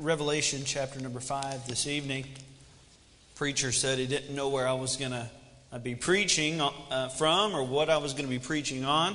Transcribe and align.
Revelation 0.00 0.62
chapter 0.64 0.98
number 0.98 1.20
5 1.20 1.66
this 1.66 1.86
evening. 1.86 2.24
Preacher 3.34 3.70
said 3.70 3.98
he 3.98 4.06
didn't 4.06 4.34
know 4.34 4.48
where 4.48 4.66
I 4.66 4.72
was 4.72 4.96
going 4.96 5.10
to 5.10 5.28
uh, 5.70 5.78
be 5.78 5.94
preaching 5.94 6.58
uh, 6.62 7.10
from 7.10 7.54
or 7.54 7.62
what 7.62 7.90
I 7.90 7.98
was 7.98 8.14
going 8.14 8.24
to 8.24 8.30
be 8.30 8.38
preaching 8.38 8.82
on. 8.86 9.14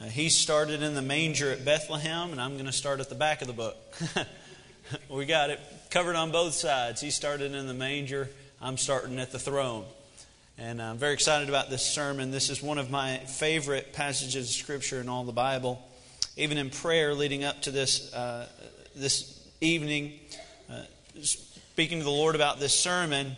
Uh, 0.00 0.06
he 0.06 0.30
started 0.30 0.82
in 0.82 0.94
the 0.94 1.02
manger 1.02 1.50
at 1.50 1.62
Bethlehem, 1.62 2.32
and 2.32 2.40
I'm 2.40 2.54
going 2.54 2.64
to 2.64 2.72
start 2.72 3.00
at 3.00 3.10
the 3.10 3.16
back 3.16 3.42
of 3.42 3.48
the 3.48 3.52
book. 3.52 3.76
we 5.10 5.26
got 5.26 5.50
it 5.50 5.60
covered 5.90 6.16
on 6.16 6.32
both 6.32 6.54
sides. 6.54 7.02
He 7.02 7.10
started 7.10 7.52
in 7.52 7.66
the 7.66 7.74
manger, 7.74 8.30
I'm 8.62 8.78
starting 8.78 9.18
at 9.18 9.30
the 9.30 9.38
throne. 9.38 9.84
And 10.56 10.80
I'm 10.80 10.96
very 10.96 11.12
excited 11.12 11.50
about 11.50 11.68
this 11.68 11.84
sermon. 11.84 12.30
This 12.30 12.48
is 12.48 12.62
one 12.62 12.78
of 12.78 12.90
my 12.90 13.18
favorite 13.18 13.92
passages 13.92 14.48
of 14.48 14.54
Scripture 14.54 15.02
in 15.02 15.10
all 15.10 15.24
the 15.24 15.32
Bible. 15.32 15.86
Even 16.38 16.56
in 16.56 16.70
prayer 16.70 17.12
leading 17.12 17.44
up 17.44 17.60
to 17.62 17.70
this, 17.70 18.10
uh, 18.14 18.48
this 18.96 19.37
evening, 19.60 20.12
uh, 20.70 20.82
speaking 21.22 21.98
to 21.98 22.04
the 22.04 22.10
Lord 22.10 22.34
about 22.34 22.60
this 22.60 22.72
sermon, 22.72 23.36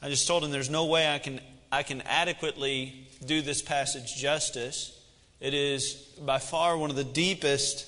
I 0.00 0.08
just 0.08 0.26
told 0.26 0.44
him 0.44 0.50
there's 0.50 0.70
no 0.70 0.86
way 0.86 1.12
I 1.12 1.18
can, 1.18 1.40
I 1.70 1.82
can 1.82 2.02
adequately 2.02 3.06
do 3.24 3.42
this 3.42 3.60
passage 3.60 4.16
justice. 4.16 4.98
It 5.40 5.54
is 5.54 5.94
by 6.24 6.38
far 6.38 6.76
one 6.78 6.90
of 6.90 6.96
the 6.96 7.04
deepest 7.04 7.86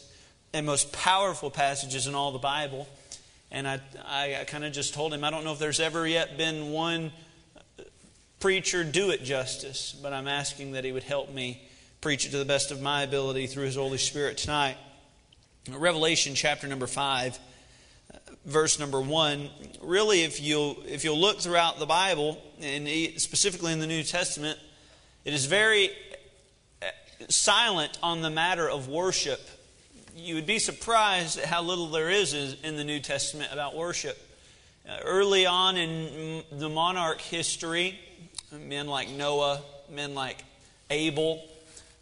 and 0.53 0.67
most 0.67 0.93
powerful 0.93 1.51
passages 1.51 2.07
in 2.07 2.15
all 2.15 2.33
the 2.33 2.39
Bible. 2.39 2.87
And 3.51 3.67
I, 3.67 3.81
I, 4.05 4.37
I 4.41 4.45
kind 4.45 4.65
of 4.65 4.73
just 4.73 4.93
told 4.95 5.15
him, 5.15 5.25
I 5.25 5.31
don't 5.31 5.45
know 5.45 5.53
if 5.53 5.59
there's 5.59 5.81
ever 5.81 6.07
yet 6.07 6.37
been 6.37 6.73
one 6.73 7.13
preacher 8.41 8.85
do 8.85 9.11
it 9.11 9.23
justice, 9.23 9.97
but 10.03 10.13
I'm 10.13 10.29
asking 10.29 10.73
that 10.73 10.85
he 10.85 10.93
would 10.93 11.03
help 11.03 11.33
me 11.33 11.63
preach 12.01 12.27
it 12.27 12.31
to 12.31 12.39
the 12.39 12.45
best 12.45 12.71
of 12.71 12.81
my 12.81 13.03
ability 13.03 13.47
through 13.47 13.65
his 13.65 13.77
Holy 13.77 13.99
Spirit 13.99 14.39
tonight. 14.39 14.77
Revelation 15.69 16.35
chapter 16.35 16.67
number 16.67 16.87
5 16.87 17.39
verse 18.51 18.79
number 18.79 19.01
1 19.01 19.51
really 19.81 20.23
if 20.23 20.41
you 20.41 20.77
if 20.87 21.05
you'll 21.05 21.19
look 21.19 21.41
throughout 21.41 21.79
the 21.79 21.87
bible 21.87 22.41
and 22.61 22.89
specifically 23.21 23.73
in 23.73 23.79
the 23.79 23.87
new 23.87 24.03
testament 24.03 24.59
it 25.25 25.33
is 25.33 25.47
very 25.47 25.91
uh, 26.83 26.87
silent 27.29 27.99
on 28.03 28.23
the 28.23 28.31
matter 28.31 28.69
of 28.69 28.89
worship 28.89 29.41
you 30.17 30.35
would 30.35 30.47
be 30.47 30.59
surprised 30.59 31.39
at 31.39 31.47
how 31.47 31.63
little 31.63 31.87
there 31.87 32.11
is 32.11 32.35
in 32.63 32.77
the 32.77 32.85
new 32.85 33.01
testament 33.01 33.53
about 33.53 33.77
worship 33.77 34.19
uh, 34.89 34.97
early 35.05 35.47
on 35.47 35.77
in 35.77 36.43
the 36.53 36.69
monarch 36.69 37.21
history 37.21 37.99
men 38.53 38.89
like 38.89 39.09
Noah, 39.11 39.63
men 39.91 40.15
like 40.15 40.45
Abel, 40.91 41.45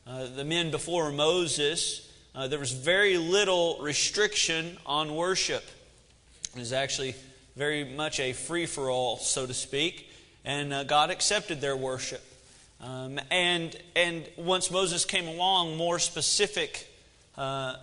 uh, 0.07 0.27
the 0.35 0.45
men 0.45 0.71
before 0.71 1.13
Moses, 1.13 2.11
uh, 2.35 2.49
there 2.49 2.59
was 2.59 2.73
very 2.73 3.19
little 3.19 3.79
restriction 3.81 4.79
on 4.87 5.15
worship. 5.15 5.65
Was 6.59 6.73
actually 6.73 7.15
very 7.55 7.85
much 7.85 8.19
a 8.19 8.33
free 8.33 8.67
for 8.67 8.91
all, 8.91 9.17
so 9.17 9.47
to 9.47 9.55
speak, 9.55 10.11
and 10.45 10.73
uh, 10.73 10.83
God 10.83 11.09
accepted 11.11 11.61
their 11.61 11.77
worship. 11.77 12.21
Um, 12.81 13.21
and, 13.31 13.77
and 13.95 14.29
once 14.37 14.69
Moses 14.69 15.05
came 15.05 15.29
along, 15.29 15.77
more 15.77 16.01
specific 16.01 16.89
uh, 17.37 17.77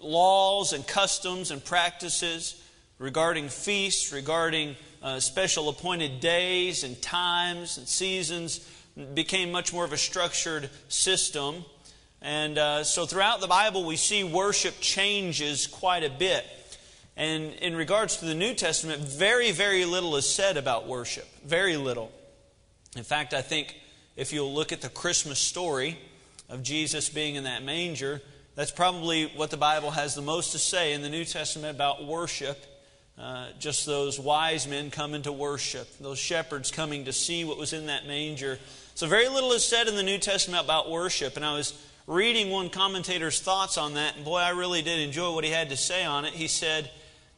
laws 0.00 0.72
and 0.72 0.84
customs 0.84 1.52
and 1.52 1.64
practices 1.64 2.60
regarding 2.98 3.48
feasts, 3.48 4.12
regarding 4.12 4.74
uh, 5.00 5.20
special 5.20 5.68
appointed 5.68 6.18
days 6.18 6.82
and 6.82 7.00
times 7.00 7.78
and 7.78 7.86
seasons 7.86 8.68
became 9.14 9.52
much 9.52 9.72
more 9.72 9.84
of 9.84 9.92
a 9.92 9.96
structured 9.96 10.68
system. 10.88 11.64
And 12.20 12.58
uh, 12.58 12.82
so 12.82 13.06
throughout 13.06 13.40
the 13.40 13.46
Bible, 13.46 13.84
we 13.84 13.94
see 13.94 14.24
worship 14.24 14.74
changes 14.80 15.68
quite 15.68 16.02
a 16.02 16.10
bit. 16.10 16.44
And 17.16 17.52
in 17.54 17.76
regards 17.76 18.16
to 18.18 18.24
the 18.24 18.34
New 18.34 18.54
Testament, 18.54 19.00
very, 19.00 19.52
very 19.52 19.84
little 19.84 20.16
is 20.16 20.28
said 20.28 20.56
about 20.56 20.88
worship. 20.88 21.28
Very 21.44 21.76
little. 21.76 22.10
In 22.96 23.04
fact, 23.04 23.34
I 23.34 23.42
think 23.42 23.76
if 24.16 24.32
you'll 24.32 24.52
look 24.52 24.72
at 24.72 24.80
the 24.80 24.88
Christmas 24.88 25.38
story 25.38 25.98
of 26.48 26.62
Jesus 26.62 27.08
being 27.08 27.36
in 27.36 27.44
that 27.44 27.62
manger, 27.62 28.20
that's 28.54 28.70
probably 28.70 29.26
what 29.36 29.50
the 29.50 29.56
Bible 29.56 29.92
has 29.92 30.14
the 30.14 30.22
most 30.22 30.52
to 30.52 30.58
say 30.58 30.92
in 30.92 31.02
the 31.02 31.08
New 31.08 31.24
Testament 31.24 31.74
about 31.74 32.04
worship 32.04 32.64
uh, 33.18 33.46
just 33.60 33.86
those 33.86 34.18
wise 34.18 34.66
men 34.66 34.90
coming 34.90 35.22
to 35.22 35.32
worship, 35.32 35.88
those 35.98 36.18
shepherds 36.18 36.72
coming 36.72 37.04
to 37.04 37.12
see 37.12 37.44
what 37.44 37.56
was 37.56 37.72
in 37.72 37.86
that 37.86 38.06
manger. 38.06 38.58
So, 38.96 39.06
very 39.06 39.28
little 39.28 39.52
is 39.52 39.64
said 39.64 39.86
in 39.86 39.94
the 39.94 40.02
New 40.02 40.18
Testament 40.18 40.64
about 40.64 40.90
worship. 40.90 41.36
And 41.36 41.44
I 41.44 41.54
was 41.54 41.80
reading 42.08 42.50
one 42.50 42.70
commentator's 42.70 43.40
thoughts 43.40 43.78
on 43.78 43.94
that, 43.94 44.16
and 44.16 44.24
boy, 44.24 44.38
I 44.38 44.50
really 44.50 44.82
did 44.82 44.98
enjoy 44.98 45.32
what 45.32 45.44
he 45.44 45.50
had 45.50 45.70
to 45.70 45.76
say 45.76 46.04
on 46.04 46.24
it. 46.24 46.32
He 46.32 46.48
said, 46.48 46.90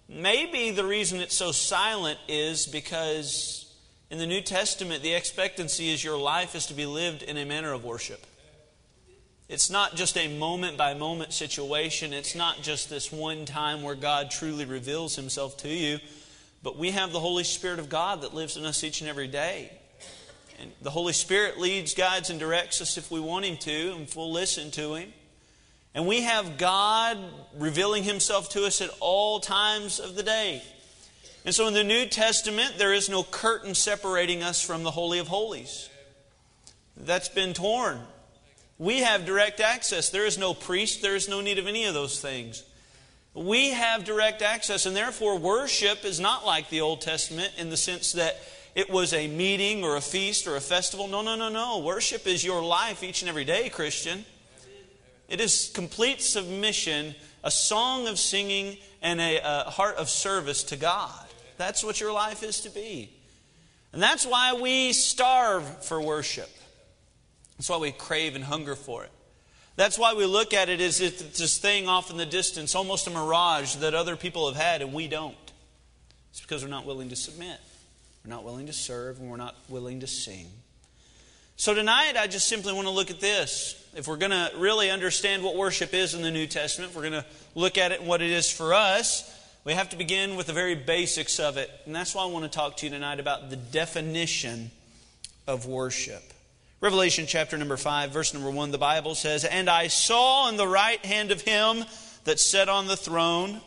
maybe 0.08 0.70
the 0.70 0.84
reason 0.84 1.20
it's 1.20 1.36
so 1.36 1.52
silent 1.52 2.18
is 2.28 2.66
because 2.66 3.74
in 4.10 4.18
the 4.18 4.26
New 4.26 4.40
Testament, 4.40 5.02
the 5.02 5.14
expectancy 5.14 5.90
is 5.90 6.02
your 6.02 6.18
life 6.18 6.54
is 6.54 6.66
to 6.66 6.74
be 6.74 6.86
lived 6.86 7.22
in 7.22 7.36
a 7.36 7.44
manner 7.44 7.72
of 7.72 7.84
worship. 7.84 8.24
It's 9.48 9.70
not 9.70 9.94
just 9.94 10.16
a 10.16 10.36
moment 10.38 10.76
by 10.76 10.94
moment 10.94 11.32
situation. 11.32 12.12
It's 12.12 12.34
not 12.34 12.62
just 12.62 12.90
this 12.90 13.12
one 13.12 13.44
time 13.44 13.82
where 13.82 13.94
God 13.94 14.30
truly 14.30 14.64
reveals 14.64 15.14
himself 15.14 15.56
to 15.58 15.68
you. 15.68 15.98
But 16.62 16.76
we 16.76 16.90
have 16.90 17.12
the 17.12 17.20
Holy 17.20 17.44
Spirit 17.44 17.78
of 17.78 17.88
God 17.88 18.22
that 18.22 18.34
lives 18.34 18.56
in 18.56 18.64
us 18.64 18.82
each 18.82 19.00
and 19.00 19.08
every 19.08 19.28
day. 19.28 19.70
And 20.60 20.72
the 20.82 20.90
Holy 20.90 21.12
Spirit 21.12 21.60
leads, 21.60 21.94
guides, 21.94 22.30
and 22.30 22.40
directs 22.40 22.80
us 22.80 22.96
if 22.96 23.10
we 23.10 23.20
want 23.20 23.44
Him 23.44 23.56
to, 23.58 23.92
and 23.92 24.02
if 24.02 24.16
we'll 24.16 24.32
listen 24.32 24.70
to 24.72 24.94
Him. 24.94 25.12
And 25.96 26.06
we 26.06 26.20
have 26.20 26.58
God 26.58 27.16
revealing 27.56 28.04
Himself 28.04 28.50
to 28.50 28.66
us 28.66 28.82
at 28.82 28.90
all 29.00 29.40
times 29.40 29.98
of 29.98 30.14
the 30.14 30.22
day. 30.22 30.62
And 31.46 31.54
so 31.54 31.66
in 31.68 31.72
the 31.72 31.82
New 31.82 32.04
Testament, 32.04 32.74
there 32.76 32.92
is 32.92 33.08
no 33.08 33.22
curtain 33.22 33.74
separating 33.74 34.42
us 34.42 34.60
from 34.60 34.82
the 34.82 34.90
Holy 34.90 35.18
of 35.18 35.28
Holies. 35.28 35.88
That's 36.98 37.30
been 37.30 37.54
torn. 37.54 38.00
We 38.76 39.00
have 39.00 39.24
direct 39.24 39.58
access. 39.58 40.10
There 40.10 40.26
is 40.26 40.36
no 40.36 40.52
priest, 40.52 41.00
there 41.00 41.16
is 41.16 41.30
no 41.30 41.40
need 41.40 41.58
of 41.58 41.66
any 41.66 41.86
of 41.86 41.94
those 41.94 42.20
things. 42.20 42.62
We 43.32 43.70
have 43.70 44.04
direct 44.04 44.42
access, 44.42 44.84
and 44.84 44.94
therefore, 44.94 45.38
worship 45.38 46.04
is 46.04 46.20
not 46.20 46.44
like 46.44 46.68
the 46.68 46.82
Old 46.82 47.00
Testament 47.00 47.54
in 47.56 47.70
the 47.70 47.76
sense 47.78 48.12
that 48.12 48.36
it 48.74 48.90
was 48.90 49.14
a 49.14 49.28
meeting 49.28 49.82
or 49.82 49.96
a 49.96 50.02
feast 50.02 50.46
or 50.46 50.56
a 50.56 50.60
festival. 50.60 51.08
No, 51.08 51.22
no, 51.22 51.36
no, 51.36 51.48
no. 51.48 51.78
Worship 51.78 52.26
is 52.26 52.44
your 52.44 52.62
life 52.62 53.02
each 53.02 53.22
and 53.22 53.30
every 53.30 53.44
day, 53.44 53.70
Christian. 53.70 54.26
It 55.28 55.40
is 55.40 55.70
complete 55.74 56.20
submission, 56.20 57.14
a 57.42 57.50
song 57.50 58.06
of 58.06 58.18
singing, 58.18 58.76
and 59.02 59.20
a, 59.20 59.66
a 59.66 59.70
heart 59.70 59.96
of 59.96 60.08
service 60.08 60.62
to 60.64 60.76
God. 60.76 61.26
That's 61.56 61.82
what 61.82 62.00
your 62.00 62.12
life 62.12 62.42
is 62.42 62.60
to 62.62 62.70
be. 62.70 63.10
And 63.92 64.02
that's 64.02 64.26
why 64.26 64.54
we 64.54 64.92
starve 64.92 65.84
for 65.84 66.00
worship. 66.00 66.50
That's 67.56 67.68
why 67.70 67.78
we 67.78 67.92
crave 67.92 68.34
and 68.34 68.44
hunger 68.44 68.76
for 68.76 69.04
it. 69.04 69.10
That's 69.76 69.98
why 69.98 70.14
we 70.14 70.24
look 70.24 70.54
at 70.54 70.68
it 70.68 70.80
as 70.80 71.00
if 71.00 71.20
it's 71.20 71.38
this 71.38 71.58
thing 71.58 71.88
off 71.88 72.10
in 72.10 72.16
the 72.16 72.26
distance, 72.26 72.74
almost 72.74 73.06
a 73.06 73.10
mirage 73.10 73.76
that 73.76 73.94
other 73.94 74.16
people 74.16 74.46
have 74.50 74.60
had 74.60 74.82
and 74.82 74.92
we 74.92 75.06
don't. 75.06 75.34
It's 76.30 76.40
because 76.40 76.62
we're 76.62 76.70
not 76.70 76.86
willing 76.86 77.10
to 77.10 77.16
submit. 77.16 77.58
We're 78.24 78.30
not 78.30 78.44
willing 78.44 78.66
to 78.66 78.72
serve 78.72 79.20
and 79.20 79.30
we're 79.30 79.36
not 79.36 79.54
willing 79.68 80.00
to 80.00 80.06
sing. 80.06 80.48
So 81.56 81.72
tonight, 81.72 82.14
I 82.18 82.26
just 82.26 82.48
simply 82.48 82.72
want 82.72 82.86
to 82.86 82.92
look 82.92 83.10
at 83.10 83.20
this. 83.20 83.85
If 83.96 84.06
we're 84.06 84.18
going 84.18 84.30
to 84.32 84.50
really 84.58 84.90
understand 84.90 85.42
what 85.42 85.56
worship 85.56 85.94
is 85.94 86.12
in 86.12 86.20
the 86.20 86.30
New 86.30 86.46
Testament, 86.46 86.94
we're 86.94 87.08
going 87.08 87.14
to 87.14 87.24
look 87.54 87.78
at 87.78 87.92
it 87.92 88.00
and 88.00 88.08
what 88.08 88.20
it 88.20 88.30
is 88.30 88.52
for 88.52 88.74
us, 88.74 89.24
we 89.64 89.72
have 89.72 89.88
to 89.88 89.96
begin 89.96 90.36
with 90.36 90.48
the 90.48 90.52
very 90.52 90.74
basics 90.74 91.40
of 91.40 91.56
it. 91.56 91.70
And 91.86 91.96
that's 91.96 92.14
why 92.14 92.22
I 92.22 92.26
want 92.26 92.44
to 92.44 92.50
talk 92.50 92.76
to 92.76 92.86
you 92.86 92.92
tonight 92.92 93.20
about 93.20 93.48
the 93.48 93.56
definition 93.56 94.70
of 95.46 95.64
worship. 95.64 96.22
Revelation 96.82 97.24
chapter 97.26 97.56
number 97.56 97.78
5, 97.78 98.10
verse 98.10 98.34
number 98.34 98.50
1, 98.50 98.70
the 98.70 98.76
Bible 98.76 99.14
says, 99.14 99.46
And 99.46 99.70
I 99.70 99.86
saw 99.86 100.50
in 100.50 100.58
the 100.58 100.68
right 100.68 101.02
hand 101.02 101.30
of 101.30 101.40
him 101.40 101.82
that 102.24 102.38
sat 102.38 102.68
on 102.68 102.88
the 102.88 102.98
throne 102.98 103.62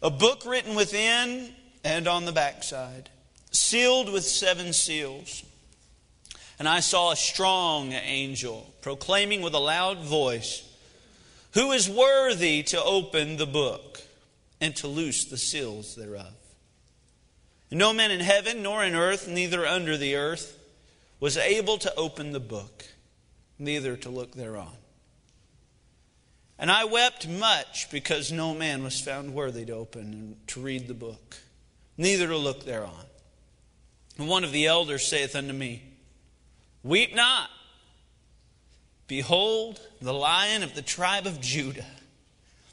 a 0.00 0.08
book 0.08 0.46
written 0.46 0.76
within 0.76 1.52
and 1.82 2.06
on 2.06 2.26
the 2.26 2.32
backside, 2.32 3.10
sealed 3.50 4.12
with 4.12 4.22
seven 4.22 4.72
seals. 4.72 5.42
And 6.58 6.68
I 6.68 6.80
saw 6.80 7.10
a 7.10 7.16
strong 7.16 7.92
angel 7.92 8.72
proclaiming 8.80 9.42
with 9.42 9.54
a 9.54 9.58
loud 9.58 9.98
voice, 9.98 10.62
Who 11.54 11.72
is 11.72 11.88
worthy 11.88 12.62
to 12.64 12.82
open 12.82 13.36
the 13.36 13.46
book 13.46 14.00
and 14.60 14.74
to 14.76 14.86
loose 14.86 15.24
the 15.24 15.36
seals 15.36 15.96
thereof? 15.96 16.34
And 17.70 17.78
no 17.78 17.92
man 17.92 18.10
in 18.10 18.20
heaven, 18.20 18.62
nor 18.62 18.84
in 18.84 18.94
earth, 18.94 19.26
neither 19.26 19.66
under 19.66 19.96
the 19.96 20.14
earth, 20.14 20.58
was 21.18 21.36
able 21.36 21.78
to 21.78 21.94
open 21.96 22.32
the 22.32 22.40
book, 22.40 22.84
neither 23.58 23.96
to 23.96 24.10
look 24.10 24.34
thereon. 24.34 24.76
And 26.58 26.70
I 26.70 26.84
wept 26.84 27.28
much 27.28 27.90
because 27.90 28.30
no 28.30 28.54
man 28.54 28.84
was 28.84 29.00
found 29.00 29.34
worthy 29.34 29.64
to 29.64 29.72
open 29.72 30.02
and 30.02 30.48
to 30.48 30.60
read 30.60 30.86
the 30.86 30.94
book, 30.94 31.36
neither 31.96 32.28
to 32.28 32.36
look 32.36 32.64
thereon. 32.64 33.06
And 34.18 34.28
one 34.28 34.44
of 34.44 34.52
the 34.52 34.66
elders 34.66 35.04
saith 35.04 35.34
unto 35.34 35.52
me, 35.52 35.82
Weep 36.84 37.14
not. 37.14 37.48
Behold, 39.08 39.80
the 40.02 40.12
lion 40.12 40.62
of 40.62 40.74
the 40.74 40.82
tribe 40.82 41.26
of 41.26 41.40
Judah, 41.40 41.86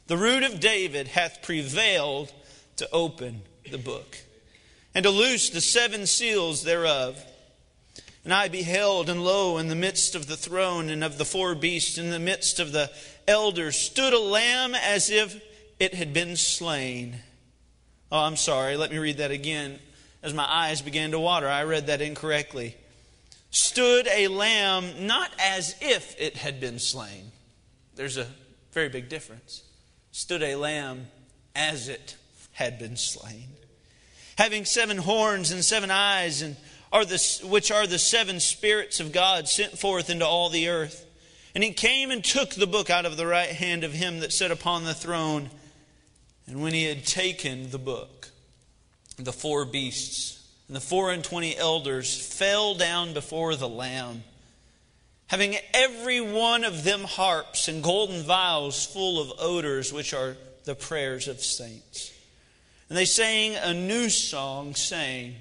the 0.06 0.18
root 0.18 0.42
of 0.42 0.60
David 0.60 1.08
hath 1.08 1.42
prevailed 1.42 2.32
to 2.76 2.88
open 2.92 3.42
the 3.70 3.78
book, 3.78 4.18
and 4.94 5.02
to 5.04 5.10
loose 5.10 5.48
the 5.48 5.62
seven 5.62 6.06
seals 6.06 6.62
thereof. 6.62 7.24
And 8.24 8.32
I 8.32 8.48
beheld, 8.48 9.08
and 9.08 9.24
lo, 9.24 9.56
in 9.56 9.68
the 9.68 9.74
midst 9.74 10.14
of 10.14 10.26
the 10.26 10.36
throne 10.36 10.90
and 10.90 11.02
of 11.02 11.18
the 11.18 11.24
four 11.24 11.54
beasts, 11.54 11.98
in 11.98 12.10
the 12.10 12.20
midst 12.20 12.60
of 12.60 12.72
the 12.72 12.90
elders, 13.26 13.76
stood 13.76 14.12
a 14.12 14.18
lamb 14.18 14.74
as 14.74 15.10
if 15.10 15.42
it 15.80 15.94
had 15.94 16.12
been 16.12 16.36
slain. 16.36 17.16
Oh, 18.12 18.18
I'm 18.18 18.36
sorry. 18.36 18.76
Let 18.76 18.90
me 18.90 18.98
read 18.98 19.16
that 19.16 19.30
again. 19.30 19.78
As 20.22 20.34
my 20.34 20.46
eyes 20.48 20.82
began 20.82 21.10
to 21.12 21.18
water, 21.18 21.48
I 21.48 21.64
read 21.64 21.88
that 21.88 22.02
incorrectly. 22.02 22.76
Stood 23.52 24.08
a 24.08 24.28
lamb 24.28 25.06
not 25.06 25.30
as 25.38 25.76
if 25.82 26.18
it 26.18 26.38
had 26.38 26.58
been 26.58 26.78
slain. 26.78 27.32
There's 27.94 28.16
a 28.16 28.26
very 28.72 28.88
big 28.88 29.10
difference. 29.10 29.62
Stood 30.10 30.42
a 30.42 30.56
lamb 30.56 31.08
as 31.54 31.88
it 31.88 32.16
had 32.52 32.78
been 32.78 32.96
slain. 32.96 33.48
Having 34.38 34.64
seven 34.64 34.96
horns 34.96 35.50
and 35.50 35.62
seven 35.62 35.90
eyes, 35.90 36.40
and 36.40 36.56
are 36.92 37.04
the, 37.04 37.40
which 37.44 37.70
are 37.70 37.86
the 37.86 37.98
seven 37.98 38.40
spirits 38.40 39.00
of 39.00 39.12
God 39.12 39.46
sent 39.48 39.78
forth 39.78 40.08
into 40.08 40.26
all 40.26 40.48
the 40.48 40.70
earth. 40.70 41.06
And 41.54 41.62
he 41.62 41.72
came 41.72 42.10
and 42.10 42.24
took 42.24 42.54
the 42.54 42.66
book 42.66 42.88
out 42.88 43.04
of 43.04 43.18
the 43.18 43.26
right 43.26 43.50
hand 43.50 43.84
of 43.84 43.92
him 43.92 44.20
that 44.20 44.32
sat 44.32 44.50
upon 44.50 44.84
the 44.84 44.94
throne. 44.94 45.50
And 46.46 46.62
when 46.62 46.72
he 46.72 46.84
had 46.84 47.04
taken 47.04 47.70
the 47.70 47.78
book, 47.78 48.28
the 49.18 49.32
four 49.32 49.66
beasts 49.66 50.41
and 50.72 50.76
the 50.78 50.80
four 50.80 51.12
and 51.12 51.22
twenty 51.22 51.54
elders 51.54 52.18
fell 52.18 52.74
down 52.74 53.12
before 53.12 53.54
the 53.56 53.68
Lamb, 53.68 54.24
having 55.26 55.54
every 55.74 56.18
one 56.22 56.64
of 56.64 56.82
them 56.82 57.04
harps 57.04 57.68
and 57.68 57.82
golden 57.82 58.22
vials 58.22 58.86
full 58.86 59.20
of 59.20 59.38
odors, 59.38 59.92
which 59.92 60.14
are 60.14 60.34
the 60.64 60.74
prayers 60.74 61.28
of 61.28 61.40
saints. 61.40 62.10
And 62.88 62.96
they 62.96 63.04
sang 63.04 63.54
a 63.56 63.74
new 63.74 64.08
song, 64.08 64.74
saying, 64.74 65.34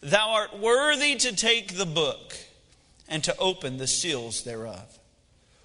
Thou 0.00 0.30
art 0.30 0.58
worthy 0.58 1.16
to 1.16 1.36
take 1.36 1.76
the 1.76 1.84
book 1.84 2.34
and 3.06 3.22
to 3.24 3.36
open 3.36 3.76
the 3.76 3.86
seals 3.86 4.42
thereof. 4.42 4.98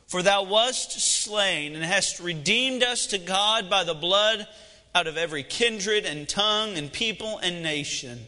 For 0.08 0.22
thou 0.22 0.44
wast 0.44 1.00
slain 1.00 1.76
and 1.76 1.84
hast 1.86 2.20
redeemed 2.20 2.84
us 2.84 3.08
to 3.08 3.20
God 3.20 3.70
by 3.70 3.86
the 3.86 3.94
blood 3.94 4.46
out 4.94 5.08
of 5.08 5.16
every 5.16 5.44
kindred 5.44 6.06
and 6.06 6.28
tongue 6.28 6.76
and 6.76 6.92
people 6.92 7.38
and 7.38 7.64
nation, 7.64 8.28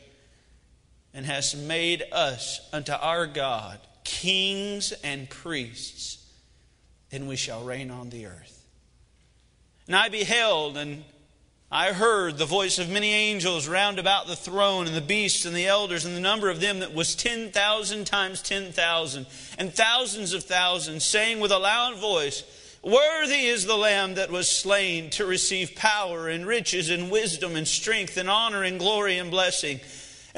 and 1.14 1.26
hast 1.26 1.58
made 1.58 2.04
us 2.12 2.62
unto 2.72 2.92
our 2.94 3.28
God 3.28 3.80
kings 4.04 4.92
and 5.04 5.30
priests, 5.30 6.26
and 7.12 7.28
we 7.28 7.36
shall 7.36 7.64
reign 7.64 7.92
on 7.92 8.10
the 8.10 8.26
earth. 8.26 8.66
And 9.86 9.96
I 9.96 10.10
beheld, 10.10 10.78
and 10.78 11.04
I 11.72 11.94
heard 11.94 12.38
the 12.38 12.46
voice 12.46 12.80
of 12.80 12.90
many 12.90 13.14
angels 13.14 13.68
round 13.68 14.00
about 14.00 14.26
the 14.26 14.36
throne, 14.36 14.88
and 14.88 14.96
the 14.96 15.02
beasts 15.02 15.46
and 15.46 15.56
the 15.56 15.68
elders, 15.68 16.06
and 16.06 16.16
the 16.16 16.22
number 16.22 16.50
of 16.50 16.60
them 16.60 16.80
that 16.80 16.94
was 16.94 17.16
ten 17.16 17.52
thousand 17.52 18.06
times 18.06 18.42
ten 18.42 18.72
thousand, 18.72 19.28
and 19.60 19.74
thousands 19.74 20.34
of 20.34 20.44
thousands, 20.44 21.04
saying 21.04 21.40
with 21.40 21.52
a 21.52 21.60
loud 21.60 21.98
voice, 21.98 22.44
Worthy 22.82 23.46
is 23.46 23.66
the 23.66 23.78
Lamb 23.78 24.16
that 24.16 24.32
was 24.32 24.50
slain 24.50 25.10
to 25.12 25.26
receive 25.26 25.76
power 25.76 26.30
and 26.30 26.46
riches 26.46 26.90
and 26.90 27.12
wisdom 27.12 27.56
and 27.56 27.68
strength 27.68 28.18
and 28.18 28.30
honor 28.30 28.64
and 28.64 28.80
glory 28.80 29.18
and 29.18 29.30
blessing. 29.30 29.82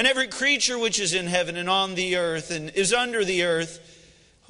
And 0.02 0.08
every 0.08 0.30
creature 0.30 0.80
which 0.80 1.00
is 1.00 1.14
in 1.14 1.28
heaven 1.28 1.56
and 1.56 1.70
on 1.70 1.94
the 1.94 2.16
earth 2.16 2.50
and 2.50 2.72
is 2.72 2.92
under 2.92 3.24
the 3.24 3.44
earth, 3.44 3.80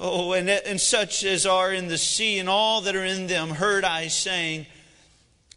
oh, 0.00 0.32
and, 0.32 0.48
and 0.48 0.80
such 0.80 1.24
as 1.24 1.44
are 1.44 1.70
in 1.70 1.88
the 1.88 1.98
sea 1.98 2.38
and 2.38 2.48
all 2.48 2.80
that 2.80 2.96
are 2.96 3.04
in 3.04 3.26
them, 3.26 3.50
heard 3.50 3.84
I 3.84 4.08
saying, 4.08 4.64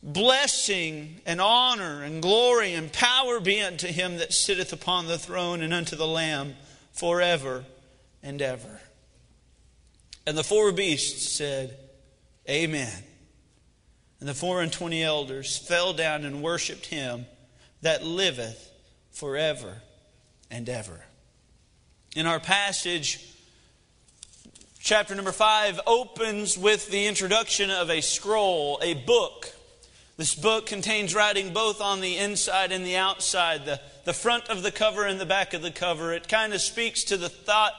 Blessing 0.04 1.22
and 1.26 1.40
honor 1.40 2.04
and 2.04 2.22
glory 2.22 2.74
and 2.74 2.92
power 2.92 3.40
be 3.40 3.62
unto 3.62 3.88
him 3.88 4.18
that 4.18 4.34
sitteth 4.34 4.74
upon 4.74 5.08
the 5.08 5.18
throne 5.18 5.62
and 5.62 5.74
unto 5.74 5.96
the 5.96 6.06
Lamb 6.06 6.56
forever 6.92 7.64
and 8.22 8.42
ever. 8.42 8.82
And 10.28 10.38
the 10.38 10.44
four 10.44 10.74
beasts 10.74 11.32
said, 11.32 11.78
Amen. 12.50 13.02
And 14.20 14.28
the 14.28 14.34
four 14.34 14.62
and 14.62 14.74
twenty 14.74 15.02
elders 15.02 15.58
fell 15.58 15.94
down 15.94 16.26
and 16.26 16.44
worshipped 16.44 16.88
him 16.88 17.28
that 17.82 18.04
liveth 18.04 18.74
forever 19.12 19.84
and 20.50 20.70
ever. 20.70 21.06
In 22.16 22.28
our 22.28 22.40
passage, 22.40 23.36
chapter 24.80 25.16
number 25.16 25.32
five 25.32 25.80
opens 25.86 26.58
with 26.58 26.90
the 26.90 27.08
introduction 27.08 27.70
of 27.70 27.90
a 27.90 28.02
scroll, 28.02 28.80
a 28.82 28.94
book 28.94 29.56
this 30.18 30.34
book 30.34 30.66
contains 30.66 31.14
writing 31.14 31.52
both 31.52 31.82
on 31.82 32.00
the 32.00 32.18
inside 32.18 32.72
and 32.72 32.86
the 32.86 32.96
outside, 32.96 33.66
the, 33.66 33.82
the 34.06 34.14
front 34.14 34.48
of 34.48 34.64
the 34.64 34.72
cover 34.72 35.06
and 35.06 35.20
the 35.20 35.26
back 35.26 35.54
of 35.54 35.62
the 35.62 35.72
cover. 35.72 36.14
It 36.14 36.30
kind 36.30 36.54
of 36.54 36.62
speaks 36.62 37.04
to 37.06 37.18
the 37.18 37.28
thought 37.28 37.74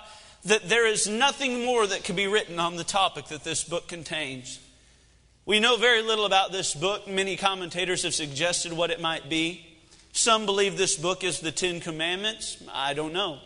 that 0.44 0.68
there 0.68 0.86
is 0.86 1.08
nothing 1.08 1.64
more 1.64 1.86
that 1.86 2.04
can 2.04 2.14
be 2.14 2.26
written 2.26 2.60
on 2.60 2.76
the 2.76 2.84
topic 2.84 3.28
that 3.28 3.42
this 3.42 3.64
book 3.64 3.88
contains. 3.88 4.60
We 5.46 5.60
know 5.60 5.76
very 5.78 6.02
little 6.02 6.26
about 6.26 6.52
this 6.52 6.74
book. 6.74 7.08
Many 7.08 7.36
commentators 7.36 8.02
have 8.02 8.14
suggested 8.14 8.72
what 8.74 8.90
it 8.90 9.00
might 9.00 9.30
be. 9.30 9.65
Some 10.16 10.46
believe 10.46 10.78
this 10.78 10.96
book 10.96 11.22
is 11.24 11.40
the 11.40 11.52
Ten 11.52 11.78
Commandments. 11.78 12.56
I 12.72 12.94
don't 12.94 13.12
know. 13.12 13.38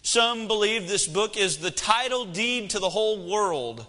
Some 0.00 0.48
believe 0.48 0.88
this 0.88 1.06
book 1.06 1.36
is 1.36 1.58
the 1.58 1.70
title 1.70 2.24
deed 2.24 2.70
to 2.70 2.78
the 2.78 2.88
whole 2.88 3.28
world. 3.28 3.84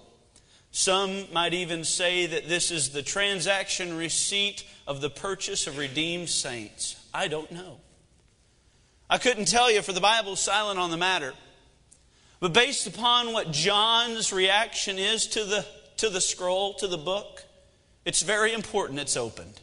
Some 0.72 1.32
might 1.32 1.54
even 1.54 1.86
say 1.86 2.26
that 2.26 2.50
this 2.50 2.72
is 2.72 2.90
the 2.90 3.02
transaction 3.02 3.96
receipt 3.96 4.66
of 4.86 5.00
the 5.00 5.10
purchase 5.10 5.66
of 5.66 5.78
redeemed 5.78 6.28
saints. 6.28 6.98
I 7.14 7.30
don't 7.30 7.54
know. 7.54 7.78
I 9.10 9.18
couldn't 9.18 9.48
tell 9.48 9.72
you, 9.72 9.82
for 9.82 9.94
the 9.94 10.02
Bible's 10.02 10.42
silent 10.42 10.78
on 10.78 10.92
the 10.92 10.98
matter. 10.98 11.34
But 12.42 12.52
based 12.52 12.86
upon 12.86 13.32
what 13.32 13.54
John's 13.54 14.34
reaction 14.34 15.00
is 15.00 15.26
to 15.28 15.46
the, 15.46 15.66
to 15.96 16.10
the 16.10 16.20
scroll, 16.20 16.74
to 16.76 16.88
the 16.88 16.98
book, 16.98 17.46
it's 18.04 18.24
very 18.24 18.52
important 18.52 19.00
it's 19.00 19.16
opened. 19.16 19.62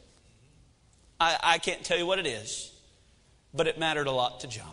I, 1.18 1.38
I 1.42 1.58
can't 1.58 1.82
tell 1.84 1.98
you 1.98 2.06
what 2.06 2.18
it 2.18 2.26
is, 2.26 2.72
but 3.54 3.66
it 3.66 3.78
mattered 3.78 4.06
a 4.06 4.12
lot 4.12 4.40
to 4.40 4.48
John. 4.48 4.66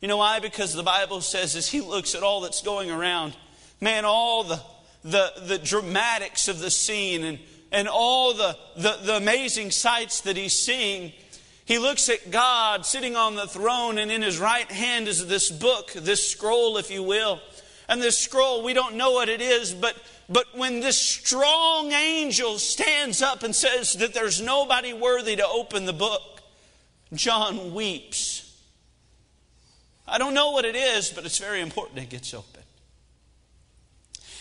You 0.00 0.08
know 0.08 0.16
why? 0.16 0.40
Because 0.40 0.74
the 0.74 0.82
Bible 0.82 1.20
says 1.20 1.56
as 1.56 1.68
he 1.68 1.80
looks 1.80 2.14
at 2.14 2.22
all 2.22 2.40
that's 2.40 2.62
going 2.62 2.90
around, 2.90 3.36
man, 3.80 4.04
all 4.04 4.44
the 4.44 4.60
the, 5.02 5.32
the 5.46 5.58
dramatics 5.58 6.48
of 6.48 6.58
the 6.58 6.70
scene 6.70 7.24
and, 7.24 7.38
and 7.72 7.88
all 7.88 8.34
the, 8.34 8.56
the, 8.76 8.98
the 9.02 9.16
amazing 9.16 9.70
sights 9.70 10.22
that 10.22 10.36
he's 10.36 10.52
seeing, 10.52 11.12
he 11.64 11.78
looks 11.78 12.08
at 12.08 12.30
God 12.30 12.84
sitting 12.84 13.16
on 13.16 13.36
the 13.36 13.46
throne, 13.46 13.98
and 13.98 14.10
in 14.10 14.22
his 14.22 14.38
right 14.38 14.70
hand 14.70 15.08
is 15.08 15.26
this 15.26 15.50
book, 15.50 15.92
this 15.92 16.30
scroll, 16.30 16.76
if 16.76 16.90
you 16.90 17.02
will. 17.02 17.40
And 17.88 18.00
this 18.00 18.18
scroll, 18.18 18.62
we 18.62 18.72
don't 18.72 18.96
know 18.96 19.12
what 19.12 19.28
it 19.28 19.40
is, 19.40 19.72
but, 19.72 19.96
but 20.30 20.46
when 20.56 20.78
this 20.78 20.96
strong 20.96 21.90
angel 21.90 22.58
stands 22.58 23.20
up 23.20 23.42
and 23.42 23.54
says 23.54 23.94
that 23.94 24.14
there's 24.14 24.40
nobody 24.40 24.92
worthy 24.92 25.34
to 25.34 25.46
open 25.46 25.86
the 25.86 25.92
book, 25.92 26.40
John 27.12 27.74
weeps. 27.74 28.46
I 30.06 30.18
don't 30.18 30.32
know 30.32 30.52
what 30.52 30.64
it 30.64 30.76
is, 30.76 31.10
but 31.10 31.24
it's 31.24 31.38
very 31.38 31.60
important 31.60 31.98
it 31.98 32.10
gets 32.10 32.32
open. 32.32 32.62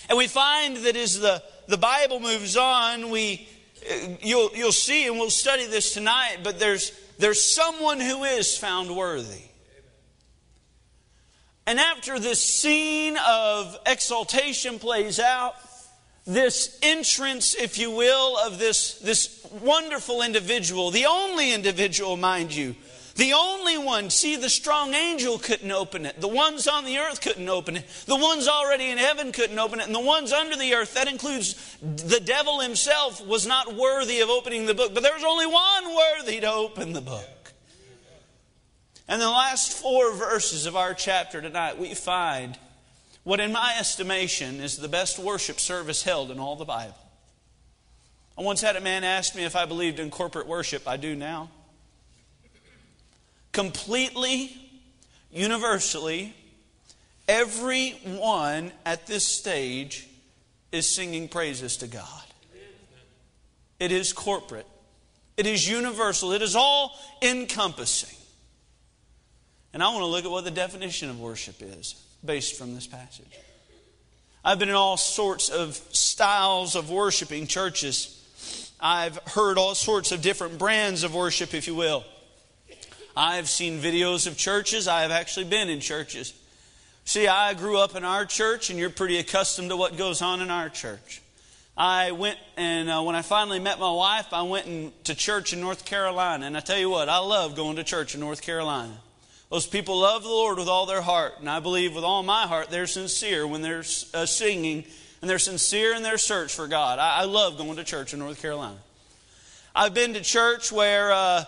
And 0.10 0.18
we 0.18 0.28
find 0.28 0.78
that 0.78 0.96
as 0.96 1.20
the, 1.20 1.42
the 1.68 1.78
Bible 1.78 2.20
moves 2.20 2.56
on, 2.56 3.10
we, 3.10 3.48
you'll, 4.22 4.52
you'll 4.54 4.72
see, 4.72 5.08
and 5.08 5.18
we'll 5.18 5.32
study 5.32 5.66
this 5.66 5.96
tonight, 5.96 6.38
but 6.44 6.60
there's, 6.60 6.92
there's 7.18 7.42
someone 7.42 8.00
who 8.00 8.26
is 8.26 8.56
found 8.56 8.96
worthy. 8.96 9.42
And 11.66 11.80
after 11.80 12.20
this 12.20 12.42
scene 12.42 13.18
of 13.28 13.78
exaltation 13.86 14.78
plays 14.80 15.20
out, 15.20 15.56
this 16.30 16.78
entrance, 16.84 17.56
if 17.56 17.80
you 17.80 17.90
will, 17.90 18.38
of 18.38 18.60
this, 18.60 19.00
this 19.00 19.46
wonderful 19.62 20.22
individual, 20.22 20.92
the 20.92 21.08
only 21.08 21.52
individual, 21.52 22.18
mind 22.18 22.54
you, 22.54 22.76
the 23.16 23.34
only 23.34 23.78
one, 23.78 24.12
see, 24.12 24.36
the 24.36 24.50
strong 24.50 24.94
angel 24.94 25.40
couldn't 25.40 25.72
open 25.72 26.06
it. 26.06 26.22
The 26.22 26.28
ones 26.28 26.68
on 26.68 26.86
the 26.86 27.00
earth 27.00 27.20
couldn't 27.20 27.50
open 27.50 27.76
it. 27.76 27.86
The 28.06 28.16
ones 28.16 28.48
already 28.48 28.90
in 28.90 28.98
heaven 28.98 29.32
couldn't 29.32 29.58
open 29.60 29.80
it. 29.80 29.88
And 29.88 29.96
the 29.96 30.00
ones 30.00 30.32
under 30.32 30.56
the 30.56 30.76
earth, 30.76 30.94
that 30.94 31.10
includes 31.10 31.78
the 31.82 32.22
devil 32.24 32.62
himself, 32.62 33.26
was 33.26 33.46
not 33.46 33.76
worthy 33.76 34.22
of 34.22 34.30
opening 34.30 34.68
the 34.68 34.74
book. 34.74 34.94
But 34.94 35.04
there 35.04 35.16
was 35.16 35.26
only 35.26 35.48
one 35.48 35.96
worthy 35.96 36.40
to 36.40 36.50
open 36.50 36.94
the 36.94 37.02
book. 37.02 37.54
And 39.10 39.22
the 39.22 39.28
last 39.28 39.74
four 39.74 40.14
verses 40.14 40.66
of 40.66 40.78
our 40.78 40.94
chapter 40.94 41.42
tonight, 41.42 41.78
we 41.78 41.96
find 41.96 42.58
what, 43.24 43.40
in 43.40 43.52
my 43.52 43.76
estimation, 43.80 44.60
is 44.60 44.78
the 44.78 44.88
best 44.88 45.20
worship 45.20 45.60
service 45.60 46.04
held 46.04 46.32
in 46.32 46.40
all 46.40 46.56
the 46.56 46.66
Bible. 46.66 46.96
I 48.38 48.42
once 48.42 48.62
had 48.62 48.76
a 48.76 48.82
man 48.82 49.04
ask 49.04 49.36
me 49.36 49.44
if 49.44 49.56
I 49.56 49.66
believed 49.66 50.00
in 50.00 50.10
corporate 50.10 50.48
worship. 50.48 50.88
I 50.88 50.98
do 50.98 51.16
now 51.16 51.50
completely, 53.52 54.56
universally, 55.32 56.34
everyone 57.28 58.72
at 58.86 59.06
this 59.08 59.26
stage 59.26 60.08
is 60.72 60.88
singing 60.88 61.28
praises 61.28 61.78
to 61.78 61.88
God. 61.88 62.24
it 63.80 63.92
is 63.92 64.14
corporate, 64.14 64.68
it 65.38 65.46
is 65.46 65.68
universal, 65.68 66.32
it 66.32 66.42
is 66.42 66.56
all 66.56 66.98
encompassing. 67.22 68.18
And 69.74 69.84
I 69.84 69.88
want 69.90 70.00
to 70.00 70.06
look 70.06 70.26
at 70.26 70.32
what 70.32 70.46
the 70.46 70.52
definition 70.52 71.10
of 71.10 71.20
worship 71.20 71.62
is 71.62 72.02
based 72.24 72.58
from 72.58 72.76
this 72.76 72.88
passage. 72.88 73.32
I've 74.44 74.60
been 74.60 74.70
in 74.70 74.76
all 74.76 74.98
sorts 74.98 75.50
of 75.50 75.76
styles 75.92 76.76
of 76.76 76.90
worshiping 76.90 77.48
churches. 77.48 78.16
I've 78.80 79.18
heard 79.28 79.58
all 79.58 79.76
sorts 79.76 80.12
of 80.12 80.22
different 80.22 80.58
brands 80.58 81.04
of 81.04 81.14
worship, 81.14 81.54
if 81.54 81.68
you 81.68 81.76
will. 81.76 82.06
I've 83.16 83.50
seen 83.50 83.80
videos 83.80 84.28
of 84.28 84.38
churches. 84.38 84.88
I 84.88 85.02
have 85.02 85.12
actually 85.12 85.46
been 85.46 85.70
in 85.70 85.82
churches. 85.82 86.34
See, 87.04 87.28
I 87.28 87.54
grew 87.54 87.78
up 87.78 87.96
in 87.96 88.06
our 88.06 88.26
church, 88.26 88.70
and 88.70 88.80
you're 88.80 88.90
pretty 88.90 89.18
accustomed 89.18 89.70
to 89.72 89.78
what 89.78 89.98
goes 89.98 90.22
on 90.22 90.42
in 90.42 90.50
our 90.50 90.70
church. 90.70 91.22
I 91.80 92.12
went 92.12 92.38
and 92.58 92.90
uh, 92.90 93.02
when 93.02 93.16
I 93.16 93.22
finally 93.22 93.60
met 93.60 93.80
my 93.80 93.92
wife, 93.92 94.34
I 94.34 94.42
went 94.42 94.68
in, 94.68 94.92
to 95.06 95.16
church 95.16 95.54
in 95.54 95.62
North 95.62 95.86
Carolina. 95.86 96.46
And 96.46 96.58
I 96.58 96.60
tell 96.60 96.78
you 96.78 96.90
what, 96.90 97.08
I 97.08 97.20
love 97.20 97.56
going 97.56 97.78
to 97.78 97.86
church 97.86 98.14
in 98.14 98.20
North 98.20 98.42
Carolina. 98.42 99.00
Those 99.50 99.66
people 99.66 99.98
love 99.98 100.22
the 100.22 100.30
Lord 100.30 100.60
with 100.60 100.68
all 100.68 100.86
their 100.86 101.02
heart, 101.02 101.34
and 101.40 101.50
I 101.50 101.60
believe 101.60 101.96
with 101.96 102.04
all 102.04 102.22
my 102.22 102.44
heart 102.44 102.70
they're 102.70 102.86
sincere 102.86 103.48
when 103.48 103.64
they're 103.64 103.84
uh, 104.14 104.28
singing, 104.28 104.84
and 105.22 105.30
they're 105.30 105.40
sincere 105.40 105.96
in 105.96 106.04
their 106.04 106.20
search 106.20 106.54
for 106.54 106.68
God. 106.68 107.00
I, 107.00 107.22
I, 107.22 107.24
love 107.24 107.58
going 107.58 107.76
to 107.78 107.84
church 107.84 108.14
in 108.14 108.20
North 108.20 108.40
Carolina. 108.40 108.78
I've 109.76 109.96
been 109.96 110.14
to 110.14 110.22
church 110.22 110.72
where 110.72 111.12
uh, 111.12 111.46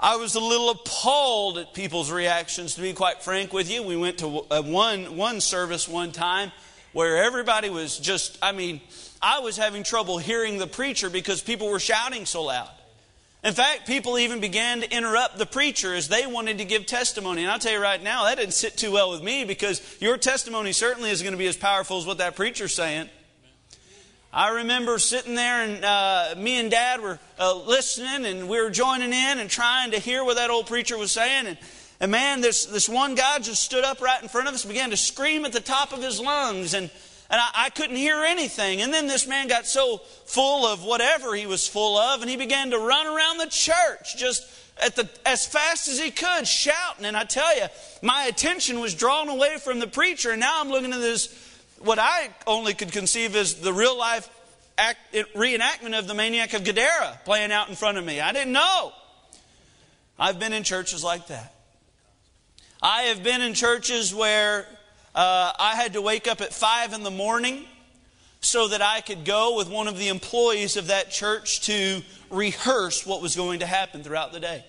I 0.00 0.16
was 0.16 0.34
a 0.34 0.40
little 0.40 0.70
appalled 0.70 1.58
at 1.58 1.72
people's 1.72 2.10
reactions, 2.10 2.74
to 2.74 2.80
be 2.80 2.92
quite 2.94 3.22
frank 3.22 3.52
with 3.52 3.70
you. 3.70 3.84
We 3.84 3.96
went 3.96 4.18
to 4.18 4.44
uh, 4.50 4.62
one, 4.62 5.16
one 5.16 5.40
service 5.40 5.86
one 5.86 6.10
time 6.10 6.50
where 6.92 7.22
everybody 7.22 7.70
was 7.70 7.96
just, 7.98 8.38
I 8.42 8.50
mean, 8.50 8.80
I 9.22 9.38
was 9.38 9.56
having 9.56 9.84
trouble 9.84 10.18
hearing 10.18 10.58
the 10.58 10.66
preacher 10.66 11.08
because 11.08 11.42
people 11.42 11.70
were 11.70 11.78
shouting 11.78 12.26
so 12.26 12.42
loud. 12.42 12.70
In 13.42 13.54
fact, 13.54 13.86
people 13.86 14.18
even 14.18 14.40
began 14.40 14.82
to 14.82 14.94
interrupt 14.94 15.38
the 15.38 15.46
preacher 15.46 15.94
as 15.94 16.08
they 16.08 16.26
wanted 16.26 16.58
to 16.58 16.66
give 16.66 16.84
testimony. 16.84 17.42
And 17.42 17.50
I'll 17.50 17.58
tell 17.58 17.72
you 17.72 17.80
right 17.80 18.02
now, 18.02 18.24
that 18.24 18.36
didn't 18.36 18.52
sit 18.52 18.76
too 18.76 18.92
well 18.92 19.10
with 19.10 19.22
me 19.22 19.44
because 19.44 19.80
your 19.98 20.18
testimony 20.18 20.72
certainly 20.72 21.10
isn't 21.10 21.24
going 21.24 21.32
to 21.32 21.38
be 21.38 21.46
as 21.46 21.56
powerful 21.56 21.96
as 21.96 22.04
what 22.04 22.18
that 22.18 22.36
preacher's 22.36 22.74
saying. 22.74 23.08
I 24.32 24.56
remember 24.56 24.98
sitting 24.98 25.34
there 25.34 25.62
and 25.64 25.84
uh, 25.84 26.34
me 26.36 26.60
and 26.60 26.70
Dad 26.70 27.00
were 27.00 27.18
uh, 27.38 27.56
listening 27.56 28.26
and 28.26 28.48
we 28.48 28.60
were 28.60 28.70
joining 28.70 29.12
in 29.12 29.38
and 29.38 29.48
trying 29.48 29.92
to 29.92 29.98
hear 29.98 30.22
what 30.22 30.36
that 30.36 30.50
old 30.50 30.66
preacher 30.66 30.98
was 30.98 31.10
saying. 31.10 31.46
And, 31.46 31.58
and 31.98 32.12
man, 32.12 32.42
this, 32.42 32.66
this 32.66 32.88
one 32.90 33.14
guy 33.14 33.38
just 33.38 33.62
stood 33.62 33.84
up 33.84 34.02
right 34.02 34.22
in 34.22 34.28
front 34.28 34.48
of 34.48 34.54
us 34.54 34.64
and 34.64 34.72
began 34.72 34.90
to 34.90 34.96
scream 34.96 35.46
at 35.46 35.52
the 35.52 35.60
top 35.60 35.92
of 35.92 36.02
his 36.02 36.20
lungs. 36.20 36.74
And 36.74 36.90
and 37.30 37.40
I, 37.40 37.66
I, 37.66 37.70
couldn't 37.70 37.96
hear 37.96 38.24
anything. 38.24 38.82
And 38.82 38.92
then 38.92 39.06
this 39.06 39.26
man 39.26 39.46
got 39.46 39.66
so 39.66 39.98
full 40.24 40.66
of 40.66 40.82
whatever 40.82 41.34
he 41.34 41.46
was 41.46 41.68
full 41.68 41.96
of, 41.96 42.22
and 42.22 42.30
he 42.30 42.36
began 42.36 42.70
to 42.70 42.78
run 42.78 43.06
around 43.06 43.38
the 43.38 43.46
church 43.46 44.16
just 44.16 44.44
the, 44.96 45.08
as 45.24 45.46
fast 45.46 45.88
as 45.88 45.98
he 45.98 46.10
could, 46.10 46.46
shouting. 46.46 47.04
And 47.04 47.16
I 47.16 47.24
tell 47.24 47.56
you, 47.56 47.66
my 48.02 48.24
attention 48.24 48.80
was 48.80 48.94
drawn 48.94 49.28
away 49.28 49.58
from 49.58 49.78
the 49.78 49.86
preacher, 49.86 50.32
and 50.32 50.40
now 50.40 50.60
I'm 50.60 50.70
looking 50.70 50.92
at 50.92 51.00
this, 51.00 51.32
what 51.78 51.98
I 51.98 52.30
only 52.46 52.74
could 52.74 52.92
conceive 52.92 53.36
as 53.36 53.56
the 53.56 53.72
real 53.72 53.96
life 53.96 54.28
act, 54.76 54.98
reenactment 55.34 55.98
of 55.98 56.08
the 56.08 56.14
Maniac 56.14 56.54
of 56.54 56.64
Gadara 56.64 57.20
playing 57.24 57.52
out 57.52 57.68
in 57.68 57.76
front 57.76 57.98
of 57.98 58.04
me. 58.04 58.20
I 58.20 58.32
didn't 58.32 58.52
know. 58.52 58.92
I've 60.18 60.38
been 60.38 60.52
in 60.52 60.64
churches 60.64 61.04
like 61.04 61.28
that. 61.28 61.54
I 62.82 63.02
have 63.02 63.22
been 63.22 63.42
in 63.42 63.54
churches 63.54 64.14
where 64.14 64.66
uh, 65.14 65.52
I 65.58 65.74
had 65.76 65.94
to 65.94 66.02
wake 66.02 66.28
up 66.28 66.40
at 66.40 66.52
5 66.52 66.92
in 66.92 67.02
the 67.02 67.10
morning 67.10 67.64
so 68.40 68.68
that 68.68 68.80
I 68.80 69.00
could 69.00 69.24
go 69.24 69.56
with 69.56 69.68
one 69.68 69.88
of 69.88 69.98
the 69.98 70.08
employees 70.08 70.76
of 70.76 70.86
that 70.86 71.10
church 71.10 71.62
to 71.62 72.02
rehearse 72.30 73.06
what 73.06 73.20
was 73.20 73.36
going 73.36 73.60
to 73.60 73.66
happen 73.66 74.02
throughout 74.02 74.32
the 74.32 74.40
day. 74.40 74.64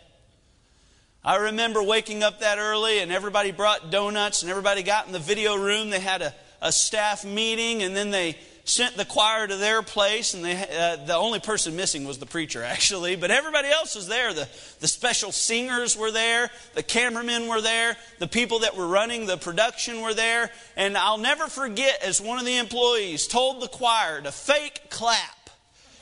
I 1.23 1.37
remember 1.37 1.83
waking 1.83 2.23
up 2.23 2.39
that 2.39 2.57
early 2.57 2.99
and 2.99 3.11
everybody 3.11 3.51
brought 3.51 3.91
donuts 3.91 4.41
and 4.41 4.49
everybody 4.49 4.81
got 4.81 5.05
in 5.05 5.13
the 5.13 5.19
video 5.19 5.55
room. 5.55 5.91
They 5.91 5.99
had 5.99 6.23
a, 6.23 6.33
a 6.61 6.71
staff 6.71 7.23
meeting 7.23 7.83
and 7.83 7.95
then 7.95 8.09
they 8.09 8.37
sent 8.63 8.95
the 8.95 9.05
choir 9.05 9.47
to 9.47 9.55
their 9.55 9.81
place, 9.81 10.33
and 10.33 10.43
they, 10.45 10.53
uh, 10.53 10.97
the 11.05 11.15
only 11.15 11.39
person 11.39 11.75
missing 11.75 12.05
was 12.05 12.19
the 12.19 12.25
preacher, 12.25 12.63
actually. 12.63 13.15
But 13.15 13.31
everybody 13.31 13.69
else 13.69 13.95
was 13.95 14.07
there. 14.07 14.33
The, 14.33 14.47
the 14.79 14.87
special 14.87 15.31
singers 15.31 15.97
were 15.97 16.11
there, 16.11 16.49
the 16.75 16.83
cameramen 16.83 17.47
were 17.47 17.61
there, 17.61 17.97
the 18.19 18.27
people 18.27 18.59
that 18.59 18.75
were 18.75 18.87
running 18.87 19.25
the 19.25 19.37
production 19.37 20.01
were 20.01 20.13
there. 20.13 20.51
And 20.75 20.97
I'll 20.97 21.17
never 21.17 21.47
forget, 21.47 22.01
as 22.03 22.21
one 22.21 22.39
of 22.39 22.45
the 22.45 22.57
employees 22.57 23.27
told 23.27 23.61
the 23.61 23.67
choir 23.67 24.21
to 24.21 24.31
fake 24.31 24.89
clap. 24.89 25.49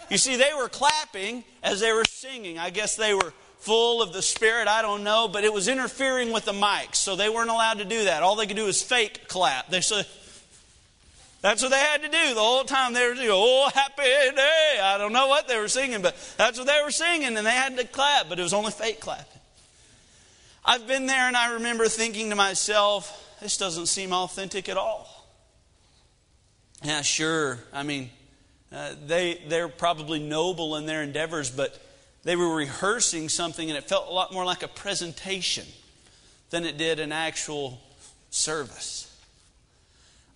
You 0.10 0.18
see, 0.18 0.36
they 0.38 0.52
were 0.58 0.70
clapping 0.70 1.44
as 1.62 1.80
they 1.82 1.92
were 1.92 2.06
singing. 2.06 2.58
I 2.58 2.72
guess 2.72 2.96
they 2.96 3.14
were 3.14 3.34
full 3.60 4.02
of 4.02 4.14
the 4.14 4.22
Spirit, 4.22 4.68
I 4.68 4.82
don't 4.82 5.04
know, 5.04 5.28
but 5.28 5.44
it 5.44 5.54
was 5.54 5.68
interfering 5.68 6.32
with 6.32 6.46
the 6.46 6.54
mics, 6.54 6.96
so 6.96 7.16
they 7.16 7.30
weren't 7.30 7.50
allowed 7.50 7.80
to 7.80 7.86
do 7.86 8.06
that. 8.06 8.24
All 8.24 8.36
they 8.36 8.48
could 8.48 8.56
do 8.56 8.66
was 8.66 8.82
fake 8.82 9.28
clap. 9.28 9.70
They 9.70 9.82
said, 9.82 10.08
that's 11.42 11.62
what 11.62 11.72
they 11.72 11.80
had 11.80 12.02
to 12.02 12.10
do 12.10 12.34
the 12.34 12.40
whole 12.40 12.64
time. 12.64 12.94
They 12.94 13.08
were 13.08 13.16
doing, 13.16 13.30
oh, 13.32 13.70
happy 13.74 14.04
day. 14.04 14.80
I 14.82 14.98
don't 14.98 15.14
know 15.14 15.28
what 15.28 15.48
they 15.48 15.58
were 15.58 15.70
singing, 15.70 16.02
but 16.02 16.16
that's 16.38 16.58
what 16.58 16.68
they 16.68 16.80
were 16.84 16.92
singing, 16.92 17.38
and 17.38 17.46
they 17.46 17.52
had 17.52 17.78
to 17.78 17.86
clap, 17.86 18.28
but 18.28 18.40
it 18.40 18.44
was 18.44 18.54
only 18.54 18.72
fake 18.72 19.00
clapping. 19.00 19.26
I've 20.66 20.88
been 20.88 21.06
there, 21.06 21.28
and 21.28 21.38
I 21.38 21.54
remember 21.54 21.88
thinking 21.88 22.30
to 22.30 22.36
myself, 22.36 23.38
this 23.42 23.56
doesn't 23.56 23.86
seem 23.86 24.12
authentic 24.12 24.68
at 24.68 24.78
all. 24.78 25.08
Yeah, 26.84 27.02
sure. 27.02 27.60
I 27.74 27.84
mean, 27.84 28.10
uh, 28.72 28.94
they, 29.06 29.42
they're 29.48 29.70
probably 29.70 30.20
noble 30.20 30.76
in 30.76 30.86
their 30.86 31.02
endeavors, 31.02 31.50
but 31.50 31.78
they 32.24 32.36
were 32.36 32.54
rehearsing 32.54 33.30
something, 33.30 33.70
and 33.70 33.78
it 33.78 33.86
felt 33.86 34.10
a 34.10 34.12
lot 34.12 34.34
more 34.34 34.46
like 34.46 34.64
a 34.64 34.68
presentation 34.68 35.66
than 36.50 36.66
it 36.66 36.78
did 36.78 37.00
an 37.00 37.12
actual 37.12 37.80
service. 38.30 39.09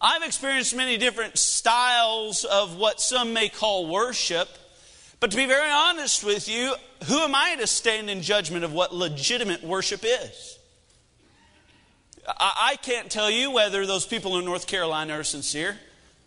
I've 0.05 0.23
experienced 0.23 0.75
many 0.75 0.97
different 0.97 1.37
styles 1.37 2.43
of 2.43 2.75
what 2.75 2.99
some 2.99 3.31
may 3.31 3.47
call 3.47 3.87
worship. 3.87 4.49
But 5.21 5.31
to 5.31 5.37
be 5.37 5.45
very 5.45 5.71
honest 5.71 6.25
with 6.25 6.49
you, 6.49 6.75
who 7.05 7.19
am 7.19 7.33
I 7.33 7.55
to 7.55 7.65
stand 7.65 8.09
in 8.09 8.21
judgment 8.21 8.65
of 8.65 8.73
what 8.73 8.93
legitimate 8.93 9.63
worship 9.63 10.01
is? 10.03 10.59
I, 12.27 12.75
can't 12.81 13.09
tell 13.09 13.31
you 13.31 13.51
whether 13.51 13.85
those 13.85 14.05
people 14.05 14.37
in 14.37 14.45
North 14.45 14.67
Carolina 14.67 15.19
are 15.19 15.23
sincere. 15.23 15.77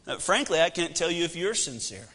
Uh, 0.07 0.17
frankly, 0.17 0.61
I 0.61 0.71
can't 0.71 0.97
tell 0.97 1.11
you 1.11 1.25
if 1.25 1.37
you're 1.37 1.55
sincere. 1.55 2.07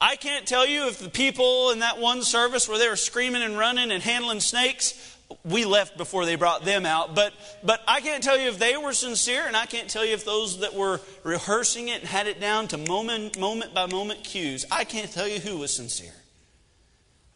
I 0.00 0.16
can't 0.16 0.46
tell 0.46 0.66
you 0.66 0.88
if 0.88 0.98
the 0.98 1.10
people 1.10 1.70
in 1.70 1.80
that 1.80 1.98
one 1.98 2.22
service 2.22 2.68
where 2.68 2.78
they 2.78 2.88
were 2.88 2.96
screaming 2.96 3.42
and 3.42 3.58
running 3.58 3.90
and 3.90 4.02
handling 4.02 4.40
snakes 4.40 5.17
we 5.44 5.64
left 5.64 5.96
before 5.96 6.24
they 6.24 6.36
brought 6.36 6.64
them 6.64 6.86
out. 6.86 7.14
But, 7.14 7.32
but 7.62 7.82
I 7.86 8.00
can't 8.00 8.22
tell 8.22 8.38
you 8.38 8.48
if 8.48 8.58
they 8.58 8.76
were 8.76 8.92
sincere, 8.92 9.46
and 9.46 9.56
I 9.56 9.66
can't 9.66 9.88
tell 9.88 10.04
you 10.04 10.14
if 10.14 10.24
those 10.24 10.60
that 10.60 10.74
were 10.74 11.00
rehearsing 11.22 11.88
it 11.88 12.00
and 12.00 12.08
had 12.08 12.26
it 12.26 12.40
down 12.40 12.68
to 12.68 12.78
moment, 12.78 13.38
moment 13.38 13.74
by 13.74 13.86
moment 13.86 14.24
cues, 14.24 14.64
I 14.70 14.84
can't 14.84 15.12
tell 15.12 15.28
you 15.28 15.38
who 15.38 15.58
was 15.58 15.74
sincere. 15.74 16.14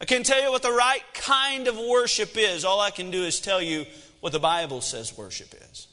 I 0.00 0.04
can't 0.04 0.26
tell 0.26 0.42
you 0.42 0.50
what 0.50 0.62
the 0.62 0.72
right 0.72 1.02
kind 1.14 1.68
of 1.68 1.76
worship 1.76 2.32
is. 2.36 2.64
All 2.64 2.80
I 2.80 2.90
can 2.90 3.10
do 3.10 3.22
is 3.22 3.40
tell 3.40 3.62
you 3.62 3.86
what 4.20 4.32
the 4.32 4.40
Bible 4.40 4.80
says 4.80 5.16
worship 5.16 5.54
is. 5.70 5.86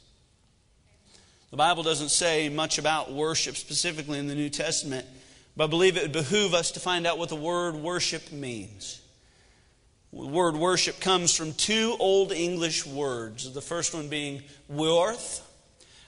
The 1.52 1.58
Bible 1.58 1.84
doesn't 1.84 2.10
say 2.10 2.48
much 2.50 2.78
about 2.78 3.12
worship 3.12 3.56
specifically 3.56 4.20
in 4.20 4.28
the 4.28 4.36
New 4.36 4.50
Testament, 4.50 5.06
but 5.58 5.66
I 5.66 5.68
believe 5.68 5.98
it 5.98 6.04
would 6.04 6.12
behoove 6.12 6.54
us 6.54 6.72
to 6.72 6.80
find 6.80 7.06
out 7.06 7.18
what 7.18 7.30
the 7.30 7.36
word 7.36 7.76
worship 7.76 8.32
means. 8.32 8.99
The 10.12 10.26
word 10.26 10.56
worship 10.56 11.00
comes 11.00 11.36
from 11.36 11.54
two 11.54 11.96
Old 12.00 12.32
English 12.32 12.86
words, 12.86 13.52
the 13.54 13.62
first 13.62 13.94
one 13.94 14.08
being 14.08 14.42
worth, 14.68 15.46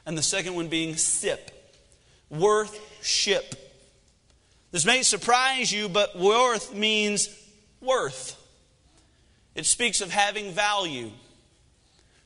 and 0.05 0.17
the 0.17 0.24
second 0.24 0.55
one 0.55 0.67
being 0.67 0.96
sip. 0.96 1.51
Worth, 2.29 2.79
ship. 3.03 3.55
This 4.72 4.86
may 4.86 5.03
surprise 5.03 5.72
you, 5.72 5.88
but 5.89 6.17
worth 6.17 6.74
means 6.74 7.29
worth. 7.79 8.38
It 9.53 9.65
speaks 9.65 10.01
of 10.01 10.12
having 10.12 10.53
value. 10.53 11.12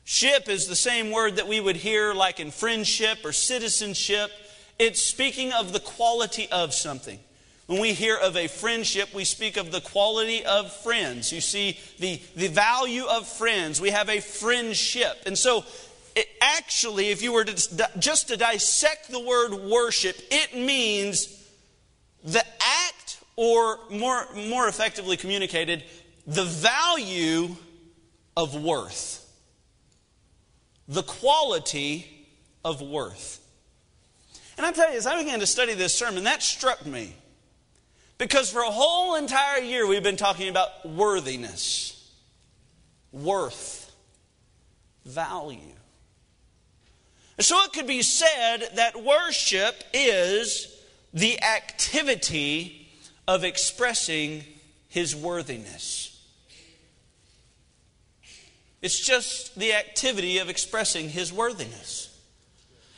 Ship 0.04 0.48
is 0.48 0.68
the 0.68 0.76
same 0.76 1.10
word 1.10 1.36
that 1.36 1.48
we 1.48 1.60
would 1.60 1.76
hear 1.76 2.14
like 2.14 2.38
in 2.38 2.52
friendship 2.52 3.18
or 3.24 3.32
citizenship. 3.32 4.30
It's 4.78 5.02
speaking 5.02 5.52
of 5.52 5.72
the 5.72 5.80
quality 5.80 6.48
of 6.52 6.72
something. 6.72 7.18
When 7.66 7.80
we 7.80 7.94
hear 7.94 8.16
of 8.16 8.36
a 8.36 8.46
friendship, 8.46 9.12
we 9.12 9.24
speak 9.24 9.56
of 9.56 9.72
the 9.72 9.80
quality 9.80 10.44
of 10.44 10.72
friends. 10.72 11.32
You 11.32 11.40
see, 11.40 11.78
the, 11.98 12.20
the 12.36 12.48
value 12.48 13.04
of 13.06 13.26
friends. 13.26 13.80
We 13.80 13.90
have 13.90 14.08
a 14.08 14.20
friendship. 14.20 15.16
And 15.26 15.36
so, 15.36 15.64
it 16.14 16.28
actually, 16.40 17.08
if 17.08 17.22
you 17.22 17.32
were 17.32 17.44
to 17.44 17.88
just 17.98 18.28
to 18.28 18.36
dissect 18.36 19.10
the 19.10 19.20
word 19.20 19.52
worship, 19.52 20.16
it 20.30 20.56
means 20.56 21.44
the 22.24 22.44
act, 22.86 23.20
or 23.36 23.78
more, 23.90 24.26
more 24.34 24.68
effectively 24.68 25.16
communicated, 25.16 25.84
the 26.26 26.44
value 26.44 27.54
of 28.36 28.54
worth. 28.54 29.22
The 30.88 31.02
quality 31.02 32.26
of 32.64 32.80
worth. 32.80 33.40
And 34.56 34.64
I 34.64 34.72
tell 34.72 34.90
you, 34.90 34.96
as 34.96 35.06
I 35.06 35.22
began 35.22 35.40
to 35.40 35.46
study 35.46 35.74
this 35.74 35.94
sermon, 35.94 36.24
that 36.24 36.42
struck 36.42 36.86
me. 36.86 37.14
Because 38.18 38.50
for 38.50 38.60
a 38.62 38.70
whole 38.70 39.16
entire 39.16 39.60
year, 39.60 39.86
we've 39.86 40.02
been 40.02 40.16
talking 40.16 40.48
about 40.48 40.86
worthiness, 40.88 42.10
worth, 43.12 43.92
value. 45.04 45.60
And 47.36 47.44
so 47.44 47.62
it 47.64 47.72
could 47.72 47.86
be 47.86 48.02
said 48.02 48.68
that 48.76 49.02
worship 49.02 49.74
is 49.92 50.74
the 51.12 51.42
activity 51.42 52.88
of 53.28 53.44
expressing 53.44 54.44
his 54.88 55.14
worthiness. 55.14 56.12
It's 58.80 58.98
just 58.98 59.58
the 59.58 59.74
activity 59.74 60.38
of 60.38 60.48
expressing 60.48 61.08
his 61.08 61.32
worthiness. 61.32 62.16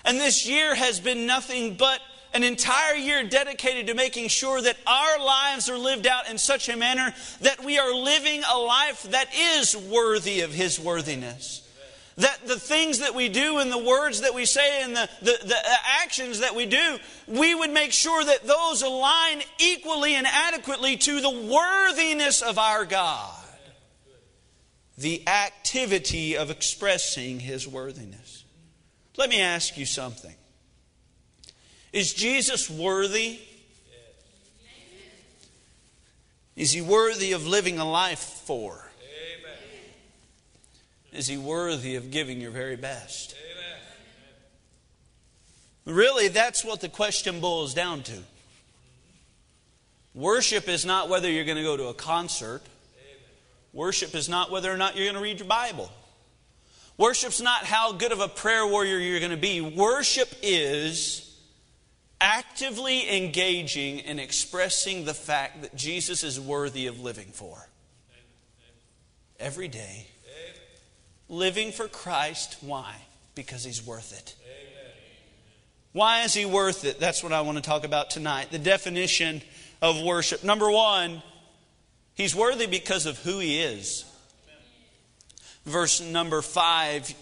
And 0.05 0.19
this 0.19 0.47
year 0.49 0.75
has 0.75 1.01
been 1.01 1.27
nothing 1.27 1.75
but 1.75 2.01
an 2.39 2.45
entire 2.45 2.95
year 2.95 3.25
dedicated 3.25 3.89
to 3.89 3.95
making 3.95 4.29
sure 4.29 4.63
that 4.63 4.77
our 4.87 5.19
lives 5.19 5.69
are 5.69 5.77
lived 5.77 6.07
out 6.07 6.31
in 6.31 6.39
such 6.39 6.69
a 6.69 6.77
manner 6.77 7.13
that 7.41 7.65
we 7.65 7.81
are 7.81 7.93
living 7.93 8.45
a 8.49 8.57
life 8.57 9.03
that 9.11 9.27
is 9.35 9.77
worthy 9.77 10.43
of 10.43 10.55
His 10.55 10.79
worthiness. 10.79 11.69
That 12.17 12.47
the 12.47 12.59
things 12.59 13.01
that 13.01 13.17
we 13.17 13.29
do 13.29 13.59
and 13.59 13.73
the 13.73 13.79
words 13.79 14.21
that 14.21 14.35
we 14.35 14.45
say 14.45 14.85
and 14.85 14.95
the, 14.95 15.09
the, 15.21 15.37
the 15.47 15.57
actions 16.01 16.39
that 16.39 16.55
we 16.55 16.67
do, 16.67 16.99
we 17.27 17.57
would 17.57 17.71
make 17.71 17.91
sure 17.91 18.25
that 18.25 18.47
those 18.47 18.83
align 18.83 19.43
equally 19.59 20.15
and 20.15 20.27
adequately 20.27 20.97
to 20.97 21.21
the 21.21 21.31
worthiness 21.31 22.41
of 22.41 22.57
our 22.57 22.85
God. 22.85 23.35
The 24.97 25.27
activity 25.27 26.37
of 26.37 26.53
expressing 26.53 27.41
His 27.41 27.67
worthiness. 27.67 28.45
Let 29.17 29.29
me 29.29 29.41
ask 29.41 29.77
you 29.77 29.87
something. 29.87 30.35
Is 31.93 32.13
Jesus 32.13 32.69
worthy? 32.69 33.41
Is 36.57 36.73
he 36.73 36.83
worthy 36.83 37.33
of 37.33 37.47
living 37.47 37.79
a 37.79 37.89
life 37.89 38.19
for? 38.19 38.85
Is 41.13 41.27
he 41.27 41.37
worthy 41.37 41.97
of 41.97 42.11
giving 42.11 42.41
your 42.41 42.51
very 42.51 42.77
best? 42.77 43.35
Really, 45.85 46.29
that's 46.29 46.65
what 46.65 46.81
the 46.81 46.89
question 46.89 47.41
boils 47.41 47.73
down 47.73 48.03
to. 48.03 48.19
Worship 50.15 50.69
is 50.69 50.85
not 50.85 51.09
whether 51.09 51.31
you're 51.31 51.45
going 51.45 51.57
to 51.57 51.63
go 51.63 51.77
to 51.77 51.87
a 51.87 51.95
concert. 51.95 52.61
Worship 53.73 54.15
is 54.15 54.29
not 54.29 54.51
whether 54.51 54.71
or 54.71 54.77
not 54.77 54.97
you're 54.97 55.07
going 55.07 55.15
to 55.15 55.23
read 55.23 55.39
your 55.39 55.49
Bible. 55.49 55.91
Worship's 56.99 57.41
not 57.41 57.65
how 57.65 57.93
good 57.93 58.13
of 58.13 58.21
a 58.21 58.29
prayer 58.29 58.67
warrior 58.67 58.99
you're 58.99 59.21
going 59.21 59.31
to 59.31 59.37
be. 59.37 59.61
Worship 59.61 60.29
is 60.43 61.28
actively 62.21 63.17
engaging 63.17 64.01
and 64.01 64.19
expressing 64.19 65.05
the 65.05 65.15
fact 65.15 65.63
that 65.63 65.75
Jesus 65.75 66.25
is 66.25 66.41
worthy 66.41 66.87
of 66.87 67.01
living 67.01 67.29
for. 67.33 67.69
Every 69.39 69.69
day. 69.69 70.07
Living 71.29 71.73
for 71.73 71.89
Christ. 71.89 72.57
Why? 72.61 72.95
Because 73.35 73.65
he's 73.65 73.85
worth 73.85 74.13
it. 74.13 74.35
Why 75.93 76.23
is 76.23 76.35
he 76.35 76.45
worth 76.45 76.85
it? 76.85 77.01
That's 77.01 77.23
what 77.23 77.33
I 77.33 77.41
want 77.41 77.57
to 77.59 77.63
talk 77.63 77.85
about 77.85 78.11
tonight. 78.11 78.51
The 78.51 78.59
definition 78.59 79.43
of 79.81 80.03
worship. 80.03 80.45
Number 80.45 80.71
one, 80.71 81.23
he's 82.15 82.35
worthy 82.35 82.67
because 82.67 83.07
of 83.07 83.19
who 83.19 83.39
he 83.39 83.61
is. 83.61 84.05
Verse 85.65 86.01
number 86.01 86.41
five 86.41 87.13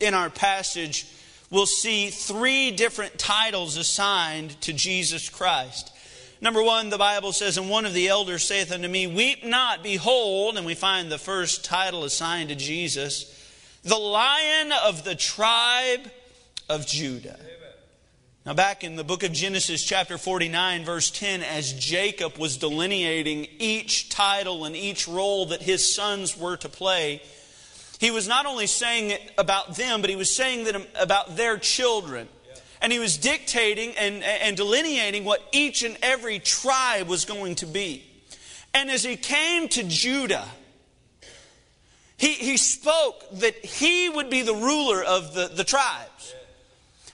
in 0.00 0.14
our 0.14 0.30
passage 0.30 1.06
we'll 1.54 1.66
see 1.66 2.10
three 2.10 2.72
different 2.72 3.16
titles 3.16 3.76
assigned 3.76 4.60
to 4.62 4.72
Jesus 4.72 5.28
Christ. 5.28 5.92
Number 6.40 6.62
one, 6.62 6.90
the 6.90 6.98
Bible 6.98 7.32
says, 7.32 7.56
And 7.56 7.70
one 7.70 7.86
of 7.86 7.94
the 7.94 8.08
elders 8.08 8.42
saith 8.42 8.72
unto 8.72 8.88
me, 8.88 9.06
Weep 9.06 9.44
not, 9.44 9.82
behold, 9.82 10.58
and 10.58 10.66
we 10.66 10.74
find 10.74 11.10
the 11.10 11.16
first 11.16 11.64
title 11.64 12.02
assigned 12.02 12.48
to 12.48 12.56
Jesus, 12.56 13.30
the 13.84 13.96
lion 13.96 14.72
of 14.84 15.04
the 15.04 15.14
tribe 15.14 16.10
of 16.68 16.86
Judah. 16.86 17.38
Now, 18.44 18.52
back 18.52 18.84
in 18.84 18.96
the 18.96 19.04
book 19.04 19.22
of 19.22 19.32
Genesis, 19.32 19.82
chapter 19.82 20.18
49, 20.18 20.84
verse 20.84 21.10
10, 21.10 21.42
as 21.42 21.72
Jacob 21.72 22.36
was 22.36 22.58
delineating 22.58 23.46
each 23.58 24.10
title 24.10 24.66
and 24.66 24.76
each 24.76 25.08
role 25.08 25.46
that 25.46 25.62
his 25.62 25.94
sons 25.94 26.36
were 26.36 26.56
to 26.58 26.68
play, 26.68 27.22
he 28.04 28.10
was 28.10 28.28
not 28.28 28.44
only 28.44 28.66
saying 28.66 29.10
it 29.10 29.32
about 29.38 29.76
them, 29.76 30.02
but 30.02 30.10
he 30.10 30.16
was 30.16 30.34
saying 30.34 30.64
that 30.64 30.76
about 30.94 31.36
their 31.36 31.56
children. 31.56 32.28
And 32.82 32.92
he 32.92 32.98
was 32.98 33.16
dictating 33.16 33.94
and, 33.96 34.22
and 34.22 34.58
delineating 34.58 35.24
what 35.24 35.42
each 35.52 35.82
and 35.82 35.96
every 36.02 36.38
tribe 36.38 37.08
was 37.08 37.24
going 37.24 37.54
to 37.56 37.66
be. 37.66 38.04
And 38.74 38.90
as 38.90 39.04
he 39.04 39.16
came 39.16 39.68
to 39.68 39.84
Judah, 39.84 40.46
he, 42.18 42.34
he 42.34 42.58
spoke 42.58 43.24
that 43.38 43.56
he 43.64 44.10
would 44.10 44.28
be 44.28 44.42
the 44.42 44.54
ruler 44.54 45.02
of 45.02 45.32
the, 45.32 45.48
the 45.48 45.64
tribes 45.64 46.34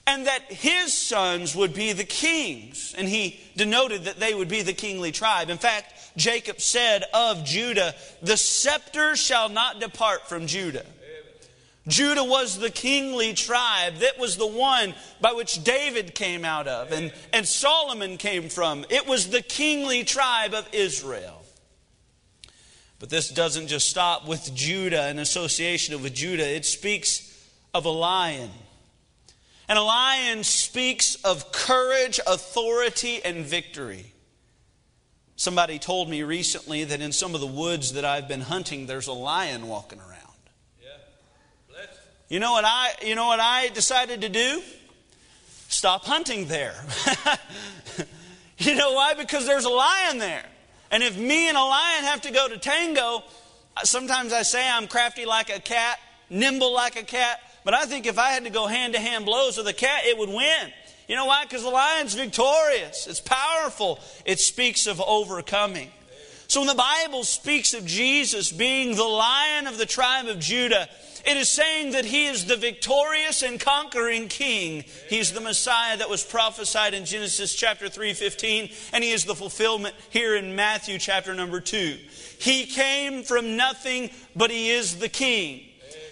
and 0.05 0.27
that 0.27 0.51
his 0.51 0.93
sons 0.93 1.55
would 1.55 1.73
be 1.73 1.93
the 1.93 2.03
kings. 2.03 2.93
And 2.97 3.07
he 3.07 3.39
denoted 3.55 4.03
that 4.03 4.19
they 4.19 4.33
would 4.33 4.49
be 4.49 4.61
the 4.61 4.73
kingly 4.73 5.13
tribe. 5.13 5.49
In 5.49 5.57
fact, 5.57 5.93
Jacob 6.15 6.59
said 6.61 7.03
of 7.13 7.43
Judah, 7.43 7.95
The 8.21 8.37
scepter 8.37 9.15
shall 9.15 9.49
not 9.49 9.79
depart 9.79 10.27
from 10.27 10.47
Judah. 10.47 10.85
Judah 11.87 12.23
was 12.23 12.59
the 12.59 12.69
kingly 12.69 13.33
tribe. 13.33 13.95
That 13.97 14.19
was 14.19 14.37
the 14.37 14.47
one 14.47 14.93
by 15.19 15.33
which 15.33 15.63
David 15.63 16.13
came 16.13 16.45
out 16.45 16.67
of 16.67 16.91
and, 16.91 17.11
and 17.33 17.47
Solomon 17.47 18.17
came 18.17 18.49
from. 18.49 18.85
It 18.89 19.07
was 19.07 19.29
the 19.29 19.41
kingly 19.41 20.03
tribe 20.03 20.53
of 20.53 20.67
Israel. 20.73 21.41
But 22.99 23.09
this 23.09 23.29
doesn't 23.29 23.67
just 23.67 23.89
stop 23.89 24.27
with 24.27 24.53
Judah 24.53 25.03
and 25.03 25.19
association 25.19 25.99
with 26.03 26.13
Judah, 26.13 26.47
it 26.47 26.65
speaks 26.65 27.27
of 27.73 27.85
a 27.85 27.89
lion. 27.89 28.51
And 29.67 29.79
a 29.79 29.81
lion 29.81 30.43
speaks 30.43 31.15
of 31.23 31.51
courage, 31.51 32.19
authority, 32.27 33.23
and 33.23 33.43
victory. 33.43 34.10
Somebody 35.41 35.79
told 35.79 36.07
me 36.07 36.21
recently 36.21 36.83
that 36.83 37.01
in 37.01 37.11
some 37.11 37.33
of 37.33 37.41
the 37.41 37.47
woods 37.47 37.93
that 37.93 38.05
I've 38.05 38.27
been 38.27 38.41
hunting, 38.41 38.85
there's 38.85 39.07
a 39.07 39.11
lion 39.11 39.67
walking 39.67 39.97
around. 39.97 40.37
Yeah. 40.79 41.85
You 42.29 42.39
know 42.39 42.51
what 42.51 42.63
I 42.63 42.91
you 43.01 43.15
know 43.15 43.25
what 43.25 43.39
I 43.39 43.69
decided 43.69 44.21
to 44.21 44.29
do? 44.29 44.61
Stop 45.67 46.05
hunting 46.05 46.45
there. 46.45 46.75
you 48.59 48.75
know 48.75 48.93
why? 48.93 49.15
Because 49.15 49.47
there's 49.47 49.65
a 49.65 49.71
lion 49.71 50.19
there. 50.19 50.45
And 50.91 51.01
if 51.01 51.17
me 51.17 51.49
and 51.49 51.57
a 51.57 51.63
lion 51.63 52.03
have 52.03 52.21
to 52.21 52.31
go 52.31 52.47
to 52.47 52.59
tango, 52.59 53.23
sometimes 53.83 54.33
I 54.33 54.43
say 54.43 54.69
I'm 54.69 54.87
crafty 54.87 55.25
like 55.25 55.49
a 55.49 55.59
cat, 55.59 55.97
nimble 56.29 56.71
like 56.71 56.97
a 56.97 57.03
cat, 57.03 57.39
but 57.65 57.73
I 57.73 57.85
think 57.85 58.05
if 58.05 58.19
I 58.19 58.29
had 58.29 58.43
to 58.43 58.51
go 58.51 58.67
hand 58.67 58.93
to 58.93 58.99
hand 58.99 59.25
blows 59.25 59.57
with 59.57 59.67
a 59.67 59.73
cat, 59.73 60.03
it 60.05 60.19
would 60.19 60.29
win. 60.29 60.71
You 61.11 61.17
know 61.17 61.25
why? 61.25 61.43
Because 61.43 61.63
the 61.63 61.69
lion's 61.69 62.13
victorious. 62.13 63.05
It's 63.05 63.19
powerful. 63.19 63.99
It 64.23 64.39
speaks 64.39 64.87
of 64.87 65.01
overcoming. 65.01 65.89
So 66.47 66.61
when 66.61 66.67
the 66.67 66.73
Bible 66.73 67.25
speaks 67.25 67.73
of 67.73 67.85
Jesus 67.85 68.49
being 68.49 68.95
the 68.95 69.03
lion 69.03 69.67
of 69.67 69.77
the 69.77 69.85
tribe 69.85 70.27
of 70.27 70.39
Judah, 70.39 70.87
it 71.25 71.35
is 71.35 71.49
saying 71.49 71.91
that 71.91 72.05
he 72.05 72.27
is 72.27 72.45
the 72.45 72.55
victorious 72.55 73.43
and 73.43 73.59
conquering 73.59 74.29
king. 74.29 74.85
He's 75.09 75.33
the 75.33 75.41
Messiah 75.41 75.97
that 75.97 76.09
was 76.09 76.23
prophesied 76.23 76.93
in 76.93 77.03
Genesis 77.03 77.55
chapter 77.55 77.89
3:15 77.89 78.71
and 78.93 79.03
he 79.03 79.11
is 79.11 79.25
the 79.25 79.35
fulfillment 79.35 79.95
here 80.11 80.37
in 80.37 80.55
Matthew 80.55 80.97
chapter 80.97 81.33
number 81.33 81.59
2. 81.59 81.97
He 82.39 82.67
came 82.67 83.23
from 83.23 83.57
nothing, 83.57 84.11
but 84.33 84.49
he 84.49 84.69
is 84.71 84.99
the 84.99 85.09
king. 85.09 85.70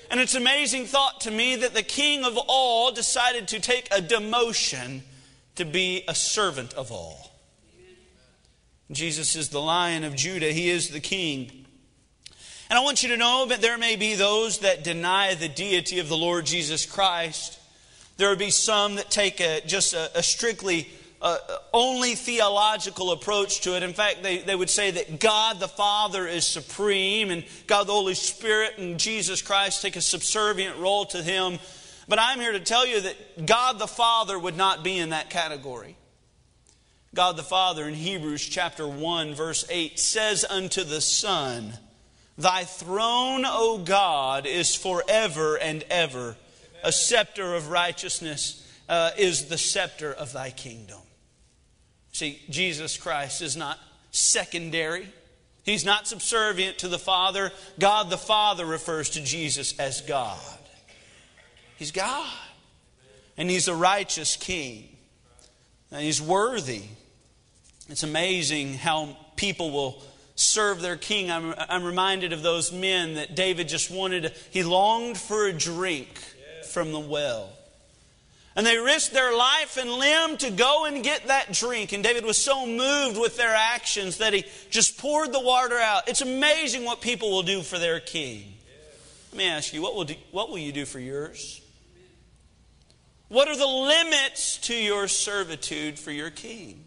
And 0.10 0.20
it's 0.20 0.34
an 0.34 0.42
amazing 0.42 0.86
thought 0.86 1.22
to 1.22 1.32
me 1.32 1.56
that 1.58 1.74
the 1.74 1.84
king 1.84 2.24
of 2.24 2.38
all 2.48 2.92
decided 2.92 3.48
to 3.50 3.60
take 3.60 3.88
a 3.92 4.02
demotion 4.02 5.02
to 5.56 5.66
be 5.66 6.04
a 6.08 6.16
servant 6.16 6.74
of 6.74 6.92
all. 6.92 7.32
Jesus 8.92 9.36
is 9.36 9.50
the 9.50 9.62
lion 9.62 10.04
of 10.04 10.16
Judah, 10.16 10.52
he 10.52 10.70
is 10.70 10.90
the 10.90 11.00
king. 11.00 11.66
And 12.70 12.78
I 12.78 12.84
want 12.84 13.04
you 13.04 13.10
to 13.10 13.18
know 13.18 13.46
that 13.50 13.62
there 13.62 13.78
may 13.78 13.96
be 13.96 14.16
those 14.16 14.60
that 14.60 14.84
deny 14.84 15.36
the 15.36 15.50
deity 15.50 16.00
of 16.00 16.10
the 16.10 16.18
Lord 16.18 16.46
Jesus 16.46 16.86
Christ. 16.86 17.60
There 18.18 18.30
will 18.30 18.36
be 18.36 18.52
some 18.52 18.96
that 18.96 19.10
take 19.10 19.40
a, 19.40 19.62
just 19.66 19.94
a, 19.94 20.12
a 20.18 20.24
strictly 20.24 20.88
uh, 21.22 21.38
only 21.74 22.16
theological 22.16 23.12
approach 23.12 23.62
to 23.62 23.76
it. 23.76 23.84
In 23.84 23.94
fact, 23.94 24.24
they, 24.24 24.40
they 24.40 24.56
would 24.56 24.70
say 24.70 24.92
that 24.92 25.20
God 25.20 25.60
the 25.60 25.68
Father 25.68 26.28
is 26.28 26.48
supreme 26.48 27.30
and 27.30 27.44
God 27.68 27.88
the 27.88 27.94
Holy 27.94 28.14
Spirit 28.14 28.78
and 28.78 29.00
Jesus 29.00 29.42
Christ 29.42 29.82
take 29.82 29.96
a 29.96 30.02
subservient 30.02 30.78
role 30.78 31.06
to 31.08 31.22
Him. 31.22 31.60
But 32.08 32.20
I'm 32.20 32.40
here 32.40 32.54
to 32.54 32.60
tell 32.60 32.88
you 32.88 33.02
that 33.02 33.46
God 33.46 33.80
the 33.80 33.88
Father 33.88 34.40
would 34.40 34.56
not 34.56 34.84
be 34.84 34.98
in 34.98 35.10
that 35.10 35.30
category. 35.30 35.96
God 37.14 37.38
the 37.38 37.44
Father 37.44 37.88
in 37.88 37.96
Hebrews 37.96 38.46
chapter 38.46 38.88
1, 38.88 39.34
verse 39.34 39.66
8 39.70 40.00
says 40.00 40.46
unto 40.46 40.84
the 40.84 41.02
Son, 41.02 41.74
Thy 42.38 42.64
throne, 42.64 43.44
O 43.46 43.80
God, 43.84 44.46
is 44.46 44.76
forever 44.76 45.58
and 45.58 45.84
ever. 45.90 46.38
A 46.84 46.92
scepter 46.92 47.56
of 47.56 47.70
righteousness 47.70 48.66
uh, 48.88 49.12
is 49.18 49.46
the 49.46 49.58
scepter 49.58 50.14
of 50.14 50.32
thy 50.32 50.52
kingdom. 50.52 51.00
See, 52.20 52.38
Jesus 52.50 52.98
Christ 52.98 53.42
is 53.42 53.56
not 53.56 53.80
secondary. 54.12 55.08
He's 55.64 55.86
not 55.86 56.06
subservient 56.06 56.80
to 56.80 56.90
the 56.90 57.00
Father. 57.00 57.54
God 57.80 58.10
the 58.10 58.18
Father 58.18 58.66
refers 58.66 59.12
to 59.12 59.24
Jesus 59.24 59.80
as 59.80 60.02
God. 60.02 60.38
He's 61.78 61.94
God. 61.94 62.30
And 63.38 63.50
He's 63.50 63.70
a 63.70 63.74
righteous 63.74 64.36
King. 64.36 64.90
And 65.94 66.02
He's 66.02 66.22
worthy. 66.22 66.82
It's 67.88 68.04
amazing 68.04 68.74
how 68.74 69.16
people 69.38 69.72
will 69.72 70.04
serve 70.36 70.82
their 70.82 70.98
king. 70.98 71.32
I'm, 71.32 71.56
I'm 71.58 71.86
reminded 71.86 72.34
of 72.34 72.44
those 72.44 72.74
men 72.74 73.14
that 73.14 73.34
David 73.34 73.70
just 73.70 73.90
wanted, 73.90 74.34
he 74.52 74.64
longed 74.64 75.18
for 75.18 75.48
a 75.48 75.54
drink 75.54 76.20
from 76.70 76.92
the 76.92 77.00
well. 77.00 77.54
And 78.56 78.66
they 78.66 78.78
risked 78.78 79.14
their 79.14 79.36
life 79.36 79.78
and 79.78 79.90
limb 79.90 80.38
to 80.38 80.50
go 80.50 80.86
and 80.86 81.04
get 81.04 81.28
that 81.28 81.54
drink. 81.54 81.94
And 81.94 82.04
David 82.04 82.26
was 82.26 82.38
so 82.38 82.66
moved 82.66 83.18
with 83.18 83.38
their 83.38 83.54
actions 83.56 84.18
that 84.18 84.34
he 84.34 84.44
just 84.70 84.98
poured 84.98 85.32
the 85.32 85.40
water 85.40 85.78
out. 85.78 86.10
It's 86.10 86.22
amazing 86.22 86.84
what 86.84 87.00
people 87.00 87.32
will 87.32 87.44
do 87.44 87.62
for 87.62 87.78
their 87.78 88.00
king. 88.00 88.54
Let 89.32 89.38
me 89.38 89.46
ask 89.46 89.74
you, 89.74 89.82
what 89.82 89.96
will, 89.96 90.06
do, 90.06 90.16
what 90.32 90.50
will 90.50 90.58
you 90.58 90.72
do 90.72 90.86
for 90.86 91.00
yours? 91.00 91.62
What 93.28 93.48
are 93.48 93.56
the 93.56 93.68
limits 93.68 94.58
to 94.64 94.76
your 94.76 95.08
servitude 95.08 96.00
for 96.00 96.12
your 96.12 96.32
king? 96.32 96.84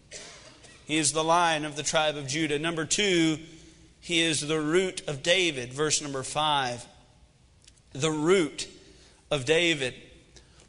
He 0.85 0.99
is 0.99 1.13
the 1.13 1.23
lion 1.23 1.65
of 1.65 1.77
the 1.77 1.85
tribe 1.85 2.17
of 2.17 2.27
Judah. 2.27 2.59
Number 2.59 2.85
two, 2.85 3.39
he 4.01 4.21
is 4.21 4.41
the 4.41 4.61
root 4.61 5.03
of 5.07 5.23
David. 5.23 5.73
Verse 5.73 6.03
number 6.03 6.25
five. 6.25 6.85
The 7.93 8.11
root 8.11 8.69
of 9.31 9.45
David. 9.45 9.95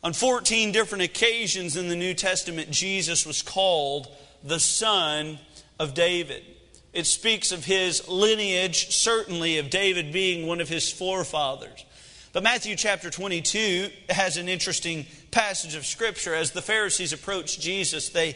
On 0.03 0.11
14 0.11 0.73
different 0.73 1.03
occasions 1.03 1.77
in 1.77 1.87
the 1.87 1.95
New 1.95 2.13
Testament, 2.13 2.69
Jesus 2.69 3.25
was 3.25 3.41
called 3.41 4.07
the 4.43 4.59
Son 4.59 5.39
of 5.79 5.93
David. 5.93 6.43
It 6.91 7.07
speaks 7.07 7.51
of 7.51 7.63
his 7.63 8.07
lineage, 8.09 8.93
certainly 8.93 9.57
of 9.57 9.69
David 9.69 10.11
being 10.11 10.45
one 10.45 10.59
of 10.59 10.67
his 10.67 10.91
forefathers. 10.91 11.85
But 12.33 12.43
Matthew 12.43 12.75
chapter 12.75 13.09
22 13.09 13.89
has 14.09 14.37
an 14.37 14.49
interesting 14.49 15.05
passage 15.31 15.75
of 15.75 15.85
Scripture. 15.85 16.35
As 16.35 16.51
the 16.51 16.61
Pharisees 16.61 17.13
approached 17.13 17.61
Jesus, 17.61 18.09
they 18.09 18.35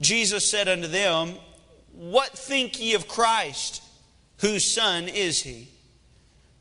Jesus 0.00 0.48
said 0.48 0.68
unto 0.68 0.88
them, 0.88 1.34
What 1.92 2.30
think 2.30 2.80
ye 2.80 2.94
of 2.94 3.08
Christ? 3.08 3.82
Whose 4.38 4.64
son 4.64 5.08
is 5.08 5.42
he? 5.42 5.68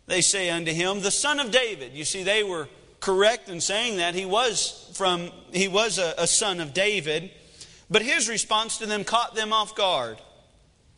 They 0.05 0.21
say 0.21 0.49
unto 0.49 0.71
him, 0.71 1.01
The 1.01 1.11
son 1.11 1.39
of 1.39 1.51
David. 1.51 1.93
You 1.93 2.05
see, 2.05 2.23
they 2.23 2.43
were 2.43 2.69
correct 3.03 3.49
in 3.49 3.59
saying 3.59 3.97
that. 3.97 4.15
He 4.15 4.25
was 4.25 4.89
from 4.93 5.29
he 5.51 5.67
was 5.67 5.99
a, 5.99 6.15
a 6.17 6.25
son 6.25 6.59
of 6.59 6.73
David. 6.73 7.29
But 7.89 8.01
his 8.01 8.29
response 8.29 8.77
to 8.77 8.85
them 8.85 9.03
caught 9.03 9.35
them 9.35 9.53
off 9.53 9.75
guard. 9.75 10.17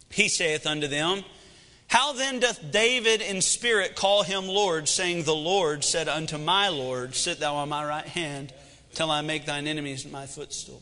He 0.10 0.30
saith 0.30 0.66
unto 0.68 0.88
them, 0.88 1.26
How 1.88 2.14
then 2.14 2.40
doth 2.40 2.72
David 2.72 3.22
in 3.22 3.42
spirit 3.42 3.96
call 3.96 4.24
him 4.24 4.48
Lord, 4.48 4.88
saying, 4.88 5.24
The 5.24 5.36
Lord 5.36 5.84
said 5.84 6.08
unto 6.08 6.38
my 6.38 6.70
Lord, 6.70 7.16
Sit 7.16 7.40
thou 7.40 7.56
on 7.56 7.70
my 7.70 7.86
right 7.86 8.06
hand, 8.06 8.54
till 8.94 9.12
I 9.12 9.22
make 9.22 9.46
thine 9.46 9.68
enemies 9.68 10.10
my 10.10 10.26
footstool. 10.28 10.82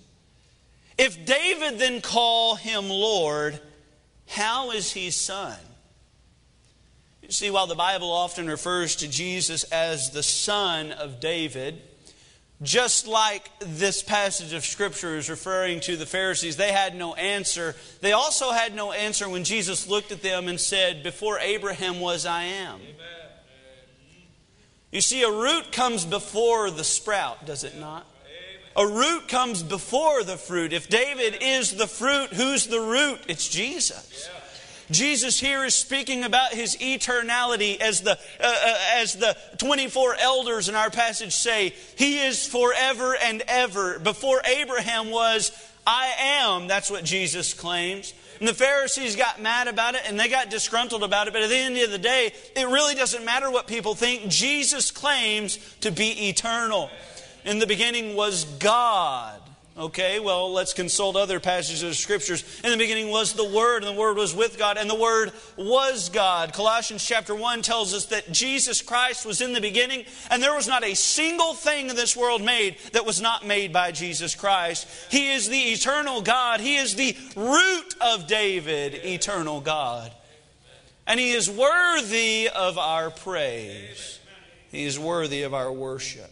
If 0.98 1.26
David 1.26 1.80
then 1.80 2.02
call 2.02 2.56
him 2.56 2.90
Lord, 2.90 3.60
how 4.28 4.72
is 4.72 4.92
he 4.92 5.10
son? 5.10 5.58
You 7.24 7.32
see, 7.32 7.50
while 7.50 7.68
the 7.68 7.76
Bible 7.76 8.12
often 8.12 8.48
refers 8.48 8.98
to 8.98 9.08
Jesus 9.08 9.64
as 9.64 10.12
the 10.12 10.22
son 10.22 10.92
of 10.92 11.22
David, 11.22 11.82
just 12.62 13.08
like 13.08 13.50
this 13.60 14.04
passage 14.04 14.52
of 14.52 14.66
Scripture 14.66 15.16
is 15.16 15.30
referring 15.30 15.80
to 15.82 15.96
the 15.96 16.06
Pharisees, 16.06 16.58
they 16.58 16.72
had 16.72 16.96
no 16.96 17.14
answer. 17.16 17.76
They 18.02 18.12
also 18.12 18.52
had 18.52 18.76
no 18.76 18.92
answer 18.92 19.30
when 19.30 19.46
Jesus 19.46 19.88
looked 19.88 20.12
at 20.12 20.22
them 20.22 20.50
and 20.50 20.60
said, 20.60 21.02
Before 21.02 21.40
Abraham 21.40 22.02
was, 22.02 22.26
I 22.26 22.44
am. 22.44 22.76
Amen. 22.76 22.96
You 24.92 25.02
see, 25.02 25.24
a 25.24 25.32
root 25.32 25.72
comes 25.72 26.06
before 26.06 26.70
the 26.72 26.84
sprout, 26.84 27.46
does 27.46 27.64
it 27.64 27.80
not? 27.80 28.06
A 28.76 28.86
root 28.86 29.28
comes 29.28 29.64
before 29.64 30.24
the 30.24 30.38
fruit. 30.38 30.74
If 30.74 30.90
David 30.90 31.38
is 31.42 31.76
the 31.76 31.88
fruit, 31.88 32.34
who's 32.34 32.68
the 32.68 32.80
root? 32.82 33.22
It's 33.28 33.48
Jesus. 33.48 34.30
Jesus 34.93 35.39
here 35.39 35.65
is 35.65 35.75
speaking 35.75 36.23
about 36.23 36.53
his 36.53 36.77
eternality 36.77 37.79
as 37.82 38.01
the, 38.01 38.12
uh, 38.12 38.15
uh, 38.43 38.77
as 38.95 39.15
the 39.15 39.36
24 39.58 40.15
elders 40.15 40.69
in 40.69 40.75
our 40.75 40.89
passage 40.89 41.34
say, 41.34 41.73
He 41.95 42.19
is 42.19 42.47
forever 42.47 43.15
and 43.21 43.43
ever. 43.47 43.99
Before 43.99 44.41
Abraham 44.45 45.10
was, 45.10 45.51
I 45.86 46.13
am. 46.19 46.67
That's 46.67 46.89
what 46.89 47.03
Jesus 47.03 47.53
claims. 47.53 48.13
And 48.39 48.47
the 48.47 48.53
Pharisees 48.53 49.15
got 49.15 49.41
mad 49.41 49.67
about 49.67 49.95
it 49.95 50.01
and 50.08 50.19
they 50.19 50.27
got 50.27 50.49
disgruntled 50.49 51.03
about 51.03 51.27
it. 51.27 51.34
But 51.34 51.43
at 51.43 51.49
the 51.49 51.58
end 51.58 51.77
of 51.77 51.91
the 51.91 51.97
day, 51.97 52.34
it 52.56 52.67
really 52.67 52.95
doesn't 52.95 53.25
matter 53.25 53.51
what 53.51 53.67
people 53.67 53.95
think. 53.95 54.27
Jesus 54.27 54.91
claims 54.91 55.58
to 55.82 55.91
be 55.91 56.29
eternal. 56.29 56.89
In 57.45 57.60
the 57.60 57.67
beginning 57.67 58.15
was 58.15 58.45
God. 58.45 59.42
Okay, 59.76 60.20
well, 60.20 60.54
let's 60.54 60.72
consult 60.72 61.16
other 61.16 61.40
passages 61.40 61.82
of 61.82 61.96
scriptures. 61.96 62.44
In 62.64 62.70
the 62.70 62.78
beginning 62.78 63.10
was 63.10 63.34
the 63.34 63.50
Word, 63.50 63.84
and 63.84 63.96
the 63.96 64.00
Word 64.00 64.18
was 64.18 64.36
with 64.36 64.60
God, 64.60 64.78
and 64.78 64.88
the 64.88 64.94
Word 64.94 65.32
was 65.58 66.10
God. 66.10 66.54
Colossians 66.54 67.04
chapter 67.04 67.34
1 67.34 67.64
tells 67.64 67.92
us 67.92 68.06
that 68.08 68.32
Jesus 68.32 68.84
Christ 68.84 69.26
was 69.26 69.42
in 69.42 69.52
the 69.52 69.62
beginning, 69.62 70.06
and 70.30 70.44
there 70.44 70.54
was 70.54 70.68
not 70.68 70.84
a 70.84 70.94
single 70.94 71.56
thing 71.56 71.90
in 71.90 71.96
this 71.96 72.16
world 72.16 72.44
made 72.44 72.78
that 72.92 73.04
was 73.04 73.20
not 73.20 73.48
made 73.48 73.74
by 73.74 73.92
Jesus 73.92 74.36
Christ. 74.36 74.88
He 75.10 75.32
is 75.32 75.50
the 75.50 75.58
eternal 75.58 76.22
God, 76.22 76.60
He 76.60 76.76
is 76.76 76.96
the 76.96 77.18
root 77.36 77.96
of 78.00 78.28
David, 78.28 78.94
eternal 79.04 79.60
God. 79.60 80.12
And 81.08 81.20
He 81.20 81.32
is 81.32 81.50
worthy 81.50 82.48
of 82.48 82.78
our 82.78 83.10
praise, 83.10 84.20
He 84.70 84.84
is 84.84 85.00
worthy 85.00 85.42
of 85.42 85.56
our 85.56 85.72
worship. 85.72 86.30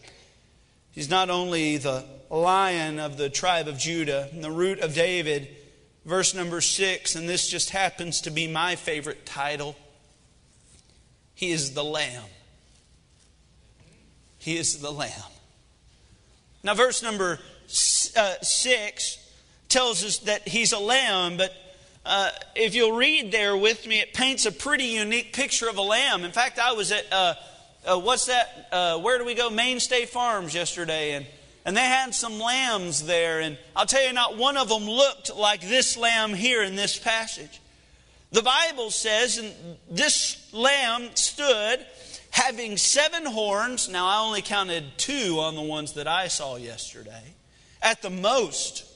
He's 0.92 1.10
not 1.10 1.28
only 1.28 1.78
the 1.78 2.04
lion 2.36 2.98
of 2.98 3.16
the 3.16 3.28
tribe 3.28 3.68
of 3.68 3.78
Judah 3.78 4.28
and 4.32 4.42
the 4.42 4.50
root 4.50 4.80
of 4.80 4.94
David. 4.94 5.48
Verse 6.04 6.34
number 6.34 6.60
six, 6.60 7.14
and 7.14 7.28
this 7.28 7.48
just 7.48 7.70
happens 7.70 8.22
to 8.22 8.30
be 8.30 8.48
my 8.48 8.74
favorite 8.74 9.24
title. 9.24 9.76
He 11.34 11.52
is 11.52 11.74
the 11.74 11.84
Lamb. 11.84 12.24
He 14.38 14.56
is 14.56 14.80
the 14.80 14.90
Lamb. 14.90 15.10
Now, 16.64 16.74
verse 16.74 17.02
number 17.02 17.38
uh, 18.16 18.34
six 18.42 19.18
tells 19.68 20.04
us 20.04 20.18
that 20.18 20.46
he's 20.46 20.72
a 20.72 20.78
lamb, 20.78 21.36
but 21.36 21.52
uh, 22.04 22.30
if 22.54 22.74
you'll 22.74 22.96
read 22.96 23.32
there 23.32 23.56
with 23.56 23.86
me, 23.86 24.00
it 24.00 24.12
paints 24.12 24.46
a 24.46 24.52
pretty 24.52 24.84
unique 24.84 25.32
picture 25.32 25.68
of 25.68 25.76
a 25.76 25.82
lamb. 25.82 26.24
In 26.24 26.32
fact, 26.32 26.58
I 26.58 26.72
was 26.72 26.92
at. 26.92 27.06
Uh, 27.12 27.34
uh, 27.84 27.98
what's 27.98 28.26
that? 28.26 28.68
Uh, 28.70 28.98
where 29.00 29.18
do 29.18 29.24
we 29.24 29.34
go? 29.34 29.50
Mainstay 29.50 30.06
Farms 30.06 30.54
yesterday, 30.54 31.12
and 31.12 31.26
and 31.64 31.76
they 31.76 31.84
had 31.84 32.14
some 32.14 32.38
lambs 32.38 33.04
there. 33.04 33.40
And 33.40 33.58
I'll 33.76 33.86
tell 33.86 34.04
you, 34.04 34.12
not 34.12 34.36
one 34.36 34.56
of 34.56 34.68
them 34.68 34.84
looked 34.84 35.34
like 35.34 35.60
this 35.60 35.96
lamb 35.96 36.34
here 36.34 36.62
in 36.62 36.76
this 36.76 36.98
passage. 36.98 37.60
The 38.32 38.42
Bible 38.42 38.90
says, 38.90 39.38
and 39.38 39.52
this 39.90 40.52
lamb 40.52 41.10
stood 41.14 41.84
having 42.30 42.76
seven 42.78 43.26
horns. 43.26 43.88
Now, 43.88 44.06
I 44.06 44.26
only 44.26 44.42
counted 44.42 44.84
two 44.96 45.38
on 45.40 45.54
the 45.54 45.62
ones 45.62 45.92
that 45.94 46.08
I 46.08 46.28
saw 46.28 46.56
yesterday. 46.56 47.22
At 47.82 48.00
the 48.00 48.10
most, 48.10 48.86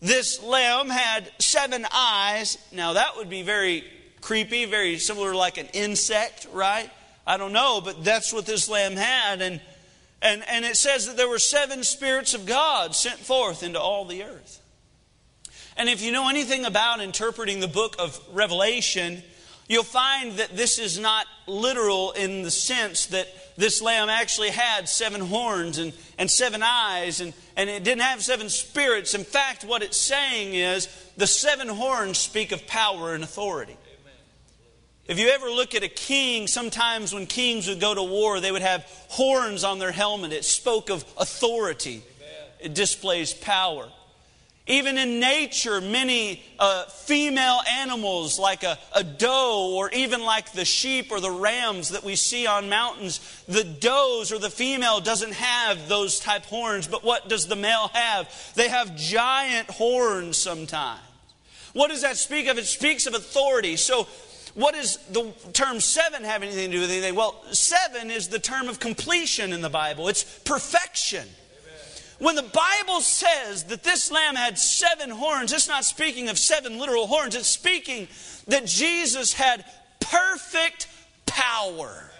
this 0.00 0.42
lamb 0.42 0.90
had 0.90 1.30
seven 1.38 1.86
eyes. 1.92 2.58
Now, 2.70 2.92
that 2.92 3.16
would 3.16 3.30
be 3.30 3.42
very 3.42 3.84
creepy, 4.20 4.66
very 4.66 4.98
similar 4.98 5.34
like 5.34 5.56
an 5.56 5.68
insect, 5.72 6.46
right? 6.52 6.90
I 7.26 7.36
don't 7.36 7.52
know, 7.52 7.80
but 7.80 8.04
that's 8.04 8.32
what 8.32 8.44
this 8.44 8.68
lamb 8.68 8.94
had. 8.94 9.40
And, 9.40 9.60
and, 10.22 10.42
and 10.48 10.64
it 10.64 10.76
says 10.76 11.06
that 11.06 11.16
there 11.16 11.28
were 11.28 11.38
seven 11.38 11.82
spirits 11.82 12.34
of 12.34 12.46
God 12.46 12.94
sent 12.94 13.18
forth 13.18 13.62
into 13.62 13.80
all 13.80 14.04
the 14.04 14.22
earth. 14.22 14.60
And 15.76 15.88
if 15.88 16.02
you 16.02 16.12
know 16.12 16.28
anything 16.28 16.64
about 16.64 17.00
interpreting 17.00 17.60
the 17.60 17.68
book 17.68 17.96
of 17.98 18.20
Revelation, 18.32 19.22
you'll 19.66 19.82
find 19.82 20.32
that 20.32 20.56
this 20.56 20.78
is 20.78 20.98
not 20.98 21.26
literal 21.46 22.10
in 22.12 22.42
the 22.42 22.50
sense 22.50 23.06
that 23.06 23.28
this 23.56 23.80
lamb 23.80 24.08
actually 24.08 24.50
had 24.50 24.88
seven 24.88 25.20
horns 25.20 25.78
and, 25.78 25.92
and 26.18 26.30
seven 26.30 26.62
eyes, 26.62 27.20
and, 27.20 27.32
and 27.56 27.70
it 27.70 27.84
didn't 27.84 28.02
have 28.02 28.22
seven 28.22 28.48
spirits. 28.48 29.14
In 29.14 29.24
fact, 29.24 29.64
what 29.64 29.82
it's 29.82 29.96
saying 29.96 30.54
is 30.54 30.88
the 31.16 31.26
seven 31.26 31.68
horns 31.68 32.18
speak 32.18 32.52
of 32.52 32.66
power 32.66 33.14
and 33.14 33.22
authority. 33.22 33.76
If 35.06 35.18
you 35.18 35.28
ever 35.28 35.46
look 35.48 35.74
at 35.74 35.82
a 35.82 35.88
king, 35.88 36.46
sometimes 36.46 37.12
when 37.12 37.26
kings 37.26 37.68
would 37.68 37.80
go 37.80 37.94
to 37.94 38.02
war, 38.02 38.40
they 38.40 38.52
would 38.52 38.62
have 38.62 38.82
horns 39.08 39.64
on 39.64 39.78
their 39.78 39.92
helmet. 39.92 40.32
It 40.32 40.44
spoke 40.44 40.88
of 40.90 41.04
authority, 41.18 42.02
it 42.60 42.74
displays 42.74 43.32
power. 43.34 43.88
Even 44.66 44.98
in 44.98 45.18
nature, 45.18 45.80
many 45.80 46.44
uh, 46.60 46.84
female 46.84 47.58
animals, 47.68 48.38
like 48.38 48.62
a, 48.62 48.78
a 48.94 49.02
doe 49.02 49.74
or 49.74 49.90
even 49.90 50.22
like 50.22 50.52
the 50.52 50.64
sheep 50.64 51.10
or 51.10 51.18
the 51.18 51.30
rams 51.30 51.88
that 51.88 52.04
we 52.04 52.14
see 52.14 52.46
on 52.46 52.68
mountains, 52.68 53.18
the 53.48 53.64
does 53.64 54.30
or 54.30 54.38
the 54.38 54.50
female 54.50 55.00
doesn't 55.00 55.32
have 55.32 55.88
those 55.88 56.20
type 56.20 56.44
horns, 56.44 56.86
but 56.86 57.02
what 57.02 57.28
does 57.28 57.48
the 57.48 57.56
male 57.56 57.88
have? 57.94 58.52
They 58.54 58.68
have 58.68 58.96
giant 58.96 59.68
horns 59.70 60.36
sometimes. 60.36 61.00
What 61.72 61.88
does 61.90 62.02
that 62.02 62.16
speak 62.16 62.46
of? 62.46 62.58
It 62.58 62.66
speaks 62.66 63.06
of 63.06 63.14
authority. 63.14 63.76
So, 63.76 64.06
what 64.54 64.74
does 64.74 64.96
the 65.08 65.32
term 65.52 65.80
seven 65.80 66.24
have 66.24 66.42
anything 66.42 66.70
to 66.70 66.76
do 66.76 66.80
with 66.80 66.90
anything? 66.90 67.14
Well, 67.14 67.42
seven 67.52 68.10
is 68.10 68.28
the 68.28 68.38
term 68.38 68.68
of 68.68 68.80
completion 68.80 69.52
in 69.52 69.60
the 69.60 69.70
Bible, 69.70 70.08
it's 70.08 70.24
perfection. 70.40 71.26
When 72.20 72.36
the 72.36 72.42
Bible 72.42 73.00
says 73.00 73.64
that 73.64 73.82
this 73.82 74.12
lamb 74.12 74.36
had 74.36 74.58
seven 74.58 75.08
horns, 75.08 75.54
it's 75.54 75.68
not 75.68 75.86
speaking 75.86 76.28
of 76.28 76.38
seven 76.38 76.78
literal 76.78 77.06
horns. 77.06 77.34
It's 77.34 77.48
speaking 77.48 78.08
that 78.46 78.66
Jesus 78.66 79.32
had 79.32 79.64
perfect 80.00 80.86
power. 81.24 82.10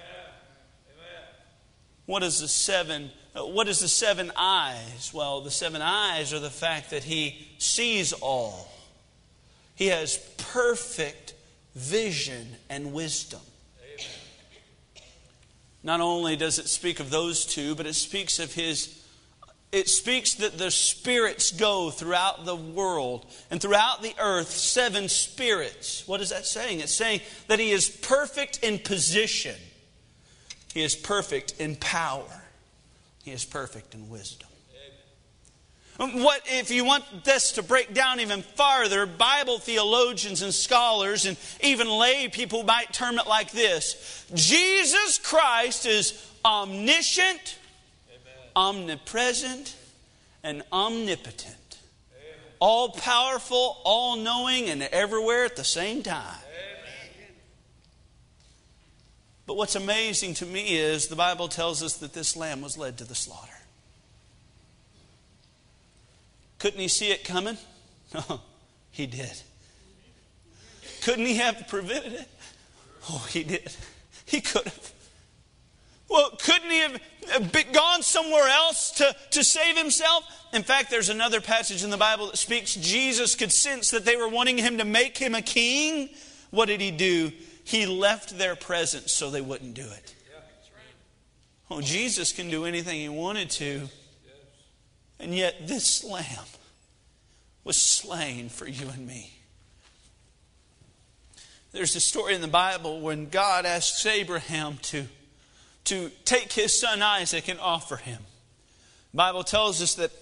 What 2.06 2.22
is 2.22 2.40
the 2.40 2.48
seven? 2.48 3.10
Uh, 3.36 3.44
what 3.44 3.68
is 3.68 3.80
the 3.80 3.88
seven 3.88 4.32
eyes? 4.36 5.12
Well, 5.12 5.42
the 5.42 5.50
seven 5.50 5.82
eyes 5.82 6.32
are 6.32 6.40
the 6.40 6.50
fact 6.50 6.90
that 6.90 7.04
he 7.04 7.46
sees 7.58 8.14
all. 8.14 8.68
He 9.76 9.88
has 9.88 10.16
perfect 10.38 11.34
vision 11.74 12.56
and 12.68 12.92
wisdom. 12.92 13.40
Not 15.82 16.00
only 16.00 16.36
does 16.36 16.58
it 16.58 16.68
speak 16.68 17.00
of 17.00 17.10
those 17.10 17.46
two, 17.46 17.74
but 17.74 17.86
it 17.86 17.94
speaks 17.94 18.38
of 18.38 18.52
his 18.52 19.00
it 19.72 19.88
speaks 19.88 20.34
that 20.34 20.58
the 20.58 20.70
spirits 20.70 21.52
go 21.52 21.90
throughout 21.90 22.44
the 22.44 22.56
world 22.56 23.24
and 23.52 23.62
throughout 23.62 24.02
the 24.02 24.14
earth, 24.18 24.50
seven 24.50 25.08
spirits. 25.08 26.06
What 26.08 26.20
is 26.20 26.30
that 26.30 26.44
saying? 26.44 26.80
It's 26.80 26.92
saying 26.92 27.20
that 27.46 27.60
he 27.60 27.70
is 27.70 27.88
perfect 27.88 28.64
in 28.64 28.80
position, 28.80 29.54
he 30.74 30.82
is 30.82 30.96
perfect 30.96 31.54
in 31.60 31.76
power, 31.76 32.42
he 33.22 33.30
is 33.30 33.44
perfect 33.44 33.94
in 33.94 34.10
wisdom. 34.10 34.49
Um, 36.00 36.22
what 36.22 36.40
if 36.46 36.70
you 36.70 36.86
want 36.86 37.24
this 37.24 37.52
to 37.52 37.62
break 37.62 37.92
down 37.92 38.20
even 38.20 38.40
farther? 38.40 39.04
Bible 39.04 39.58
theologians 39.58 40.40
and 40.40 40.52
scholars 40.52 41.26
and 41.26 41.36
even 41.62 41.90
lay 41.90 42.28
people 42.28 42.62
might 42.64 42.90
term 42.90 43.18
it 43.18 43.26
like 43.26 43.52
this: 43.52 44.26
Jesus 44.32 45.18
Christ 45.18 45.84
is 45.84 46.26
omniscient, 46.42 47.58
omnipresent, 48.56 49.76
and 50.42 50.62
omnipotent. 50.72 51.56
All 52.60 52.90
powerful, 52.90 53.78
all 53.84 54.16
knowing, 54.16 54.70
and 54.70 54.82
everywhere 54.82 55.44
at 55.44 55.56
the 55.56 55.64
same 55.64 56.02
time. 56.02 56.38
But 59.46 59.56
what's 59.56 59.74
amazing 59.74 60.34
to 60.34 60.46
me 60.46 60.76
is 60.76 61.08
the 61.08 61.16
Bible 61.16 61.48
tells 61.48 61.82
us 61.82 61.96
that 61.98 62.12
this 62.12 62.36
lamb 62.36 62.62
was 62.62 62.78
led 62.78 62.98
to 62.98 63.04
the 63.04 63.14
slaughter. 63.14 63.59
Couldn't 66.60 66.78
he 66.78 66.88
see 66.88 67.10
it 67.10 67.24
coming? 67.24 67.58
No, 68.12 68.40
he 68.90 69.06
did. 69.06 69.40
Couldn't 71.02 71.26
he 71.26 71.36
have 71.36 71.68
prevented 71.68 72.14
it? 72.14 72.28
Oh, 73.08 73.24
he 73.30 73.44
did. 73.44 73.72
He 74.26 74.40
could 74.40 74.64
have. 74.64 74.92
Well, 76.08 76.30
couldn't 76.42 76.70
he 76.70 76.80
have 76.80 77.72
gone 77.72 78.02
somewhere 78.02 78.48
else 78.48 78.90
to, 78.92 79.14
to 79.30 79.44
save 79.44 79.78
himself? 79.78 80.24
In 80.52 80.64
fact, 80.64 80.90
there's 80.90 81.08
another 81.08 81.40
passage 81.40 81.84
in 81.84 81.90
the 81.90 81.96
Bible 81.96 82.26
that 82.26 82.36
speaks 82.36 82.74
Jesus 82.74 83.36
could 83.36 83.52
sense 83.52 83.92
that 83.92 84.04
they 84.04 84.16
were 84.16 84.28
wanting 84.28 84.58
him 84.58 84.78
to 84.78 84.84
make 84.84 85.16
him 85.16 85.36
a 85.36 85.42
king. 85.42 86.08
What 86.50 86.66
did 86.66 86.80
he 86.80 86.90
do? 86.90 87.30
He 87.62 87.86
left 87.86 88.36
their 88.38 88.56
presence 88.56 89.12
so 89.12 89.30
they 89.30 89.40
wouldn't 89.40 89.74
do 89.74 89.86
it. 89.86 90.14
Oh, 91.70 91.80
Jesus 91.80 92.32
can 92.32 92.50
do 92.50 92.64
anything 92.64 92.98
he 92.98 93.08
wanted 93.08 93.50
to. 93.50 93.88
And 95.20 95.34
yet, 95.34 95.68
this 95.68 96.02
lamb 96.02 96.24
was 97.62 97.76
slain 97.76 98.48
for 98.48 98.66
you 98.66 98.88
and 98.88 99.06
me. 99.06 99.32
There's 101.72 101.94
a 101.94 102.00
story 102.00 102.34
in 102.34 102.40
the 102.40 102.48
Bible 102.48 103.00
when 103.00 103.28
God 103.28 103.64
asks 103.64 104.04
Abraham 104.06 104.78
to 104.82 105.06
to 105.84 106.10
take 106.24 106.52
his 106.52 106.78
son 106.78 107.02
Isaac 107.02 107.48
and 107.48 107.58
offer 107.58 107.96
him. 107.96 108.22
The 109.12 109.16
Bible 109.16 109.44
tells 109.44 109.82
us 109.82 109.94
that 109.94 110.12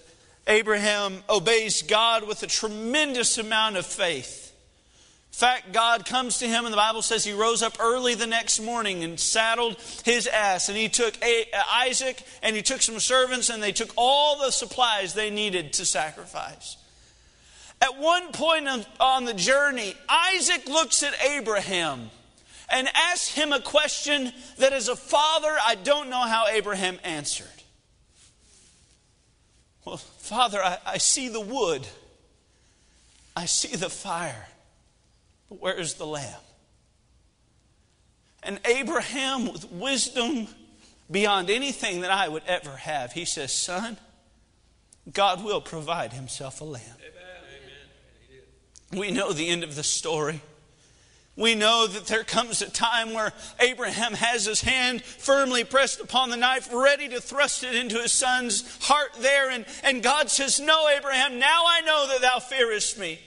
Abraham 0.47 1.23
obeys 1.29 1.83
God 1.83 2.27
with 2.27 2.43
a 2.43 2.47
tremendous 2.47 3.37
amount 3.39 3.77
of 3.77 3.85
faith. 3.85 4.48
Fact, 5.31 5.73
God 5.73 6.05
comes 6.05 6.39
to 6.39 6.49
him, 6.49 6.65
and 6.65 6.73
the 6.73 6.79
Bible 6.79 7.03
says 7.03 7.25
he 7.25 7.33
rose 7.33 7.63
up 7.63 7.77
early 7.79 8.15
the 8.15 8.27
next 8.27 8.61
morning 8.61 9.05
and 9.05 9.21
saddled 9.21 9.77
his 10.05 10.27
ass. 10.27 10.69
And 10.69 10.77
he 10.77 10.89
took 10.89 11.15
uh, 11.23 11.63
Isaac 11.71 12.23
and 12.43 12.57
he 12.57 12.63
took 12.63 12.83
some 12.83 12.99
servants, 12.99 13.49
and 13.49 13.63
they 13.63 13.71
took 13.71 13.91
all 13.97 14.39
the 14.39 14.51
supplies 14.51 15.15
they 15.15 15.31
needed 15.31 15.75
to 15.75 15.85
sacrifice. 15.85 16.77
At 17.81 17.99
one 17.99 18.33
point 18.33 18.69
on 18.99 19.25
the 19.25 19.35
journey, 19.35 19.95
Isaac 20.09 20.67
looks 20.67 21.05
at 21.05 21.15
Abraham 21.23 22.11
and 22.71 22.89
asks 22.95 23.33
him 23.35 23.53
a 23.53 23.61
question 23.61 24.33
that 24.59 24.73
as 24.73 24.89
a 24.89 24.97
father, 24.97 25.55
I 25.65 25.77
don't 25.77 26.11
know 26.11 26.23
how 26.23 26.47
Abraham 26.49 26.99
answered. 27.05 27.47
Well, 29.85 29.97
Father, 29.97 30.63
I, 30.63 30.79
I 30.85 30.99
see 30.99 31.29
the 31.29 31.41
wood, 31.41 31.87
I 33.35 33.47
see 33.47 33.75
the 33.77 33.89
fire, 33.89 34.49
but 35.49 35.61
where 35.61 35.75
is 35.75 35.95
the 35.95 36.07
lamb? 36.07 36.41
And 38.43 38.61
Abraham, 38.65 39.53
with 39.53 39.71
wisdom 39.71 40.49
beyond 41.11 41.51
anything 41.51 42.03
that 42.03 42.11
I 42.11 42.29
would 42.29 42.45
ever 42.47 42.77
have, 42.77 43.13
he 43.13 43.25
says, 43.25 43.53
Son, 43.53 43.97
God 45.13 45.45
will 45.45 45.61
provide 45.61 46.13
himself 46.13 46.61
a 46.61 46.65
lamb. 46.65 46.83
Amen. 46.85 49.01
We 49.01 49.11
know 49.11 49.33
the 49.33 49.49
end 49.49 49.65
of 49.65 49.75
the 49.75 49.83
story 49.83 50.41
we 51.39 51.55
know 51.55 51.87
that 51.87 52.07
there 52.07 52.25
comes 52.25 52.63
a 52.63 52.69
time 52.69 53.15
where 53.15 53.33
Abraham 53.61 54.13
has 54.15 54.45
his 54.45 54.61
hand 54.61 55.05
firmly 55.05 55.63
pressed 55.63 56.01
upon 56.01 56.31
the 56.31 56.37
knife, 56.37 56.69
ready 56.73 57.09
to 57.11 57.21
thrust 57.21 57.63
it 57.63 57.77
into 57.77 58.03
his 58.03 58.11
son's 58.11 58.77
heart 58.85 59.13
there. 59.21 59.49
And, 59.49 59.65
and 59.85 60.03
God 60.03 60.31
says, 60.31 60.59
No, 60.59 60.89
Abraham, 60.89 61.39
now 61.39 61.63
I 61.65 61.81
know 61.83 62.09
that 62.09 62.23
thou 62.23 62.41
fearest 62.41 62.99
me. 62.99 63.21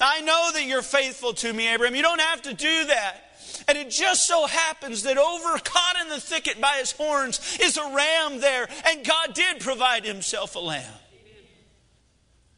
I 0.00 0.20
know 0.20 0.50
that 0.54 0.64
you're 0.64 0.82
faithful 0.82 1.32
to 1.34 1.52
me, 1.52 1.68
Abraham. 1.68 1.94
You 1.94 2.02
don't 2.02 2.20
have 2.20 2.42
to 2.42 2.54
do 2.54 2.84
that. 2.86 3.24
And 3.66 3.76
it 3.76 3.90
just 3.90 4.26
so 4.26 4.46
happens 4.46 5.02
that 5.02 5.18
over 5.18 5.58
caught 5.58 5.96
in 6.00 6.08
the 6.08 6.20
thicket 6.20 6.60
by 6.60 6.76
his 6.78 6.92
horns 6.92 7.58
is 7.60 7.76
a 7.76 7.94
ram 7.94 8.40
there, 8.40 8.68
and 8.86 9.04
God 9.04 9.34
did 9.34 9.60
provide 9.60 10.04
himself 10.04 10.54
a 10.54 10.60
lamb. 10.60 10.84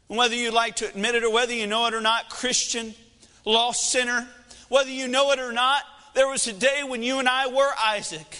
And 0.09 0.17
whether 0.17 0.35
you 0.35 0.51
like 0.51 0.77
to 0.77 0.89
admit 0.89 1.15
it 1.15 1.23
or 1.23 1.31
whether 1.31 1.53
you 1.53 1.67
know 1.67 1.87
it 1.87 1.93
or 1.93 2.01
not, 2.01 2.29
Christian, 2.29 2.93
lost 3.45 3.91
sinner, 3.91 4.27
whether 4.69 4.89
you 4.89 5.07
know 5.07 5.31
it 5.31 5.39
or 5.39 5.51
not, 5.51 5.83
there 6.13 6.27
was 6.27 6.47
a 6.47 6.53
day 6.53 6.83
when 6.85 7.03
you 7.03 7.19
and 7.19 7.27
I 7.27 7.47
were 7.47 7.69
Isaac. 7.81 8.39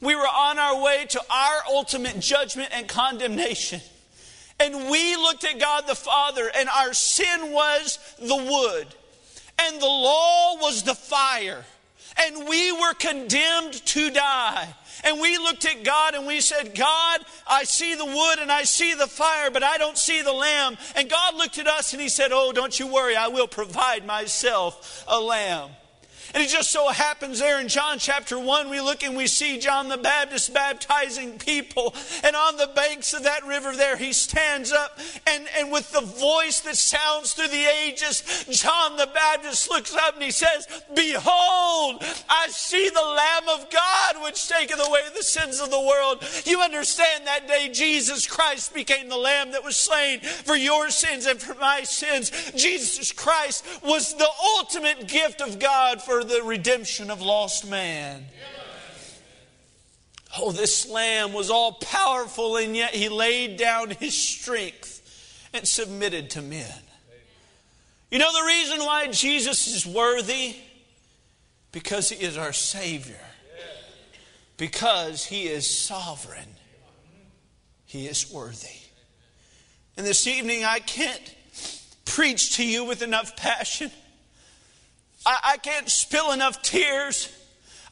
We 0.00 0.14
were 0.14 0.22
on 0.22 0.58
our 0.58 0.82
way 0.82 1.06
to 1.08 1.20
our 1.30 1.62
ultimate 1.70 2.20
judgment 2.20 2.70
and 2.72 2.88
condemnation. 2.88 3.80
And 4.60 4.90
we 4.90 5.16
looked 5.16 5.44
at 5.44 5.58
God 5.58 5.86
the 5.86 5.94
Father, 5.94 6.50
and 6.54 6.68
our 6.68 6.92
sin 6.92 7.52
was 7.52 7.98
the 8.18 8.36
wood, 8.36 8.86
and 9.58 9.80
the 9.80 9.86
law 9.86 10.56
was 10.56 10.82
the 10.82 10.94
fire, 10.94 11.64
and 12.18 12.46
we 12.46 12.70
were 12.70 12.94
condemned 12.94 13.74
to 13.86 14.10
die. 14.10 14.74
And 15.02 15.18
we 15.18 15.38
looked 15.38 15.64
at 15.64 15.82
God 15.82 16.14
and 16.14 16.26
we 16.26 16.42
said, 16.42 16.74
God, 16.74 17.20
I 17.46 17.64
see 17.64 17.94
the 17.94 18.04
wood 18.04 18.38
and 18.38 18.52
I 18.52 18.64
see 18.64 18.92
the 18.92 19.06
fire, 19.06 19.50
but 19.50 19.62
I 19.62 19.78
don't 19.78 19.96
see 19.96 20.20
the 20.20 20.32
lamb. 20.32 20.76
And 20.94 21.08
God 21.08 21.36
looked 21.36 21.56
at 21.56 21.66
us 21.66 21.94
and 21.94 22.02
He 22.02 22.10
said, 22.10 22.32
Oh, 22.32 22.52
don't 22.52 22.78
you 22.78 22.86
worry, 22.86 23.16
I 23.16 23.28
will 23.28 23.48
provide 23.48 24.04
myself 24.04 25.04
a 25.08 25.18
lamb. 25.18 25.70
And 26.34 26.42
it 26.44 26.48
just 26.48 26.70
so 26.70 26.88
happens 26.88 27.40
there 27.40 27.60
in 27.60 27.68
John 27.68 27.98
chapter 27.98 28.38
1, 28.38 28.70
we 28.70 28.80
look 28.80 29.02
and 29.02 29.16
we 29.16 29.26
see 29.26 29.58
John 29.58 29.88
the 29.88 29.96
Baptist 29.96 30.54
baptizing 30.54 31.38
people. 31.38 31.94
And 32.22 32.36
on 32.36 32.56
the 32.56 32.70
banks 32.74 33.12
of 33.14 33.24
that 33.24 33.44
river 33.46 33.74
there, 33.74 33.96
he 33.96 34.12
stands 34.12 34.72
up 34.72 34.98
and, 35.26 35.46
and 35.56 35.72
with 35.72 35.90
the 35.92 36.00
voice 36.00 36.60
that 36.60 36.76
sounds 36.76 37.34
through 37.34 37.48
the 37.48 37.66
ages, 37.84 38.44
John 38.50 38.96
the 38.96 39.08
Baptist 39.12 39.70
looks 39.70 39.94
up 39.94 40.14
and 40.14 40.22
he 40.22 40.30
says, 40.30 40.66
Behold, 40.94 42.02
I 42.28 42.46
see 42.48 42.88
the 42.88 43.00
Lamb 43.00 43.60
of 43.60 43.70
God 43.70 44.22
which 44.22 44.48
taketh 44.48 44.80
away 44.86 45.00
the 45.16 45.22
sins 45.22 45.60
of 45.60 45.70
the 45.70 45.80
world. 45.80 46.24
You 46.44 46.60
understand 46.60 47.26
that 47.26 47.48
day 47.48 47.70
Jesus 47.72 48.26
Christ 48.26 48.72
became 48.74 49.08
the 49.08 49.16
Lamb 49.16 49.52
that 49.52 49.64
was 49.64 49.76
slain 49.76 50.20
for 50.20 50.56
your 50.56 50.90
sins 50.90 51.26
and 51.26 51.40
for 51.40 51.54
my 51.56 51.82
sins. 51.82 52.30
Jesus 52.54 53.12
Christ 53.12 53.64
was 53.82 54.14
the 54.14 54.28
ultimate 54.58 55.08
gift 55.08 55.40
of 55.40 55.58
God 55.58 56.02
for 56.02 56.19
the 56.24 56.42
redemption 56.42 57.10
of 57.10 57.20
lost 57.20 57.68
man. 57.68 58.24
Oh, 60.38 60.52
this 60.52 60.88
lamb 60.88 61.32
was 61.32 61.50
all 61.50 61.72
powerful, 61.72 62.56
and 62.56 62.76
yet 62.76 62.94
he 62.94 63.08
laid 63.08 63.56
down 63.56 63.90
his 63.90 64.16
strength 64.16 65.48
and 65.52 65.66
submitted 65.66 66.30
to 66.30 66.42
men. 66.42 66.72
You 68.10 68.18
know 68.18 68.32
the 68.32 68.46
reason 68.46 68.78
why 68.80 69.08
Jesus 69.08 69.68
is 69.68 69.86
worthy? 69.86 70.56
Because 71.72 72.10
he 72.10 72.24
is 72.24 72.36
our 72.36 72.52
Savior. 72.52 73.20
Because 74.56 75.24
he 75.24 75.46
is 75.46 75.68
sovereign. 75.68 76.48
He 77.86 78.06
is 78.06 78.30
worthy. 78.32 78.68
And 79.96 80.06
this 80.06 80.26
evening, 80.26 80.64
I 80.64 80.78
can't 80.80 81.34
preach 82.04 82.56
to 82.56 82.64
you 82.64 82.84
with 82.84 83.02
enough 83.02 83.36
passion. 83.36 83.90
I, 85.26 85.38
I 85.44 85.56
can't 85.58 85.88
spill 85.88 86.32
enough 86.32 86.62
tears. 86.62 87.34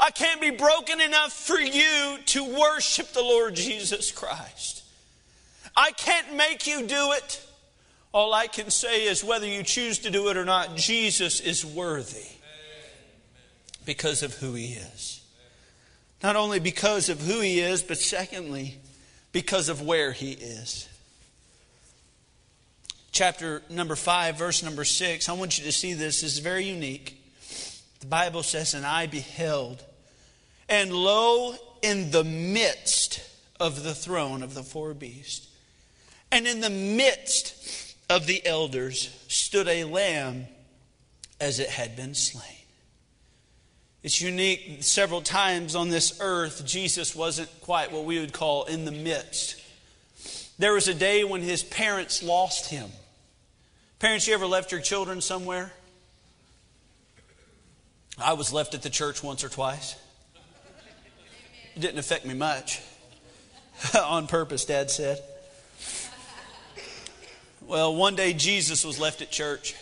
I 0.00 0.10
can't 0.10 0.40
be 0.40 0.50
broken 0.50 1.00
enough 1.00 1.32
for 1.32 1.58
you 1.58 2.18
to 2.26 2.44
worship 2.44 3.12
the 3.12 3.22
Lord 3.22 3.54
Jesus 3.54 4.12
Christ. 4.12 4.84
I 5.76 5.90
can't 5.92 6.34
make 6.34 6.66
you 6.66 6.86
do 6.86 7.12
it. 7.12 7.44
All 8.12 8.32
I 8.32 8.46
can 8.46 8.70
say 8.70 9.04
is 9.04 9.22
whether 9.22 9.46
you 9.46 9.62
choose 9.62 9.98
to 10.00 10.10
do 10.10 10.28
it 10.28 10.36
or 10.36 10.44
not, 10.44 10.76
Jesus 10.76 11.40
is 11.40 11.64
worthy 11.64 12.26
because 13.84 14.22
of 14.22 14.34
who 14.34 14.54
he 14.54 14.72
is. 14.72 15.20
Not 16.22 16.36
only 16.36 16.58
because 16.58 17.08
of 17.08 17.20
who 17.20 17.40
he 17.40 17.60
is, 17.60 17.82
but 17.82 17.98
secondly, 17.98 18.78
because 19.32 19.68
of 19.68 19.82
where 19.82 20.12
he 20.12 20.32
is. 20.32 20.88
Chapter 23.12 23.62
number 23.68 23.96
5, 23.96 24.36
verse 24.36 24.62
number 24.62 24.84
6, 24.84 25.28
I 25.28 25.32
want 25.32 25.58
you 25.58 25.64
to 25.64 25.72
see 25.72 25.92
this. 25.92 26.22
This 26.22 26.34
is 26.34 26.38
very 26.38 26.64
unique. 26.64 27.17
The 28.00 28.06
Bible 28.06 28.42
says, 28.42 28.74
And 28.74 28.87
I 28.87 29.06
beheld, 29.06 29.84
and 30.68 30.92
lo, 30.92 31.54
in 31.82 32.11
the 32.11 32.24
midst 32.24 33.20
of 33.61 33.82
the 33.82 33.94
throne 33.94 34.42
of 34.42 34.54
the 34.54 34.62
four 34.62 34.94
beasts, 34.94 35.48
and 36.30 36.46
in 36.46 36.61
the 36.61 36.70
midst 36.70 37.96
of 38.08 38.26
the 38.26 38.44
elders 38.46 39.14
stood 39.28 39.68
a 39.68 39.84
lamb 39.84 40.46
as 41.40 41.58
it 41.58 41.68
had 41.68 41.96
been 41.96 42.14
slain. 42.14 42.44
It's 44.02 44.20
unique. 44.20 44.78
Several 44.82 45.20
times 45.20 45.74
on 45.74 45.88
this 45.88 46.18
earth, 46.20 46.64
Jesus 46.64 47.16
wasn't 47.16 47.48
quite 47.61 47.92
what 47.92 48.04
we 48.04 48.18
would 48.20 48.32
call 48.32 48.64
in 48.64 48.84
the 48.84 48.92
midst. 48.92 49.61
There 50.58 50.72
was 50.72 50.88
a 50.88 50.94
day 50.94 51.24
when 51.24 51.42
his 51.42 51.62
parents 51.62 52.22
lost 52.22 52.70
him. 52.70 52.90
Parents, 53.98 54.28
you 54.28 54.34
ever 54.34 54.46
left 54.46 54.70
your 54.70 54.80
children 54.80 55.20
somewhere? 55.20 55.72
I 58.20 58.33
was 58.33 58.52
left 58.52 58.74
at 58.74 58.83
the 58.83 58.90
church 58.90 59.22
once 59.22 59.44
or 59.44 59.48
twice. 59.48 59.94
It 61.76 61.81
didn't 61.81 61.98
affect 61.98 62.26
me 62.26 62.35
much. 62.35 62.81
On 63.96 64.26
purpose, 64.26 64.64
Dad 64.64 64.90
said. 64.90 65.22
Well, 67.61 67.94
one 67.94 68.16
day 68.16 68.33
Jesus 68.33 68.85
was 68.85 68.98
left 68.98 69.22
at 69.22 69.31
church. 69.31 69.76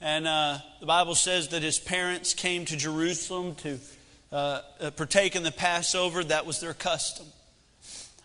And 0.00 0.26
uh, 0.26 0.58
the 0.80 0.86
Bible 0.86 1.14
says 1.14 1.48
that 1.48 1.62
his 1.62 1.78
parents 1.78 2.32
came 2.32 2.64
to 2.64 2.76
Jerusalem 2.76 3.56
to 3.56 3.78
uh, 4.32 4.60
uh, 4.80 4.90
partake 4.92 5.36
in 5.36 5.42
the 5.42 5.52
Passover. 5.52 6.24
That 6.24 6.46
was 6.46 6.60
their 6.60 6.72
custom. 6.72 7.26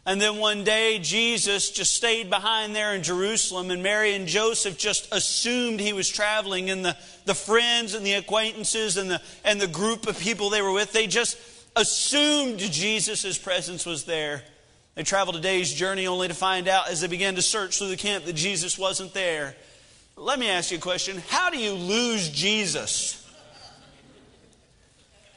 And 0.08 0.22
then 0.22 0.38
one 0.38 0.63
day, 0.63 1.00
Jesus 1.00 1.70
just 1.70 1.93
stayed 1.93 2.30
behind 2.30 2.74
there 2.74 2.96
in 2.96 3.04
Jerusalem, 3.04 3.72
and 3.72 3.84
Mary 3.84 4.15
and 4.15 4.26
Joseph 4.26 4.78
just 4.78 5.13
assumed 5.13 5.82
he 5.82 5.91
was 5.91 6.08
traveling, 6.08 6.70
and 6.70 6.86
the, 6.86 6.96
the 7.26 7.36
friends 7.36 7.93
and 7.93 8.06
the 8.06 8.13
acquaintances 8.13 8.96
and 8.96 9.12
the, 9.12 9.22
and 9.43 9.60
the 9.60 9.67
group 9.67 10.08
of 10.08 10.17
people 10.17 10.50
they 10.50 10.62
were 10.62 10.72
with, 10.72 10.93
they 10.93 11.08
just 11.08 11.38
assumed 11.76 12.60
Jesus' 12.60 13.38
presence 13.38 13.86
was 13.86 14.06
there. 14.06 14.43
They 14.96 15.04
traveled 15.04 15.36
a 15.36 15.41
day's 15.41 15.74
journey 15.74 16.08
only 16.08 16.30
to 16.30 16.34
find 16.34 16.70
out 16.70 16.88
as 16.89 17.02
they 17.02 17.08
began 17.08 17.36
to 17.36 17.41
search 17.41 17.78
through 17.78 17.89
the 17.89 17.98
camp 17.98 18.24
that 18.24 18.34
Jesus 18.34 18.80
wasn't 18.80 19.13
there. 19.13 19.58
Let 20.15 20.39
me 20.39 20.48
ask 20.48 20.72
you 20.72 20.78
a 20.78 20.82
question 20.82 21.22
How 21.28 21.50
do 21.50 21.58
you 21.58 21.74
lose 21.74 22.30
Jesus? 22.30 23.30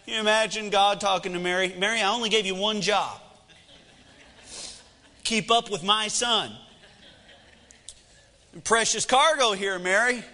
Can 0.04 0.14
you 0.14 0.20
imagine 0.20 0.70
God 0.70 1.00
talking 1.00 1.32
to 1.32 1.40
Mary? 1.40 1.74
Mary, 1.76 2.00
I 2.00 2.14
only 2.14 2.28
gave 2.28 2.46
you 2.46 2.54
one 2.54 2.82
job 2.82 3.20
keep 5.30 5.48
up 5.48 5.70
with 5.70 5.84
my 5.84 6.08
son. 6.08 6.50
Precious 8.64 9.06
cargo 9.06 9.52
here, 9.52 9.78
Mary. 9.78 10.24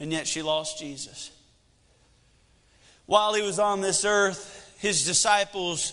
And 0.00 0.10
yet 0.10 0.26
she 0.26 0.40
lost 0.40 0.78
Jesus. 0.78 1.30
While 3.04 3.34
he 3.34 3.42
was 3.42 3.58
on 3.58 3.82
this 3.82 4.06
earth, 4.06 4.74
his 4.78 5.04
disciples 5.04 5.92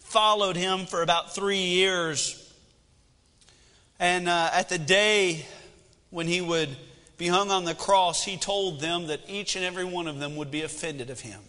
followed 0.00 0.54
him 0.54 0.84
for 0.84 1.00
about 1.00 1.34
three 1.34 1.62
years. 1.62 2.36
And 3.98 4.28
uh, 4.28 4.50
at 4.52 4.68
the 4.68 4.78
day 4.78 5.46
when 6.10 6.26
he 6.26 6.42
would 6.42 6.68
be 7.16 7.28
hung 7.28 7.50
on 7.50 7.64
the 7.64 7.74
cross, 7.74 8.22
he 8.22 8.36
told 8.36 8.80
them 8.80 9.06
that 9.06 9.20
each 9.28 9.56
and 9.56 9.64
every 9.64 9.84
one 9.84 10.08
of 10.08 10.18
them 10.18 10.36
would 10.36 10.50
be 10.50 10.60
offended 10.60 11.08
of 11.08 11.20
him. 11.20 11.40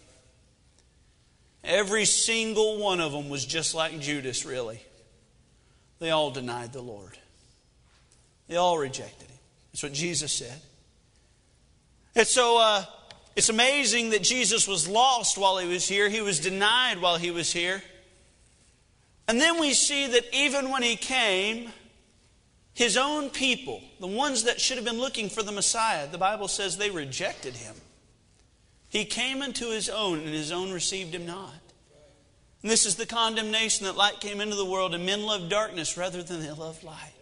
Every 1.62 2.06
single 2.06 2.78
one 2.78 2.98
of 2.98 3.12
them 3.12 3.28
was 3.28 3.44
just 3.44 3.74
like 3.74 4.00
Judas, 4.00 4.46
really. 4.46 4.80
They 6.02 6.10
all 6.10 6.32
denied 6.32 6.72
the 6.72 6.80
Lord. 6.80 7.16
They 8.48 8.56
all 8.56 8.76
rejected 8.76 9.28
him. 9.28 9.38
That's 9.70 9.84
what 9.84 9.92
Jesus 9.92 10.32
said. 10.32 10.60
And 12.16 12.26
so 12.26 12.58
uh, 12.58 12.84
it's 13.36 13.50
amazing 13.50 14.10
that 14.10 14.24
Jesus 14.24 14.66
was 14.66 14.88
lost 14.88 15.38
while 15.38 15.58
he 15.58 15.68
was 15.68 15.86
here, 15.86 16.08
he 16.08 16.20
was 16.20 16.40
denied 16.40 17.00
while 17.00 17.18
he 17.18 17.30
was 17.30 17.52
here. 17.52 17.84
And 19.28 19.40
then 19.40 19.60
we 19.60 19.74
see 19.74 20.08
that 20.08 20.24
even 20.32 20.70
when 20.70 20.82
he 20.82 20.96
came, 20.96 21.70
his 22.74 22.96
own 22.96 23.30
people, 23.30 23.80
the 24.00 24.08
ones 24.08 24.42
that 24.42 24.60
should 24.60 24.78
have 24.78 24.84
been 24.84 24.98
looking 24.98 25.28
for 25.28 25.44
the 25.44 25.52
Messiah, 25.52 26.08
the 26.10 26.18
Bible 26.18 26.48
says 26.48 26.78
they 26.78 26.90
rejected 26.90 27.54
him. 27.54 27.76
He 28.88 29.04
came 29.04 29.40
unto 29.40 29.70
his 29.70 29.88
own, 29.88 30.18
and 30.18 30.30
his 30.30 30.50
own 30.50 30.72
received 30.72 31.14
him 31.14 31.26
not. 31.26 31.61
And 32.62 32.70
this 32.70 32.86
is 32.86 32.94
the 32.94 33.06
condemnation 33.06 33.86
that 33.86 33.96
light 33.96 34.20
came 34.20 34.40
into 34.40 34.54
the 34.54 34.64
world, 34.64 34.94
and 34.94 35.04
men 35.04 35.22
loved 35.22 35.48
darkness 35.48 35.96
rather 35.96 36.22
than 36.22 36.40
they 36.40 36.50
loved 36.50 36.84
light. 36.84 37.12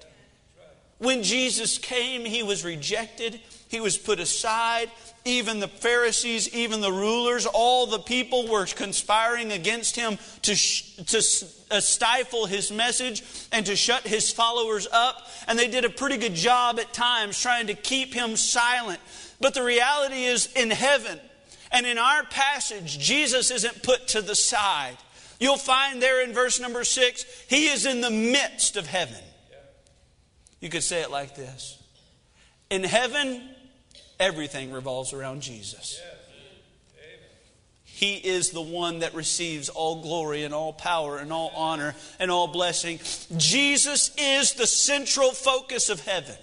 When 0.99 1.23
Jesus 1.23 1.79
came, 1.79 2.27
he 2.27 2.43
was 2.43 2.63
rejected, 2.63 3.41
he 3.69 3.81
was 3.81 3.97
put 3.97 4.21
aside. 4.21 4.91
Even 5.25 5.61
the 5.61 5.69
Pharisees, 5.69 6.53
even 6.55 6.83
the 6.83 6.93
rulers, 6.93 7.47
all 7.47 7.87
the 7.87 7.99
people 7.99 8.49
were 8.49 8.67
conspiring 8.67 9.53
against 9.53 9.97
him 9.97 10.19
to, 10.43 10.55
sh- 10.55 10.97
to 11.07 11.19
uh, 11.71 11.81
stifle 11.81 12.47
his 12.47 12.71
message 12.71 13.23
and 13.53 13.65
to 13.67 13.77
shut 13.77 14.07
his 14.07 14.31
followers 14.31 14.87
up. 14.93 15.27
And 15.47 15.59
they 15.59 15.69
did 15.69 15.85
a 15.85 15.91
pretty 15.91 16.19
good 16.19 16.35
job 16.35 16.79
at 16.79 16.93
times 16.93 17.41
trying 17.41 17.69
to 17.69 17.75
keep 17.75 18.13
him 18.13 18.37
silent. 18.37 19.01
But 19.41 19.55
the 19.55 19.63
reality 19.63 20.25
is, 20.25 20.53
in 20.55 20.71
heaven 20.71 21.19
and 21.71 21.87
in 21.87 21.97
our 21.97 22.25
passage, 22.25 22.99
Jesus 22.99 23.51
isn't 23.51 23.83
put 23.83 24.09
to 24.09 24.21
the 24.21 24.35
side. 24.35 24.97
You'll 25.41 25.57
find 25.57 26.03
there 26.03 26.23
in 26.23 26.35
verse 26.35 26.61
number 26.61 26.85
six, 26.85 27.25
He 27.49 27.69
is 27.69 27.87
in 27.87 28.03
the 28.03 28.11
midst 28.11 28.77
of 28.77 28.87
heaven. 28.87 29.23
You 30.61 30.69
could 30.69 30.85
say 30.85 31.01
it 31.01 31.11
like 31.11 31.35
this 31.35 31.83
In 32.69 32.85
heaven, 32.85 33.43
everything 34.21 34.71
revolves 34.71 35.13
around 35.13 35.41
Jesus. 35.41 36.01
He 37.85 38.15
is 38.15 38.51
the 38.51 38.63
one 38.63 39.01
that 39.01 39.15
receives 39.15 39.69
all 39.69 40.01
glory 40.01 40.45
and 40.45 40.55
all 40.55 40.73
power 40.73 41.19
and 41.19 41.31
all 41.31 41.53
honor 41.55 41.95
and 42.19 42.31
all 42.31 42.47
blessing. 42.47 42.99
Jesus 43.37 44.11
is 44.17 44.55
the 44.55 44.67
central 44.67 45.33
focus 45.33 45.91
of 45.91 46.01
heaven. 46.07 46.37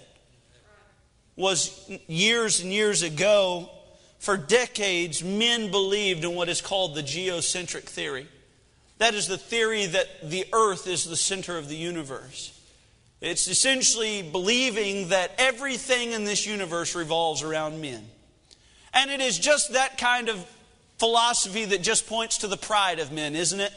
Was 1.34 1.90
years 2.06 2.60
and 2.60 2.72
years 2.72 3.02
ago, 3.02 3.70
for 4.20 4.36
decades, 4.36 5.22
men 5.22 5.72
believed 5.72 6.24
in 6.24 6.34
what 6.34 6.48
is 6.48 6.60
called 6.60 6.94
the 6.94 7.02
geocentric 7.02 7.84
theory. 7.84 8.28
That 8.98 9.14
is 9.14 9.28
the 9.28 9.38
theory 9.38 9.86
that 9.86 10.28
the 10.28 10.46
earth 10.52 10.86
is 10.86 11.04
the 11.04 11.16
center 11.16 11.56
of 11.56 11.68
the 11.68 11.76
universe. 11.76 12.52
It's 13.20 13.48
essentially 13.48 14.22
believing 14.22 15.08
that 15.08 15.32
everything 15.38 16.12
in 16.12 16.24
this 16.24 16.46
universe 16.46 16.94
revolves 16.94 17.42
around 17.42 17.80
men. 17.80 18.04
And 18.92 19.10
it 19.10 19.20
is 19.20 19.38
just 19.38 19.72
that 19.72 19.98
kind 19.98 20.28
of 20.28 20.44
philosophy 20.98 21.64
that 21.64 21.82
just 21.82 22.08
points 22.08 22.38
to 22.38 22.48
the 22.48 22.56
pride 22.56 22.98
of 22.98 23.12
men, 23.12 23.34
isn't 23.34 23.60
it? 23.60 23.72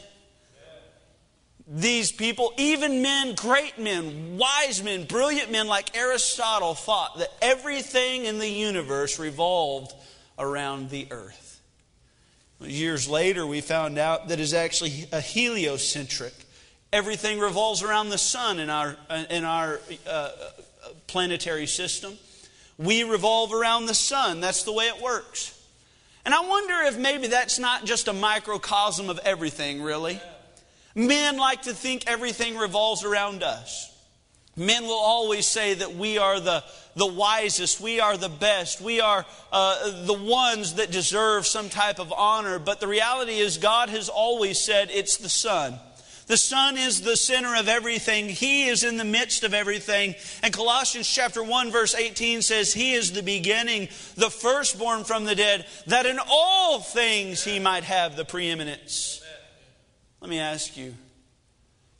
These 1.66 2.12
people, 2.12 2.52
even 2.56 3.02
men, 3.02 3.34
great 3.34 3.78
men, 3.78 4.36
wise 4.36 4.82
men, 4.82 5.04
brilliant 5.04 5.50
men 5.50 5.68
like 5.68 5.96
Aristotle, 5.96 6.74
thought 6.74 7.18
that 7.18 7.32
everything 7.40 8.24
in 8.24 8.38
the 8.38 8.48
universe 8.48 9.18
revolved 9.18 9.94
around 10.38 10.90
the 10.90 11.06
earth. 11.10 11.41
Years 12.64 13.08
later, 13.08 13.46
we 13.46 13.60
found 13.60 13.98
out 13.98 14.28
that 14.28 14.40
is 14.40 14.54
actually 14.54 15.06
a 15.12 15.20
heliocentric. 15.20 16.34
Everything 16.92 17.38
revolves 17.38 17.82
around 17.82 18.10
the 18.10 18.18
sun 18.18 18.58
in 18.58 18.70
our, 18.70 18.96
in 19.30 19.44
our 19.44 19.80
uh, 20.06 20.30
planetary 21.06 21.66
system. 21.66 22.14
We 22.78 23.04
revolve 23.04 23.52
around 23.52 23.86
the 23.86 23.94
sun. 23.94 24.40
That's 24.40 24.62
the 24.64 24.72
way 24.72 24.86
it 24.86 25.02
works. 25.02 25.58
And 26.24 26.34
I 26.34 26.40
wonder 26.46 26.74
if 26.84 26.98
maybe 26.98 27.28
that's 27.28 27.58
not 27.58 27.84
just 27.84 28.08
a 28.08 28.12
microcosm 28.12 29.10
of 29.10 29.18
everything, 29.24 29.82
really. 29.82 30.20
Men 30.94 31.36
like 31.36 31.62
to 31.62 31.72
think 31.72 32.04
everything 32.06 32.56
revolves 32.56 33.04
around 33.04 33.42
us. 33.42 33.91
Men 34.56 34.84
will 34.84 34.92
always 34.92 35.46
say 35.46 35.74
that 35.74 35.94
we 35.94 36.18
are 36.18 36.38
the, 36.38 36.62
the 36.94 37.06
wisest, 37.06 37.80
we 37.80 38.00
are 38.00 38.18
the 38.18 38.28
best, 38.28 38.82
we 38.82 39.00
are 39.00 39.24
uh, 39.50 40.04
the 40.04 40.12
ones 40.12 40.74
that 40.74 40.90
deserve 40.90 41.46
some 41.46 41.70
type 41.70 41.98
of 41.98 42.12
honor. 42.12 42.58
But 42.58 42.78
the 42.78 42.86
reality 42.86 43.38
is, 43.38 43.56
God 43.56 43.88
has 43.88 44.10
always 44.10 44.58
said 44.58 44.90
it's 44.90 45.16
the 45.16 45.30
Son. 45.30 45.78
The 46.26 46.36
Son 46.36 46.76
is 46.76 47.00
the 47.00 47.16
center 47.16 47.56
of 47.56 47.68
everything. 47.68 48.28
He 48.28 48.68
is 48.68 48.84
in 48.84 48.96
the 48.96 49.04
midst 49.04 49.42
of 49.42 49.54
everything. 49.54 50.14
And 50.42 50.52
Colossians 50.52 51.08
chapter 51.08 51.42
1 51.42 51.70
verse 51.70 51.94
18 51.94 52.42
says, 52.42 52.72
He 52.72 52.92
is 52.92 53.12
the 53.12 53.22
beginning, 53.22 53.88
the 54.16 54.30
firstborn 54.30 55.04
from 55.04 55.24
the 55.24 55.34
dead, 55.34 55.66
that 55.86 56.06
in 56.06 56.18
all 56.28 56.80
things 56.80 57.42
He 57.42 57.58
might 57.58 57.84
have 57.84 58.16
the 58.16 58.24
preeminence. 58.24 59.22
Let 60.20 60.30
me 60.30 60.38
ask 60.38 60.76
you, 60.76 60.94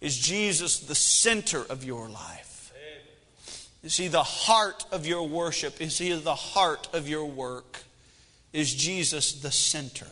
is 0.03 0.19
Jesus 0.19 0.81
the 0.81 0.95
center 0.95 1.65
of 1.71 1.85
your 1.85 2.09
life? 2.09 2.75
Is 3.83 3.97
He 3.97 4.09
the 4.09 4.23
heart 4.23 4.85
of 4.93 5.07
your 5.07 5.27
worship? 5.27 5.81
Is 5.81 5.97
He 5.97 6.13
the 6.13 6.35
heart 6.35 6.89
of 6.93 7.09
your 7.09 7.25
work? 7.25 7.83
Is 8.53 8.75
Jesus 8.75 9.33
the 9.33 9.51
center? 9.51 10.07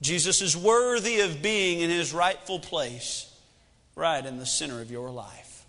Jesus 0.00 0.42
is 0.42 0.56
worthy 0.56 1.20
of 1.20 1.42
being 1.42 1.80
in 1.80 1.88
his 1.88 2.12
rightful 2.12 2.58
place, 2.58 3.32
right 3.94 4.24
in 4.24 4.38
the 4.38 4.46
center 4.46 4.80
of 4.80 4.90
your 4.90 5.10
life. 5.10 5.64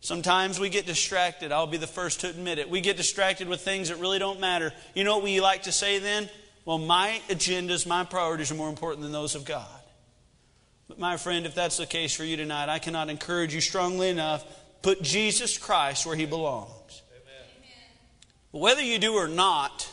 Sometimes 0.00 0.60
we 0.60 0.68
get 0.68 0.84
distracted. 0.84 1.50
I'll 1.52 1.66
be 1.66 1.78
the 1.78 1.86
first 1.86 2.20
to 2.20 2.28
admit 2.28 2.58
it. 2.58 2.68
We 2.68 2.80
get 2.80 2.96
distracted 2.96 3.48
with 3.48 3.60
things 3.60 3.88
that 3.88 3.98
really 3.98 4.18
don't 4.18 4.40
matter. 4.40 4.72
You 4.94 5.04
know 5.04 5.14
what 5.14 5.24
we 5.24 5.40
like 5.40 5.62
to 5.62 5.72
say 5.72 5.98
then? 5.98 6.28
Well, 6.64 6.78
my 6.78 7.20
agendas, 7.28 7.86
my 7.86 8.04
priorities 8.04 8.52
are 8.52 8.56
more 8.56 8.68
important 8.68 9.02
than 9.02 9.12
those 9.12 9.34
of 9.34 9.44
God. 9.44 9.81
But 10.92 10.98
my 10.98 11.16
friend, 11.16 11.46
if 11.46 11.54
that's 11.54 11.78
the 11.78 11.86
case 11.86 12.14
for 12.14 12.22
you 12.22 12.36
tonight, 12.36 12.68
I 12.68 12.78
cannot 12.78 13.08
encourage 13.08 13.54
you 13.54 13.62
strongly 13.62 14.10
enough. 14.10 14.44
Put 14.82 15.00
Jesus 15.00 15.56
Christ 15.56 16.04
where 16.04 16.14
he 16.14 16.26
belongs. 16.26 17.00
Amen. 17.14 17.48
Whether 18.50 18.82
you 18.82 18.98
do 18.98 19.14
or 19.14 19.26
not, 19.26 19.90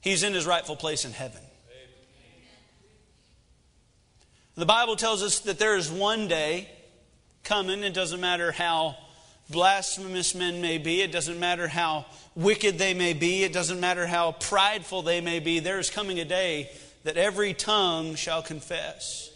he's 0.00 0.22
in 0.22 0.32
his 0.32 0.46
rightful 0.46 0.76
place 0.76 1.04
in 1.04 1.12
heaven. 1.12 1.42
The 4.54 4.64
Bible 4.64 4.96
tells 4.96 5.22
us 5.22 5.40
that 5.40 5.58
there 5.58 5.76
is 5.76 5.90
one 5.90 6.26
day 6.26 6.66
coming, 7.44 7.82
it 7.82 7.92
doesn't 7.92 8.18
matter 8.22 8.52
how 8.52 8.96
blasphemous 9.50 10.34
men 10.34 10.62
may 10.62 10.78
be, 10.78 11.02
it 11.02 11.12
doesn't 11.12 11.38
matter 11.38 11.68
how 11.68 12.06
wicked 12.34 12.78
they 12.78 12.94
may 12.94 13.12
be, 13.12 13.44
it 13.44 13.52
doesn't 13.52 13.78
matter 13.78 14.06
how 14.06 14.32
prideful 14.32 15.02
they 15.02 15.20
may 15.20 15.38
be, 15.38 15.58
there 15.58 15.78
is 15.78 15.90
coming 15.90 16.18
a 16.18 16.24
day 16.24 16.70
that 17.04 17.18
every 17.18 17.52
tongue 17.52 18.14
shall 18.14 18.40
confess. 18.40 19.29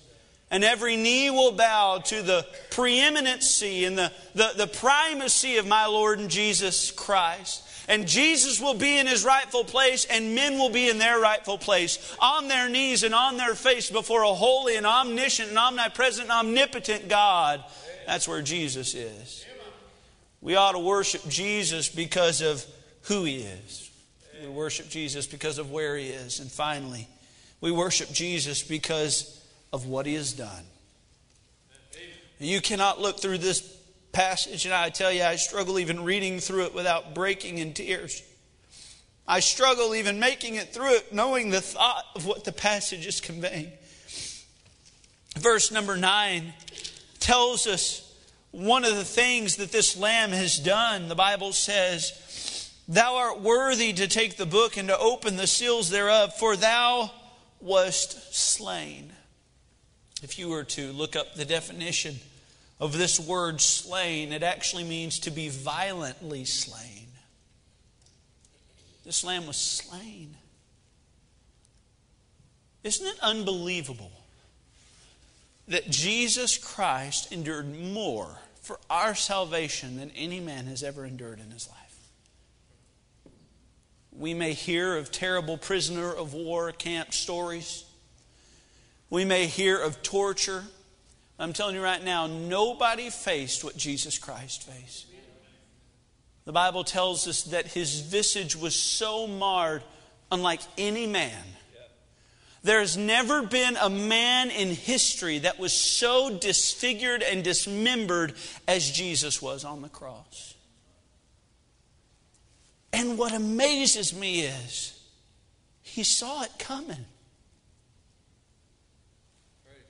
And 0.55 0.62
every 0.62 0.96
knee 0.96 1.30
will 1.30 1.50
bow 1.50 1.98
to 1.98 2.22
the 2.22 2.46
preeminency 2.70 3.84
and 3.86 3.98
the, 3.98 4.12
the, 4.36 4.52
the 4.57 4.66
primacy 4.68 5.57
of 5.57 5.66
my 5.66 5.86
Lord 5.86 6.20
and 6.20 6.30
Jesus 6.30 6.92
Christ. 6.92 7.64
And 7.88 8.07
Jesus 8.07 8.61
will 8.61 8.74
be 8.74 8.96
in 9.00 9.09
his 9.09 9.24
rightful 9.24 9.64
place, 9.64 10.05
and 10.05 10.36
men 10.36 10.57
will 10.57 10.70
be 10.70 10.88
in 10.88 10.98
their 10.98 11.18
rightful 11.18 11.59
place, 11.59 12.16
on 12.20 12.46
their 12.46 12.68
knees 12.68 13.02
and 13.02 13.16
on 13.16 13.36
their 13.36 13.57
face 13.57 13.90
before 13.90 14.22
a 14.22 14.32
holy 14.32 14.76
and 14.76 14.86
omniscient 14.86 15.48
and 15.48 15.59
omnipresent 15.59 16.30
and 16.30 16.46
omnipotent 16.46 17.09
God. 17.09 17.64
That's 18.07 18.28
where 18.28 18.40
Jesus 18.40 18.94
is. 18.94 19.44
We 20.40 20.55
ought 20.55 20.72
to 20.72 20.78
worship 20.78 21.28
Jesus 21.28 21.88
because 21.88 22.42
of 22.42 22.64
who 23.02 23.24
he 23.24 23.38
is. 23.38 23.90
We 24.40 24.50
worship 24.50 24.88
Jesus 24.88 25.26
because 25.26 25.59
of 25.59 25.72
where 25.72 25.96
he 25.96 26.11
is. 26.11 26.38
And 26.38 26.48
finally, 26.48 27.09
we 27.61 27.72
worship 27.72 28.12
Jesus 28.12 28.62
because 28.62 29.43
of 29.75 29.87
what 29.87 30.07
he 30.07 30.14
has 30.14 30.33
done. 30.33 30.64
You 32.39 32.61
cannot 32.61 33.01
look 33.01 33.18
through 33.18 33.39
this 33.39 33.77
passage, 34.12 34.66
and 34.66 34.72
I 34.72 34.89
tell 34.89 35.11
you, 35.11 35.25
I 35.25 35.35
struggle 35.35 35.81
even 35.81 36.05
reading 36.05 36.39
through 36.39 36.66
it 36.66 36.75
without 36.75 37.12
breaking 37.12 37.59
in 37.59 37.75
tears. 37.75 38.22
I 39.27 39.41
struggle 39.41 39.97
even 39.97 40.20
making 40.20 40.55
it 40.55 40.72
through 40.72 40.95
it, 40.95 41.12
knowing 41.12 41.51
the 41.51 41.61
thought 41.61 42.05
of 42.14 42.25
what 42.25 42.45
the 42.45 42.53
passage 42.53 43.05
is 43.05 43.20
conveying. 43.20 43.72
Verse 45.37 45.72
number 45.72 45.97
nine 45.97 46.55
tells 47.18 47.66
us 47.66 48.14
one 48.53 48.85
of 48.85 48.95
the 48.95 49.05
things 49.05 49.57
that 49.57 49.72
this 49.72 49.97
lamb 49.97 50.31
has 50.31 50.57
done. 50.57 51.09
The 51.09 51.16
Bible 51.16 51.53
says, 51.53 52.70
Thou 52.87 53.16
art 53.16 53.41
worthy 53.41 53.93
to 53.95 54.07
take 54.07 54.37
the 54.37 54.47
book 54.47 54.77
and 54.77 54.87
to 54.87 54.97
open 54.97 55.35
the 55.35 55.49
seals 55.49 55.91
thereof, 55.91 56.33
for 56.37 56.55
thou 56.55 57.11
wast 57.61 58.37
slain. 58.37 59.11
If 60.25 60.39
you 60.39 60.49
were 60.49 60.64
to 60.64 60.93
look 60.93 61.14
up 61.14 61.35
the 61.35 61.45
definition, 61.45 62.18
of 62.81 62.97
this 62.97 63.20
word 63.20 63.61
slain, 63.61 64.33
it 64.33 64.43
actually 64.43 64.85
means 64.85 65.20
to 65.20 65.31
be 65.31 65.49
violently 65.49 66.45
slain. 66.45 67.07
This 69.05 69.22
lamb 69.22 69.47
was 69.47 69.57
slain. 69.57 70.37
Isn't 72.83 73.07
it 73.07 73.18
unbelievable 73.22 74.12
that 75.68 75.89
Jesus 75.89 76.59
Christ 76.59 77.33
endured 77.33 77.75
more 77.79 78.39
for 78.61 78.79
our 78.91 79.14
salvation 79.14 79.97
than 79.97 80.11
any 80.11 80.41
man 80.41 80.66
has 80.66 80.83
ever 80.83 81.05
endured 81.05 81.41
in 81.41 81.51
his 81.51 81.68
life? 81.68 81.79
We 84.12 84.35
may 84.35 84.53
hear 84.53 84.97
of 84.97 85.11
terrible 85.11 85.57
prisoner 85.57 86.12
of 86.12 86.35
war 86.35 86.70
camp 86.72 87.14
stories. 87.14 87.84
We 89.15 89.25
may 89.25 89.47
hear 89.47 89.79
of 89.79 90.03
torture. 90.03 90.65
I'm 91.39 91.53
telling 91.53 91.77
you 91.77 91.81
right 91.81 92.03
now, 92.03 92.27
nobody 92.27 93.11
faced 93.11 93.62
what 93.62 93.77
Jesus 93.77 94.19
Christ 94.19 94.69
faced. 94.69 95.07
The 96.47 96.53
Bible 96.53 96.83
tells 96.83 97.29
us 97.29 97.45
that 97.45 97.69
his 97.69 98.01
visage 98.01 98.57
was 98.57 98.75
so 98.75 99.29
marred, 99.29 99.85
unlike 100.33 100.62
any 100.77 101.07
man. 101.07 101.45
There 102.65 102.81
has 102.81 102.97
never 102.97 103.43
been 103.45 103.77
a 103.77 103.89
man 103.89 104.51
in 104.51 104.71
history 104.71 105.39
that 105.39 105.61
was 105.61 105.73
so 105.73 106.37
disfigured 106.37 107.23
and 107.23 107.45
dismembered 107.45 108.33
as 108.67 108.91
Jesus 108.91 109.41
was 109.41 109.65
on 109.65 109.81
the 109.81 109.89
cross. 109.89 110.57
And 112.93 113.17
what 113.17 113.33
amazes 113.33 114.12
me 114.12 114.41
is 114.41 114.99
he 115.83 116.03
saw 116.03 116.43
it 116.43 116.59
coming. 116.59 117.07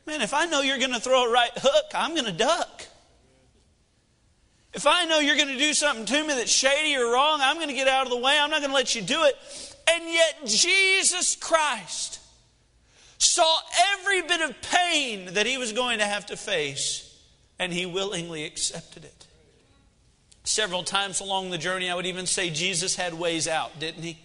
Man, 0.07 0.21
if 0.21 0.35
I 0.35 0.47
know 0.47 0.61
you're 0.61 0.79
going 0.79 0.93
to 0.93 1.01
throw 1.01 1.29
a 1.29 1.33
right 1.33 1.53
hook, 1.55 1.87
I'm 1.95 2.13
going 2.13 2.27
to 2.27 2.33
duck. 2.33 2.85
If 4.75 4.87
I 4.87 5.05
know 5.05 5.21
you're 5.21 5.37
going 5.37 5.49
to 5.49 5.59
do 5.59 5.73
something 5.73 6.05
to 6.05 6.21
me 6.23 6.35
that's 6.35 6.53
shady 6.53 6.97
or 6.97 7.13
wrong, 7.13 7.39
I'm 7.41 7.57
going 7.57 7.69
to 7.69 7.75
get 7.75 7.89
out 7.89 8.07
of 8.07 8.11
the 8.11 8.19
way. 8.19 8.39
I'm 8.39 8.51
not 8.51 8.61
going 8.61 8.71
to 8.71 8.75
let 8.75 8.95
you 8.95 9.03
do 9.03 9.25
it. 9.25 9.37
And 9.91 10.05
yet, 10.13 10.47
Jesus 10.47 11.37
Christ 11.37 12.21
saw 13.19 13.57
every 13.93 14.23
bit 14.23 14.41
of 14.41 14.61
pain 14.63 15.35
that 15.35 15.47
he 15.47 15.59
was 15.59 15.73
going 15.73 16.01
to 16.01 16.05
have 16.05 16.27
to 16.27 16.37
face, 16.37 17.19
and 17.59 17.73
he 17.73 17.87
willingly 17.87 18.45
accepted 18.45 19.05
it. 19.05 19.27
Several 20.43 20.83
times 20.83 21.21
along 21.21 21.51
the 21.51 21.59
journey, 21.59 21.89
I 21.89 21.95
would 21.95 22.07
even 22.07 22.27
say 22.27 22.51
Jesus 22.51 22.97
had 22.97 23.15
ways 23.15 23.49
out, 23.49 23.79
didn't 23.79 24.03
he? 24.03 24.19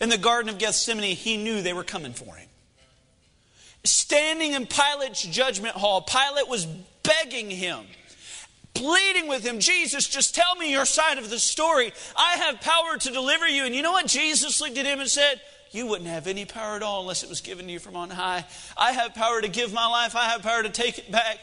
In 0.00 0.08
the 0.08 0.18
Garden 0.18 0.48
of 0.48 0.58
Gethsemane, 0.58 1.14
he 1.14 1.36
knew 1.36 1.62
they 1.62 1.74
were 1.74 1.84
coming 1.84 2.14
for 2.14 2.34
him 2.34 2.48
standing 3.84 4.52
in 4.52 4.66
Pilate's 4.66 5.22
judgment 5.22 5.74
hall, 5.74 6.02
Pilate 6.02 6.48
was 6.48 6.66
begging 7.02 7.50
him, 7.50 7.84
pleading 8.74 9.28
with 9.28 9.44
him, 9.44 9.58
Jesus, 9.58 10.08
just 10.08 10.34
tell 10.34 10.54
me 10.56 10.70
your 10.70 10.84
side 10.84 11.18
of 11.18 11.30
the 11.30 11.38
story. 11.38 11.92
I 12.16 12.34
have 12.34 12.60
power 12.60 12.96
to 12.96 13.10
deliver 13.10 13.48
you. 13.48 13.64
And 13.64 13.74
you 13.74 13.82
know 13.82 13.92
what? 13.92 14.06
Jesus 14.06 14.60
looked 14.60 14.78
at 14.78 14.86
him 14.86 15.00
and 15.00 15.08
said, 15.08 15.40
you 15.72 15.86
wouldn't 15.86 16.08
have 16.08 16.26
any 16.26 16.44
power 16.44 16.76
at 16.76 16.82
all 16.82 17.00
unless 17.00 17.22
it 17.22 17.28
was 17.28 17.40
given 17.40 17.66
to 17.66 17.72
you 17.72 17.78
from 17.78 17.96
on 17.96 18.10
high. 18.10 18.44
I 18.76 18.92
have 18.92 19.14
power 19.14 19.40
to 19.40 19.48
give 19.48 19.72
my 19.72 19.86
life, 19.86 20.14
I 20.14 20.26
have 20.26 20.42
power 20.42 20.62
to 20.62 20.70
take 20.70 20.98
it 20.98 21.10
back. 21.10 21.38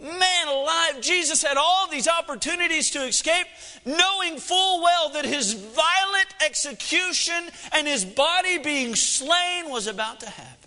Man 0.00 0.48
alive, 0.48 1.00
Jesus 1.00 1.42
had 1.42 1.56
all 1.56 1.88
these 1.88 2.06
opportunities 2.06 2.90
to 2.90 3.04
escape, 3.04 3.46
knowing 3.84 4.38
full 4.38 4.80
well 4.80 5.10
that 5.10 5.24
his 5.24 5.52
violent 5.54 6.28
execution 6.44 7.50
and 7.72 7.86
his 7.86 8.04
body 8.04 8.58
being 8.58 8.94
slain 8.94 9.68
was 9.70 9.86
about 9.86 10.20
to 10.20 10.30
happen. 10.30 10.57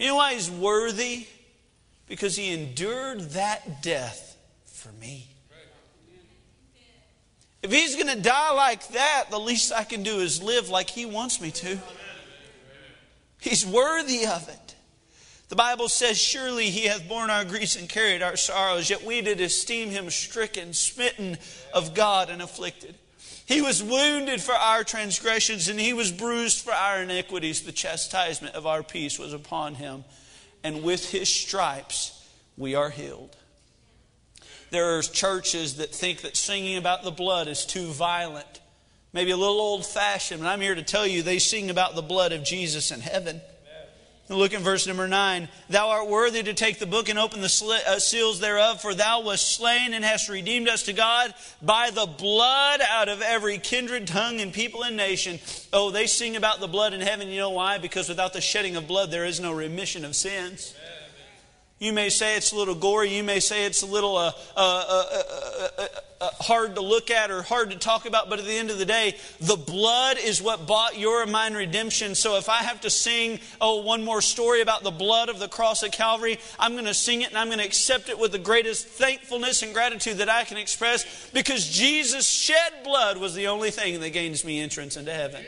You 0.00 0.06
know 0.06 0.16
why 0.16 0.32
he's 0.32 0.50
worthy? 0.50 1.26
Because 2.06 2.34
he 2.34 2.54
endured 2.54 3.20
that 3.32 3.82
death 3.82 4.34
for 4.64 4.90
me. 4.92 5.28
If 7.62 7.70
he's 7.70 7.96
going 7.96 8.08
to 8.08 8.20
die 8.20 8.54
like 8.54 8.88
that, 8.88 9.26
the 9.30 9.38
least 9.38 9.74
I 9.74 9.84
can 9.84 10.02
do 10.02 10.20
is 10.20 10.42
live 10.42 10.70
like 10.70 10.88
he 10.88 11.04
wants 11.04 11.38
me 11.38 11.50
to. 11.50 11.78
He's 13.42 13.66
worthy 13.66 14.24
of 14.24 14.48
it. 14.48 14.74
The 15.50 15.56
Bible 15.56 15.90
says, 15.90 16.18
Surely 16.18 16.70
he 16.70 16.86
hath 16.86 17.06
borne 17.06 17.28
our 17.28 17.44
griefs 17.44 17.76
and 17.76 17.86
carried 17.86 18.22
our 18.22 18.36
sorrows, 18.36 18.88
yet 18.88 19.04
we 19.04 19.20
did 19.20 19.38
esteem 19.38 19.90
him 19.90 20.08
stricken, 20.08 20.72
smitten 20.72 21.36
of 21.74 21.92
God, 21.92 22.30
and 22.30 22.40
afflicted. 22.40 22.94
He 23.50 23.62
was 23.62 23.82
wounded 23.82 24.40
for 24.40 24.54
our 24.54 24.84
transgressions, 24.84 25.66
and 25.66 25.80
he 25.80 25.92
was 25.92 26.12
bruised 26.12 26.60
for 26.60 26.72
our 26.72 27.02
iniquities. 27.02 27.62
The 27.62 27.72
chastisement 27.72 28.54
of 28.54 28.64
our 28.64 28.84
peace 28.84 29.18
was 29.18 29.32
upon 29.32 29.74
him, 29.74 30.04
and 30.62 30.84
with 30.84 31.10
his 31.10 31.28
stripes 31.28 32.28
we 32.56 32.76
are 32.76 32.90
healed. 32.90 33.34
There 34.70 34.96
are 34.96 35.02
churches 35.02 35.78
that 35.78 35.92
think 35.92 36.20
that 36.20 36.36
singing 36.36 36.76
about 36.76 37.02
the 37.02 37.10
blood 37.10 37.48
is 37.48 37.66
too 37.66 37.88
violent, 37.88 38.60
maybe 39.12 39.32
a 39.32 39.36
little 39.36 39.60
old 39.60 39.84
fashioned, 39.84 40.42
but 40.42 40.48
I'm 40.48 40.60
here 40.60 40.76
to 40.76 40.84
tell 40.84 41.04
you 41.04 41.24
they 41.24 41.40
sing 41.40 41.70
about 41.70 41.96
the 41.96 42.02
blood 42.02 42.30
of 42.30 42.44
Jesus 42.44 42.92
in 42.92 43.00
heaven. 43.00 43.40
Look 44.30 44.54
in 44.54 44.62
verse 44.62 44.86
number 44.86 45.08
9. 45.08 45.48
Thou 45.70 45.88
art 45.88 46.08
worthy 46.08 46.44
to 46.44 46.54
take 46.54 46.78
the 46.78 46.86
book 46.86 47.08
and 47.08 47.18
open 47.18 47.40
the 47.40 47.82
uh, 47.88 47.98
seals 47.98 48.38
thereof, 48.38 48.80
for 48.80 48.94
thou 48.94 49.22
wast 49.22 49.56
slain 49.56 49.92
and 49.92 50.04
hast 50.04 50.28
redeemed 50.28 50.68
us 50.68 50.84
to 50.84 50.92
God 50.92 51.34
by 51.60 51.90
the 51.90 52.06
blood 52.06 52.80
out 52.80 53.08
of 53.08 53.22
every 53.22 53.58
kindred, 53.58 54.06
tongue, 54.06 54.40
and 54.40 54.52
people 54.52 54.84
and 54.84 54.96
nation. 54.96 55.40
Oh, 55.72 55.90
they 55.90 56.06
sing 56.06 56.36
about 56.36 56.60
the 56.60 56.68
blood 56.68 56.94
in 56.94 57.00
heaven. 57.00 57.26
You 57.26 57.38
know 57.38 57.50
why? 57.50 57.78
Because 57.78 58.08
without 58.08 58.32
the 58.32 58.40
shedding 58.40 58.76
of 58.76 58.86
blood, 58.86 59.10
there 59.10 59.24
is 59.24 59.40
no 59.40 59.52
remission 59.52 60.04
of 60.04 60.14
sins. 60.14 60.76
You 61.80 61.92
may 61.92 62.08
say 62.08 62.36
it's 62.36 62.52
a 62.52 62.56
little 62.56 62.76
gory. 62.76 63.16
You 63.16 63.24
may 63.24 63.40
say 63.40 63.64
it's 63.64 63.82
a 63.82 63.86
little 63.86 64.16
uh, 64.16 64.30
uh, 64.56 65.04
uh, 65.76 65.86
Uh, 66.20 66.28
hard 66.38 66.74
to 66.74 66.82
look 66.82 67.10
at 67.10 67.30
or 67.30 67.40
hard 67.40 67.70
to 67.70 67.78
talk 67.78 68.04
about, 68.04 68.28
but 68.28 68.38
at 68.38 68.44
the 68.44 68.52
end 68.52 68.70
of 68.70 68.76
the 68.76 68.84
day, 68.84 69.16
the 69.40 69.56
blood 69.56 70.18
is 70.22 70.42
what 70.42 70.66
bought 70.66 70.98
your 70.98 71.22
and 71.22 71.32
mine 71.32 71.54
redemption. 71.54 72.14
So 72.14 72.36
if 72.36 72.50
I 72.50 72.58
have 72.58 72.82
to 72.82 72.90
sing, 72.90 73.40
oh, 73.58 73.80
one 73.80 74.04
more 74.04 74.20
story 74.20 74.60
about 74.60 74.82
the 74.82 74.90
blood 74.90 75.30
of 75.30 75.38
the 75.38 75.48
cross 75.48 75.82
at 75.82 75.92
Calvary, 75.92 76.38
I'm 76.58 76.72
going 76.72 76.84
to 76.84 76.92
sing 76.92 77.22
it 77.22 77.30
and 77.30 77.38
I'm 77.38 77.46
going 77.46 77.58
to 77.58 77.64
accept 77.64 78.10
it 78.10 78.18
with 78.18 78.32
the 78.32 78.38
greatest 78.38 78.86
thankfulness 78.86 79.62
and 79.62 79.72
gratitude 79.72 80.18
that 80.18 80.28
I 80.28 80.44
can 80.44 80.58
express 80.58 81.30
because 81.30 81.66
Jesus 81.70 82.26
shed 82.26 82.84
blood 82.84 83.16
was 83.16 83.34
the 83.34 83.46
only 83.46 83.70
thing 83.70 83.98
that 84.00 84.10
gains 84.10 84.44
me 84.44 84.60
entrance 84.60 84.98
into 84.98 85.14
heaven. 85.14 85.42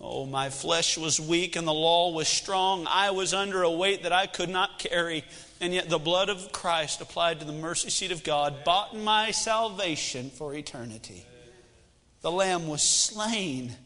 Oh, 0.00 0.24
my 0.24 0.48
flesh 0.48 0.96
was 0.96 1.20
weak 1.20 1.56
and 1.56 1.66
the 1.66 1.74
law 1.74 2.10
was 2.10 2.26
strong. 2.26 2.86
I 2.88 3.10
was 3.10 3.34
under 3.34 3.62
a 3.62 3.70
weight 3.70 4.04
that 4.04 4.12
I 4.12 4.26
could 4.26 4.48
not 4.48 4.78
carry. 4.78 5.24
And 5.62 5.72
yet 5.72 5.88
the 5.88 5.98
blood 5.98 6.28
of 6.28 6.50
Christ 6.50 7.00
applied 7.00 7.38
to 7.38 7.46
the 7.46 7.52
mercy 7.52 7.88
seat 7.88 8.10
of 8.10 8.24
God 8.24 8.64
bought 8.64 8.96
my 8.96 9.30
salvation 9.30 10.28
for 10.30 10.52
eternity. 10.52 11.24
The 12.20 12.32
Lamb 12.32 12.66
was 12.66 12.82
slain. 12.82 13.76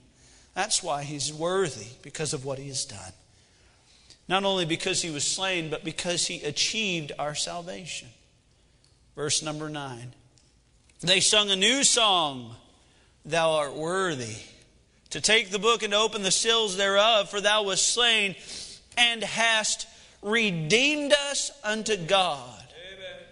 That's 0.55 0.83
why 0.83 1.03
he's 1.03 1.35
worthy, 1.35 1.89
because 2.01 2.33
of 2.33 2.47
what 2.47 2.59
he 2.59 2.69
has 2.69 2.87
done. 2.87 3.13
Not 4.27 4.45
only 4.45 4.65
because 4.65 5.03
he 5.03 5.11
was 5.11 5.25
slain, 5.25 5.69
but 5.69 5.85
because 5.85 6.27
he 6.27 6.43
achieved 6.43 7.13
our 7.19 7.35
salvation. 7.35 8.09
Verse 9.15 9.43
number 9.43 9.69
9. 9.69 10.15
They 11.03 11.21
sung 11.21 11.51
a 11.51 11.57
new 11.57 11.85
song, 11.85 12.57
Thou 13.27 13.53
art 13.53 13.75
worthy 13.75 14.37
to 15.11 15.21
take 15.21 15.51
the 15.51 15.59
book 15.59 15.83
and 15.83 15.93
to 15.93 15.99
open 15.99 16.23
the 16.23 16.31
seals 16.31 16.79
thereof, 16.79 17.29
for 17.29 17.43
thou 17.43 17.65
wast 17.65 17.87
slain 17.87 18.35
and 18.97 19.23
hast 19.23 19.87
redeemed 20.27 21.13
us 21.31 21.53
unto 21.63 21.97
God. 21.97 22.65
Amen. 22.93 23.23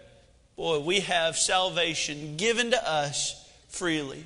Boy, 0.56 0.78
we 0.78 1.00
have 1.00 1.36
salvation 1.36 2.36
given 2.36 2.70
to 2.70 2.88
us 2.88 3.50
freely. 3.68 4.24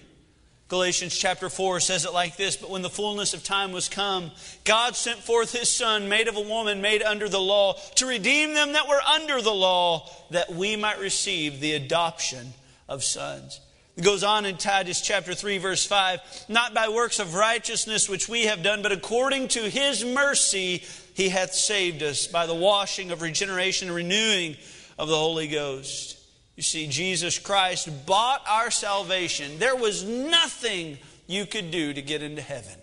Galatians 0.68 1.16
chapter 1.16 1.48
4 1.48 1.80
says 1.80 2.04
it 2.04 2.12
like 2.12 2.36
this 2.36 2.56
But 2.56 2.68
when 2.68 2.82
the 2.82 2.90
fullness 2.90 3.32
of 3.32 3.42
time 3.42 3.72
was 3.72 3.88
come, 3.88 4.30
God 4.64 4.94
sent 4.94 5.18
forth 5.18 5.52
his 5.52 5.70
Son, 5.70 6.10
made 6.10 6.28
of 6.28 6.36
a 6.36 6.42
woman, 6.42 6.82
made 6.82 7.02
under 7.02 7.26
the 7.26 7.40
law, 7.40 7.72
to 7.94 8.06
redeem 8.06 8.52
them 8.52 8.74
that 8.74 8.86
were 8.86 9.00
under 9.00 9.40
the 9.40 9.54
law, 9.54 10.06
that 10.30 10.52
we 10.52 10.76
might 10.76 11.00
receive 11.00 11.60
the 11.60 11.72
adoption 11.72 12.52
of 12.86 13.02
sons. 13.02 13.60
It 13.96 14.04
goes 14.04 14.22
on 14.22 14.44
in 14.44 14.58
Titus 14.58 15.00
chapter 15.00 15.34
3, 15.34 15.56
verse 15.56 15.86
5 15.86 16.46
Not 16.48 16.74
by 16.74 16.90
works 16.90 17.18
of 17.18 17.34
righteousness 17.34 18.08
which 18.08 18.28
we 18.28 18.44
have 18.44 18.62
done, 18.62 18.82
but 18.82 18.92
according 18.92 19.48
to 19.48 19.70
his 19.70 20.04
mercy 20.04 20.84
he 21.18 21.30
hath 21.30 21.52
saved 21.52 22.00
us 22.04 22.28
by 22.28 22.46
the 22.46 22.54
washing 22.54 23.10
of 23.10 23.22
regeneration 23.22 23.88
and 23.88 23.96
renewing 23.96 24.56
of 24.96 25.08
the 25.08 25.16
Holy 25.16 25.48
Ghost. 25.48 26.16
You 26.54 26.62
see, 26.62 26.86
Jesus 26.86 27.40
Christ 27.40 28.06
bought 28.06 28.40
our 28.48 28.70
salvation. 28.70 29.58
There 29.58 29.74
was 29.74 30.04
nothing 30.04 30.96
you 31.26 31.44
could 31.44 31.72
do 31.72 31.92
to 31.92 32.00
get 32.00 32.22
into 32.22 32.40
heaven. 32.40 32.78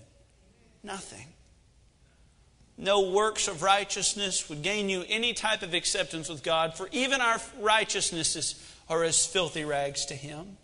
Nothing. 0.83 1.27
No 2.77 3.09
works 3.11 3.47
of 3.47 3.63
righteousness 3.63 4.49
would 4.49 4.61
gain 4.61 4.89
you 4.89 5.05
any 5.07 5.31
type 5.31 5.61
of 5.61 5.73
acceptance 5.73 6.27
with 6.27 6.43
God, 6.43 6.75
for 6.75 6.89
even 6.91 7.21
our 7.21 7.39
righteousnesses 7.61 8.61
are 8.89 9.05
as 9.05 9.25
filthy 9.25 9.63
rags 9.63 10.07
to 10.07 10.13
Him. 10.13 10.57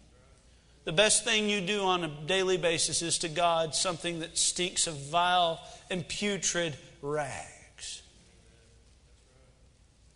The 0.84 0.92
best 0.92 1.24
thing 1.24 1.50
you 1.50 1.62
do 1.62 1.84
on 1.84 2.04
a 2.04 2.10
daily 2.10 2.58
basis 2.58 3.02
is 3.02 3.20
to 3.20 3.30
God 3.30 3.74
something 3.76 4.20
that 4.20 4.38
stinks 4.38 4.88
of 4.88 4.98
vile 4.98 5.62
and 5.90 6.06
putrid 6.06 6.76
rags. 7.02 7.61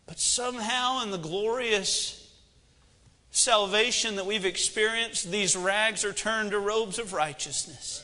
But 0.07 0.19
somehow, 0.19 1.01
in 1.03 1.11
the 1.11 1.17
glorious 1.17 2.31
salvation 3.31 4.15
that 4.15 4.25
we've 4.25 4.45
experienced, 4.45 5.31
these 5.31 5.55
rags 5.55 6.05
are 6.05 6.13
turned 6.13 6.51
to 6.51 6.59
robes 6.59 6.99
of 6.99 7.13
righteousness. 7.13 8.01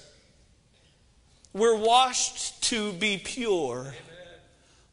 We're 1.53 1.77
washed 1.77 2.63
to 2.63 2.93
be 2.93 3.17
pure. 3.17 3.93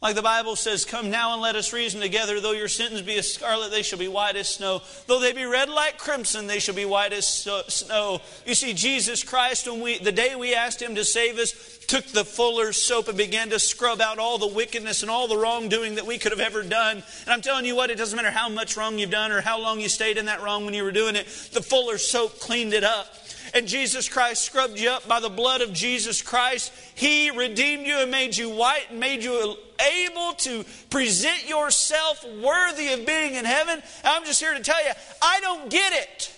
Like 0.01 0.15
the 0.15 0.23
Bible 0.23 0.55
says, 0.55 0.85
Come 0.85 1.11
now 1.11 1.33
and 1.33 1.43
let 1.43 1.57
us 1.57 1.73
reason 1.73 2.01
together. 2.01 2.41
Though 2.41 2.53
your 2.53 2.69
sins 2.69 3.03
be 3.03 3.19
as 3.19 3.33
scarlet, 3.33 3.73
they 3.73 3.83
shall 3.83 3.99
be 3.99 4.07
white 4.07 4.37
as 4.37 4.49
snow. 4.49 4.81
Though 5.09 5.19
they 5.19 5.33
be 5.33 5.45
red 5.45 5.69
like 5.69 5.99
crimson, 5.99 6.47
they 6.47 6.61
shall 6.61 6.77
be 6.77 6.85
white 6.85 7.13
as 7.13 7.27
snow. 7.27 8.21
You 8.47 8.55
see, 8.55 8.75
Jesus 8.75 9.25
Christ, 9.25 9.69
when 9.69 9.81
we, 9.81 9.99
the 9.99 10.13
day 10.13 10.37
we 10.37 10.55
asked 10.55 10.81
Him 10.81 10.95
to 10.95 11.05
save 11.05 11.37
us, 11.39 11.79
took 11.89 12.05
the 12.07 12.25
fuller's 12.25 12.81
soap 12.81 13.09
and 13.09 13.19
began 13.19 13.51
to 13.51 13.59
scrub 13.59 14.01
out 14.01 14.21
all 14.21 14.39
the 14.39 14.47
wickedness 14.47 15.03
and 15.03 15.11
all 15.11 15.27
the 15.27 15.37
wrongdoing 15.37 15.97
that 15.97 16.07
we 16.07 16.19
could 16.19 16.31
have 16.31 16.41
ever 16.41 16.63
done. 16.63 16.99
And 16.99 17.29
I'm 17.33 17.43
telling 17.43 17.65
you 17.65 17.75
what, 17.75 17.91
it 17.91 17.99
doesn't 17.99 18.17
matter 18.17 18.31
how 18.31 18.49
much 18.49 18.77
wrong 18.77 19.01
you've 19.01 19.11
done 19.11 19.33
or 19.33 19.41
how 19.41 19.61
long 19.61 19.81
you 19.81 19.89
stayed 19.89 20.17
in 20.17 20.27
that 20.27 20.43
wrong 20.43 20.65
when 20.65 20.75
you 20.75 20.85
were 20.85 20.93
doing 20.93 21.17
it, 21.17 21.27
the 21.53 21.63
fuller's 21.63 22.07
soap 22.07 22.39
cleaned 22.39 22.73
it 22.73 22.85
up 22.85 23.07
and 23.55 23.67
Jesus 23.67 24.09
Christ 24.09 24.45
scrubbed 24.45 24.79
you 24.79 24.91
up 24.91 25.07
by 25.09 25.21
the 25.21 25.29
blood 25.29 25.61
of 25.61 25.73
Jesus 25.73 26.23
Christ. 26.23 26.73
He 26.95 27.31
redeemed 27.31 27.87
you 27.87 27.99
and 27.99 28.11
made 28.11 28.37
you 28.37 28.51
white 28.51 28.87
and 28.91 29.01
made 29.01 29.23
you 29.23 29.57
able 29.81 30.33
to 30.35 30.65
present 30.91 31.49
yourself 31.49 32.25
worthy 32.43 32.93
of 32.93 33.07
being 33.07 33.35
in 33.35 33.45
heaven. 33.45 33.83
I'm 34.05 34.25
just 34.25 34.41
here 34.41 34.55
to 34.55 34.63
tell 34.63 34.83
you, 34.85 34.93
I 35.23 35.41
don't 35.41 35.71
get 35.71 35.93
it. 35.93 36.35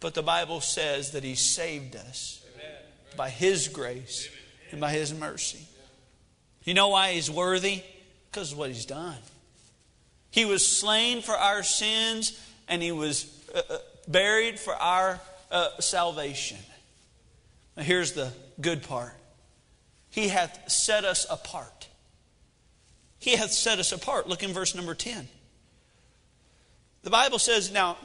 But 0.00 0.14
the 0.14 0.22
Bible 0.22 0.60
says 0.60 1.12
that 1.12 1.24
He 1.24 1.34
saved 1.34 1.94
us 1.94 2.44
by 3.16 3.28
His 3.28 3.68
grace 3.68 4.28
and 4.70 4.80
by 4.80 4.92
His 4.92 5.12
mercy. 5.12 5.66
You 6.64 6.74
know 6.74 6.88
why 6.88 7.12
He's 7.12 7.30
worthy? 7.30 7.82
Because 8.30 8.52
of 8.52 8.58
what 8.58 8.70
He's 8.70 8.86
done. 8.86 9.18
He 10.30 10.44
was 10.44 10.66
slain 10.66 11.22
for 11.22 11.34
our 11.34 11.62
sins 11.62 12.40
and 12.68 12.82
He 12.82 12.92
was 12.92 13.26
uh, 13.54 13.60
uh 13.68 13.78
buried 14.08 14.58
for 14.58 14.74
our 14.74 15.20
uh, 15.50 15.68
salvation. 15.80 16.58
Now, 17.76 17.82
here's 17.82 18.12
the 18.12 18.32
good 18.60 18.82
part 18.82 19.14
He 20.10 20.28
hath 20.28 20.70
set 20.70 21.04
us 21.04 21.26
apart. 21.30 21.88
He 23.18 23.36
hath 23.36 23.52
set 23.52 23.78
us 23.78 23.92
apart. 23.92 24.28
Look 24.28 24.42
in 24.42 24.52
verse 24.52 24.74
number 24.74 24.94
10. 24.94 25.28
The 27.02 27.10
Bible 27.10 27.38
says, 27.38 27.70
now, 27.70 27.98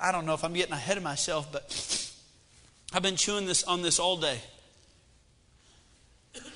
I 0.00 0.12
don't 0.12 0.26
know 0.26 0.34
if 0.34 0.44
I'm 0.44 0.52
getting 0.52 0.72
ahead 0.72 0.96
of 0.96 1.02
myself, 1.02 1.50
but 1.52 2.12
I've 2.92 3.02
been 3.02 3.16
chewing 3.16 3.46
this 3.46 3.62
on 3.64 3.82
this 3.82 3.98
all 3.98 4.16
day. 4.16 4.38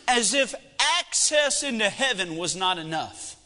As 0.09 0.35
if 0.35 0.55
access 0.99 1.63
into 1.63 1.89
heaven 1.89 2.37
was 2.37 2.57
not 2.57 2.79
enough. 2.79 3.37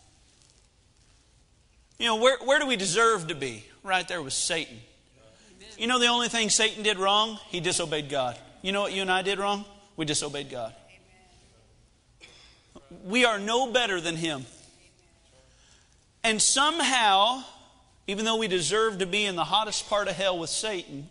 You 1.98 2.06
know, 2.06 2.16
where, 2.16 2.38
where 2.38 2.58
do 2.58 2.66
we 2.66 2.76
deserve 2.76 3.28
to 3.28 3.34
be? 3.34 3.64
Right 3.82 4.06
there 4.08 4.22
with 4.22 4.32
Satan. 4.32 4.78
You 5.78 5.86
know 5.86 5.98
the 5.98 6.06
only 6.06 6.28
thing 6.28 6.50
Satan 6.50 6.82
did 6.82 6.98
wrong? 6.98 7.38
He 7.48 7.60
disobeyed 7.60 8.08
God. 8.08 8.38
You 8.62 8.72
know 8.72 8.82
what 8.82 8.92
you 8.92 9.02
and 9.02 9.10
I 9.10 9.22
did 9.22 9.38
wrong? 9.38 9.64
We 9.96 10.04
disobeyed 10.04 10.50
God. 10.50 10.74
We 13.04 13.24
are 13.24 13.38
no 13.38 13.72
better 13.72 14.00
than 14.00 14.16
him. 14.16 14.46
And 16.22 16.40
somehow, 16.40 17.42
even 18.06 18.24
though 18.24 18.36
we 18.36 18.48
deserve 18.48 18.98
to 18.98 19.06
be 19.06 19.24
in 19.24 19.36
the 19.36 19.44
hottest 19.44 19.88
part 19.88 20.08
of 20.08 20.14
hell 20.14 20.38
with 20.38 20.50
Satan, 20.50 21.08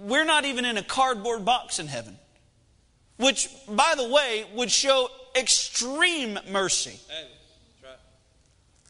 we're 0.00 0.24
not 0.24 0.44
even 0.44 0.64
in 0.64 0.76
a 0.76 0.82
cardboard 0.82 1.44
box 1.44 1.78
in 1.78 1.86
heaven. 1.86 2.18
Which, 3.16 3.48
by 3.68 3.94
the 3.96 4.08
way, 4.08 4.44
would 4.54 4.70
show 4.70 5.08
extreme 5.36 6.38
mercy. 6.50 6.98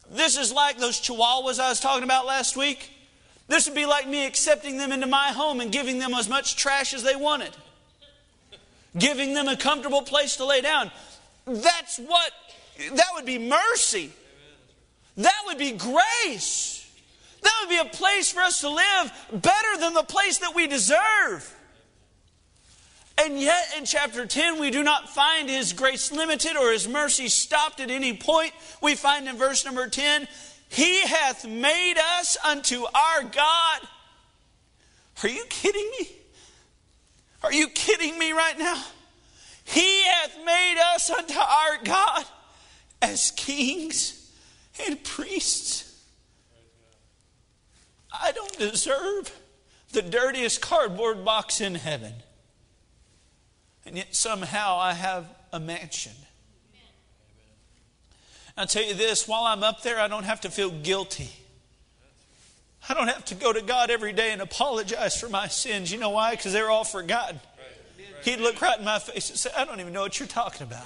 This 0.09 0.37
is 0.37 0.51
like 0.51 0.77
those 0.77 0.99
chihuahuas 0.99 1.59
I 1.59 1.69
was 1.69 1.79
talking 1.79 2.03
about 2.03 2.25
last 2.25 2.57
week. 2.57 2.91
This 3.47 3.67
would 3.67 3.75
be 3.75 3.85
like 3.85 4.07
me 4.07 4.25
accepting 4.25 4.77
them 4.77 4.91
into 4.91 5.07
my 5.07 5.27
home 5.27 5.61
and 5.61 5.71
giving 5.71 5.99
them 5.99 6.13
as 6.13 6.27
much 6.27 6.55
trash 6.55 6.93
as 6.93 7.03
they 7.03 7.15
wanted, 7.15 7.55
giving 8.97 9.33
them 9.33 9.47
a 9.47 9.55
comfortable 9.55 10.01
place 10.01 10.37
to 10.37 10.45
lay 10.45 10.61
down. 10.61 10.91
That's 11.45 11.99
what, 11.99 12.31
that 12.93 13.07
would 13.13 13.25
be 13.25 13.37
mercy. 13.37 14.11
That 15.17 15.43
would 15.45 15.59
be 15.59 15.73
grace. 15.73 16.89
That 17.41 17.53
would 17.61 17.69
be 17.69 17.77
a 17.77 17.85
place 17.85 18.31
for 18.31 18.41
us 18.41 18.61
to 18.61 18.69
live 18.69 19.11
better 19.31 19.79
than 19.79 19.93
the 19.93 20.03
place 20.03 20.39
that 20.39 20.55
we 20.55 20.65
deserve. 20.65 21.51
And 23.17 23.39
yet, 23.39 23.75
in 23.77 23.85
chapter 23.85 24.25
10, 24.25 24.59
we 24.59 24.71
do 24.71 24.83
not 24.83 25.07
find 25.09 25.49
his 25.49 25.71
grace 25.71 26.11
limited 26.11 26.57
or 26.57 26.71
his 26.71 26.87
mercy 26.87 27.29
stopped 27.29 27.79
at 27.79 27.89
any 27.89 28.13
point. 28.17 28.51
We 28.81 28.95
find 28.95 29.27
in 29.27 29.37
verse 29.37 29.63
number 29.63 29.87
10 29.87 30.27
he 30.69 31.01
hath 31.01 31.47
made 31.47 31.95
us 32.19 32.37
unto 32.45 32.83
our 32.83 33.23
God. 33.23 33.79
Are 35.23 35.29
you 35.29 35.45
kidding 35.49 35.89
me? 35.99 36.09
Are 37.43 37.53
you 37.53 37.67
kidding 37.69 38.17
me 38.17 38.31
right 38.31 38.57
now? 38.57 38.81
He 39.63 40.03
hath 40.03 40.37
made 40.45 40.75
us 40.93 41.09
unto 41.09 41.37
our 41.37 41.83
God 41.83 42.25
as 43.01 43.31
kings 43.31 44.31
and 44.85 45.03
priests. 45.03 46.03
I 48.11 48.31
don't 48.31 48.57
deserve 48.57 49.31
the 49.91 50.01
dirtiest 50.01 50.61
cardboard 50.61 51.23
box 51.23 51.61
in 51.61 51.75
heaven. 51.75 52.13
And 53.85 53.97
yet 53.97 54.15
somehow 54.15 54.77
I 54.77 54.93
have 54.93 55.27
a 55.51 55.59
mansion. 55.59 56.13
I'll 58.57 58.67
tell 58.67 58.83
you 58.83 58.93
this 58.93 59.27
while 59.27 59.43
I'm 59.43 59.63
up 59.63 59.83
there, 59.83 59.99
I 59.99 60.07
don't 60.07 60.23
have 60.23 60.41
to 60.41 60.49
feel 60.49 60.69
guilty. 60.69 61.29
I 62.87 62.93
don't 62.93 63.07
have 63.07 63.25
to 63.25 63.35
go 63.35 63.51
to 63.51 63.61
God 63.61 63.89
every 63.89 64.13
day 64.13 64.31
and 64.31 64.41
apologize 64.41 65.19
for 65.19 65.27
my 65.27 65.47
sins. 65.47 65.91
You 65.91 65.99
know 65.99 66.11
why? 66.11 66.31
Because 66.31 66.53
they're 66.53 66.69
all 66.69 66.83
forgotten. 66.83 67.39
He'd 68.23 68.39
look 68.39 68.61
right 68.61 68.77
in 68.79 68.85
my 68.85 68.99
face 68.99 69.29
and 69.29 69.37
say, 69.37 69.49
I 69.57 69.65
don't 69.65 69.79
even 69.79 69.91
know 69.91 70.01
what 70.01 70.19
you're 70.19 70.27
talking 70.27 70.65
about. 70.65 70.85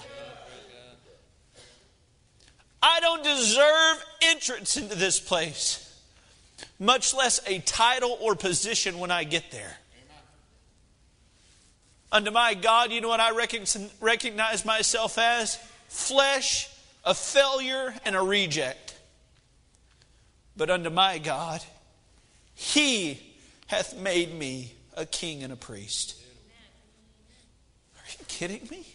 I 2.81 3.01
don't 3.01 3.23
deserve 3.23 4.05
entrance 4.21 4.77
into 4.77 4.95
this 4.95 5.19
place, 5.19 5.85
much 6.79 7.13
less 7.13 7.41
a 7.45 7.59
title 7.59 8.17
or 8.21 8.35
position 8.35 8.99
when 8.99 9.11
I 9.11 9.25
get 9.25 9.51
there. 9.51 9.77
Unto 12.11 12.31
my 12.31 12.53
God, 12.53 12.91
you 12.91 13.01
know 13.01 13.09
what 13.09 13.19
I 13.19 13.31
recognize 13.31 14.65
myself 14.65 15.17
as? 15.17 15.57
Flesh, 15.89 16.69
a 17.09 17.13
failure, 17.15 17.91
and 18.05 18.15
a 18.15 18.21
reject. 18.21 18.95
But 20.55 20.69
unto 20.69 20.91
my 20.91 21.17
God, 21.17 21.59
He 22.53 23.19
hath 23.65 23.97
made 23.97 24.31
me 24.31 24.73
a 24.95 25.07
king 25.07 25.41
and 25.41 25.51
a 25.51 25.55
priest. 25.55 26.15
Are 27.95 28.11
you 28.11 28.25
kidding 28.27 28.67
me? 28.69 28.85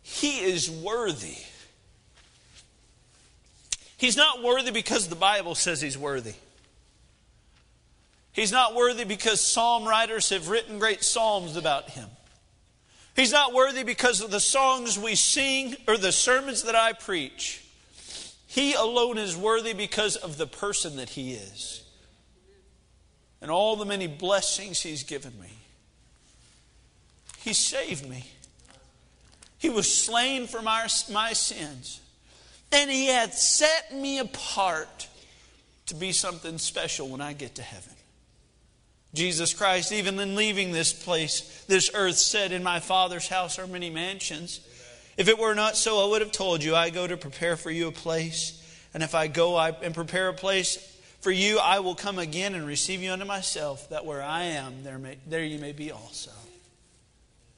He 0.00 0.38
is 0.38 0.70
worthy. 0.70 1.36
He's 3.98 4.16
not 4.16 4.42
worthy 4.42 4.70
because 4.70 5.08
the 5.08 5.16
Bible 5.16 5.54
says 5.54 5.82
he's 5.82 5.98
worthy. 5.98 6.34
He's 8.32 8.52
not 8.52 8.74
worthy 8.74 9.04
because 9.04 9.42
psalm 9.42 9.86
writers 9.86 10.30
have 10.30 10.48
written 10.48 10.78
great 10.78 11.04
psalms 11.04 11.56
about 11.56 11.90
him. 11.90 12.08
He's 13.18 13.32
not 13.32 13.52
worthy 13.52 13.82
because 13.82 14.20
of 14.20 14.30
the 14.30 14.38
songs 14.38 14.96
we 14.96 15.16
sing 15.16 15.74
or 15.88 15.98
the 15.98 16.12
sermons 16.12 16.62
that 16.62 16.76
I 16.76 16.92
preach. 16.92 17.64
He 18.46 18.74
alone 18.74 19.18
is 19.18 19.36
worthy 19.36 19.72
because 19.72 20.14
of 20.14 20.38
the 20.38 20.46
person 20.46 20.94
that 20.98 21.08
he 21.08 21.32
is 21.32 21.82
and 23.42 23.50
all 23.50 23.74
the 23.74 23.84
many 23.84 24.06
blessings 24.06 24.82
he's 24.82 25.02
given 25.02 25.32
me. 25.40 25.50
He 27.38 27.54
saved 27.54 28.08
me. 28.08 28.24
He 29.58 29.68
was 29.68 29.92
slain 29.92 30.46
for 30.46 30.62
my, 30.62 30.86
my 31.10 31.32
sins. 31.32 32.00
And 32.70 32.88
he 32.88 33.08
hath 33.08 33.34
set 33.34 33.92
me 33.92 34.20
apart 34.20 35.08
to 35.86 35.96
be 35.96 36.12
something 36.12 36.56
special 36.58 37.08
when 37.08 37.20
I 37.20 37.32
get 37.32 37.56
to 37.56 37.62
heaven. 37.62 37.94
Jesus 39.14 39.54
Christ, 39.54 39.90
even 39.92 40.20
in 40.20 40.36
leaving 40.36 40.72
this 40.72 40.92
place, 40.92 41.64
this 41.66 41.90
earth, 41.94 42.16
said, 42.16 42.52
In 42.52 42.62
my 42.62 42.80
Father's 42.80 43.28
house 43.28 43.58
are 43.58 43.66
many 43.66 43.90
mansions. 43.90 44.60
If 45.16 45.28
it 45.28 45.38
were 45.38 45.54
not 45.54 45.76
so, 45.76 46.04
I 46.04 46.10
would 46.10 46.20
have 46.20 46.32
told 46.32 46.62
you, 46.62 46.76
I 46.76 46.90
go 46.90 47.06
to 47.06 47.16
prepare 47.16 47.56
for 47.56 47.70
you 47.70 47.88
a 47.88 47.92
place. 47.92 48.54
And 48.94 49.02
if 49.02 49.14
I 49.14 49.26
go 49.26 49.58
and 49.58 49.94
prepare 49.94 50.28
a 50.28 50.34
place 50.34 50.76
for 51.20 51.30
you, 51.30 51.58
I 51.58 51.80
will 51.80 51.94
come 51.94 52.18
again 52.18 52.54
and 52.54 52.66
receive 52.66 53.02
you 53.02 53.12
unto 53.12 53.24
myself, 53.24 53.88
that 53.90 54.04
where 54.04 54.22
I 54.22 54.44
am, 54.44 54.84
there, 54.84 54.98
may, 54.98 55.18
there 55.26 55.44
you 55.44 55.58
may 55.58 55.72
be 55.72 55.90
also. 55.90 56.30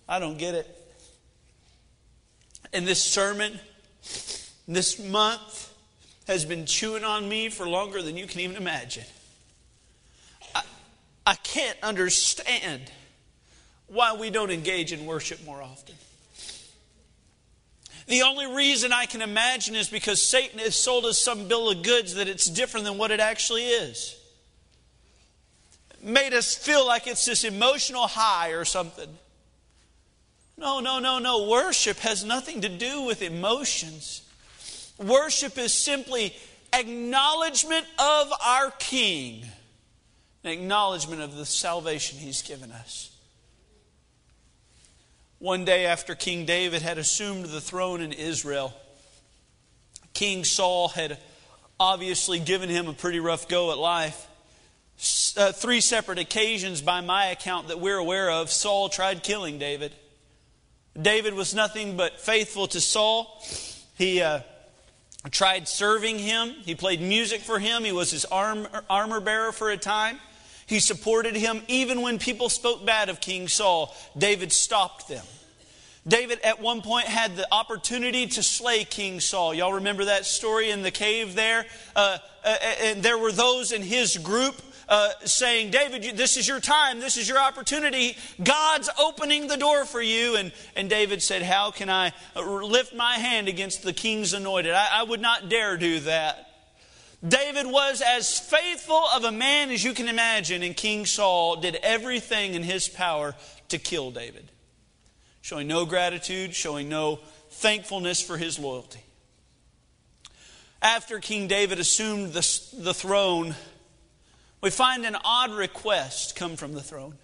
I 0.09 0.19
don't 0.19 0.39
get 0.39 0.55
it. 0.55 0.77
And 2.73 2.87
this 2.87 3.03
sermon, 3.03 3.59
this 4.67 4.99
month, 4.99 5.75
has 6.27 6.45
been 6.45 6.65
chewing 6.65 7.05
on 7.05 7.29
me 7.29 7.49
for 7.49 7.69
longer 7.69 8.03
than 8.03 8.17
you 8.17 8.27
can 8.27 8.41
even 8.41 8.57
imagine. 8.57 9.05
I 11.31 11.37
can't 11.37 11.79
understand 11.81 12.91
why 13.87 14.17
we 14.17 14.31
don't 14.31 14.51
engage 14.51 14.93
in 14.93 15.07
worship 15.07 15.45
more 15.47 15.63
often. 15.63 15.95
The 18.09 18.23
only 18.23 18.53
reason 18.53 18.93
I 18.93 19.07
can 19.07 19.23
imagine 19.23 19.77
is 19.77 19.89
because 19.89 20.21
Satan 20.21 20.59
has 20.59 20.75
sold 20.75 21.05
us 21.05 21.21
some 21.21 21.47
bill 21.47 21.71
of 21.71 21.85
goods 21.85 22.15
that 22.15 22.27
it's 22.27 22.47
different 22.47 22.85
than 22.85 22.99
what 22.99 23.13
it 23.13 23.21
actually 23.21 23.63
is. 23.63 24.19
Made 26.03 26.35
us 26.35 26.57
feel 26.57 26.85
like 26.85 27.07
it's 27.07 27.25
this 27.25 27.45
emotional 27.45 28.09
high 28.09 28.49
or 28.49 28.65
something. 28.65 29.17
No, 30.59 30.81
no, 30.81 30.99
no, 30.99 31.21
no. 31.21 31.49
Worship 31.49 31.99
has 31.99 32.25
nothing 32.25 32.63
to 32.63 32.69
do 32.69 33.03
with 33.03 33.23
emotions. 33.23 34.29
Worship 34.99 35.57
is 35.59 35.73
simply 35.73 36.35
acknowledgement 36.73 37.87
of 38.01 38.33
our 38.45 38.73
King 38.81 39.45
an 40.45 40.51
acknowledgement 40.51 41.23
of 41.23 41.37
the 41.37 41.45
salvation 41.45 42.19
he's 42.19 42.43
given 42.43 42.73
us. 42.73 43.11
One 45.39 45.65
day 45.65 45.87
after 45.87 46.15
King 46.15 46.45
David 46.45 46.83
had 46.83 46.99
assumed 46.99 47.47
the 47.47 47.61
throne 47.61 48.01
in 48.01 48.13
Israel, 48.13 48.75
King 50.13 50.45
Saul 50.45 50.89
had 50.89 51.19
obviously 51.79 52.39
given 52.39 52.69
him 52.69 52.89
a 52.89 52.93
pretty 52.93 53.21
rough 53.21 53.49
go 53.49 53.73
at 53.73 53.79
life. 53.79 54.27
Uh, 55.37 55.51
three 55.53 55.81
separate 55.81 56.19
occasions, 56.19 56.83
by 56.83 57.01
my 57.01 57.27
account, 57.27 57.69
that 57.69 57.81
we're 57.81 57.97
aware 57.97 58.31
of, 58.31 58.51
Saul 58.51 58.91
tried 58.91 59.23
killing 59.23 59.59
David. 59.59 59.95
David 61.01 61.33
was 61.33 61.55
nothing 61.55 61.97
but 61.97 62.21
faithful 62.21 62.67
to 62.67 62.81
Saul. 62.81 63.43
He 63.97 64.21
uh, 64.21 64.41
tried 65.31 65.69
serving 65.69 66.19
him, 66.19 66.51
he 66.65 66.75
played 66.75 67.01
music 67.01 67.41
for 67.41 67.59
him, 67.59 67.85
he 67.85 67.93
was 67.93 68.11
his 68.11 68.25
arm, 68.27 68.67
armor 68.91 69.21
bearer 69.21 69.53
for 69.53 69.71
a 69.71 69.77
time. 69.77 70.19
He 70.71 70.79
supported 70.79 71.35
him 71.35 71.63
even 71.67 72.01
when 72.01 72.21
people 72.21 72.49
spoke 72.49 72.87
bad 72.87 73.09
of 73.09 73.21
King 73.21 73.49
Saul. 73.49 73.93
David 74.17 74.53
stopped 74.53 75.09
them. 75.09 75.25
David 76.07 76.39
at 76.45 76.61
one 76.63 76.81
point 76.81 77.07
had 77.07 77.35
the 77.35 77.53
opportunity 77.53 78.29
to 78.29 78.43
slay 78.45 78.85
King 78.85 79.19
Saul. 79.19 79.53
Y'all 79.53 79.73
remember 79.73 80.05
that 80.05 80.27
story 80.27 80.71
in 80.71 80.83
the 80.83 80.93
cave 80.93 81.35
there? 81.35 81.67
Uh, 81.97 82.19
uh, 82.45 82.49
uh 82.49 82.75
and 82.83 83.03
there 83.03 83.19
were 83.19 83.33
those 83.33 83.73
in 83.73 83.83
his 83.83 84.17
group 84.19 84.63
uh, 84.89 85.09
saying, 85.25 85.73
David, 85.73 86.17
this 86.17 86.37
is 86.37 86.47
your 86.47 86.61
time. 86.61 87.01
This 87.01 87.17
is 87.17 87.29
your 87.29 87.41
opportunity. 87.41 88.17
God's 88.41 88.89
opening 88.97 89.49
the 89.49 89.57
door 89.57 89.85
for 89.85 90.01
you. 90.01 90.37
And, 90.37 90.53
and 90.77 90.89
David 90.89 91.21
said, 91.21 91.43
How 91.43 91.73
can 91.73 91.91
I 91.91 92.13
lift 92.37 92.95
my 92.95 93.15
hand 93.15 93.49
against 93.49 93.83
the 93.83 93.93
king's 93.93 94.35
anointed? 94.35 94.73
I, 94.73 95.01
I 95.01 95.03
would 95.03 95.21
not 95.21 95.49
dare 95.49 95.77
do 95.77 95.99
that. 96.01 96.50
David 97.27 97.67
was 97.67 98.03
as 98.05 98.39
faithful 98.39 99.03
of 99.15 99.25
a 99.25 99.33
man 99.33 99.71
as 99.71 99.85
you 99.85 99.93
can 99.93 100.09
imagine, 100.09 100.63
and 100.63 100.75
King 100.75 101.05
Saul 101.05 101.57
did 101.57 101.77
everything 101.77 102.55
in 102.55 102.63
his 102.63 102.89
power 102.89 103.35
to 103.69 103.79
kill 103.79 104.11
David, 104.11 104.51
showing 105.43 105.69
no 105.69 105.85
gratitude, 105.85 106.55
showing 106.55 106.89
no 106.89 107.21
thankfulness 107.51 108.23
for 108.23 108.39
his 108.39 108.59
loyalty. 108.59 109.01
After 110.81 111.19
King 111.19 111.47
David 111.47 111.79
assumed 111.79 112.33
the, 112.33 112.61
the 112.79 112.95
throne, 112.95 113.55
we 114.63 114.71
find 114.71 115.05
an 115.05 115.17
odd 115.23 115.51
request 115.51 116.37
come 116.37 116.57
from 116.57 116.73
the 116.73 116.83
throne. 116.83 117.19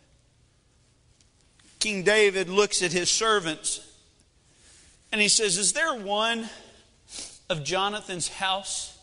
King 1.78 2.02
David 2.02 2.50
looks 2.50 2.82
at 2.82 2.92
his 2.92 3.10
servants 3.10 3.80
and 5.10 5.20
he 5.20 5.28
says, 5.28 5.56
Is 5.56 5.72
there 5.72 5.94
one 5.94 6.50
of 7.48 7.64
Jonathan's 7.64 8.28
house 8.28 8.95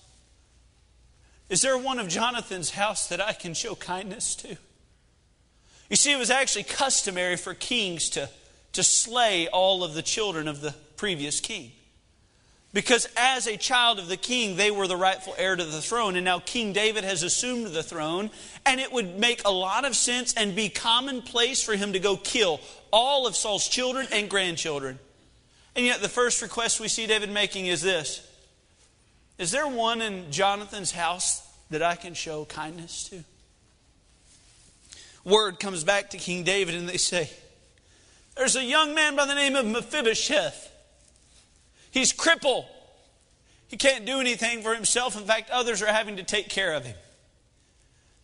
is 1.49 1.61
there 1.61 1.77
one 1.77 1.99
of 1.99 2.07
Jonathan's 2.07 2.71
house 2.71 3.07
that 3.07 3.21
I 3.21 3.33
can 3.33 3.53
show 3.53 3.75
kindness 3.75 4.35
to? 4.37 4.57
You 5.89 5.95
see, 5.95 6.11
it 6.11 6.17
was 6.17 6.31
actually 6.31 6.63
customary 6.63 7.35
for 7.35 7.53
kings 7.53 8.09
to, 8.11 8.29
to 8.73 8.83
slay 8.83 9.47
all 9.47 9.83
of 9.83 9.93
the 9.93 10.01
children 10.01 10.47
of 10.47 10.61
the 10.61 10.73
previous 10.97 11.39
king. 11.39 11.71
Because 12.73 13.07
as 13.15 13.45
a 13.45 13.55
child 13.55 13.99
of 13.99 14.07
the 14.07 14.17
king, 14.17 14.55
they 14.55 14.71
were 14.71 14.87
the 14.87 14.97
rightful 14.97 15.35
heir 15.37 15.55
to 15.55 15.63
the 15.63 15.81
throne. 15.81 16.15
And 16.15 16.25
now 16.25 16.39
King 16.39 16.73
David 16.73 17.03
has 17.03 17.21
assumed 17.21 17.67
the 17.67 17.83
throne, 17.83 18.31
and 18.65 18.79
it 18.79 18.91
would 18.91 19.19
make 19.19 19.45
a 19.45 19.51
lot 19.51 19.85
of 19.85 19.95
sense 19.95 20.33
and 20.33 20.55
be 20.55 20.69
commonplace 20.69 21.61
for 21.61 21.75
him 21.75 21.93
to 21.93 21.99
go 21.99 22.17
kill 22.17 22.59
all 22.91 23.27
of 23.27 23.35
Saul's 23.35 23.67
children 23.67 24.07
and 24.11 24.27
grandchildren. 24.27 24.97
And 25.75 25.85
yet, 25.85 26.01
the 26.01 26.09
first 26.09 26.41
request 26.41 26.79
we 26.79 26.87
see 26.87 27.05
David 27.05 27.29
making 27.29 27.67
is 27.67 27.81
this 27.81 28.27
is 29.37 29.51
there 29.51 29.67
one 29.67 30.01
in 30.01 30.31
Jonathan's 30.31 30.91
house 30.91 31.41
that 31.69 31.81
I 31.81 31.95
can 31.95 32.13
show 32.13 32.45
kindness 32.45 33.09
to? 33.09 33.23
Word 35.23 35.59
comes 35.59 35.83
back 35.83 36.11
to 36.11 36.17
King 36.17 36.43
David, 36.43 36.75
and 36.75 36.87
they 36.87 36.97
say, 36.97 37.29
There's 38.35 38.55
a 38.55 38.63
young 38.63 38.93
man 38.93 39.15
by 39.15 39.25
the 39.25 39.35
name 39.35 39.55
of 39.55 39.65
Mephibosheth. 39.65 40.69
He's 41.91 42.11
crippled. 42.11 42.65
He 43.67 43.77
can't 43.77 44.05
do 44.05 44.19
anything 44.19 44.61
for 44.61 44.75
himself. 44.75 45.17
In 45.17 45.25
fact, 45.25 45.49
others 45.49 45.81
are 45.81 45.87
having 45.87 46.17
to 46.17 46.23
take 46.23 46.49
care 46.49 46.73
of 46.73 46.85
him. 46.85 46.95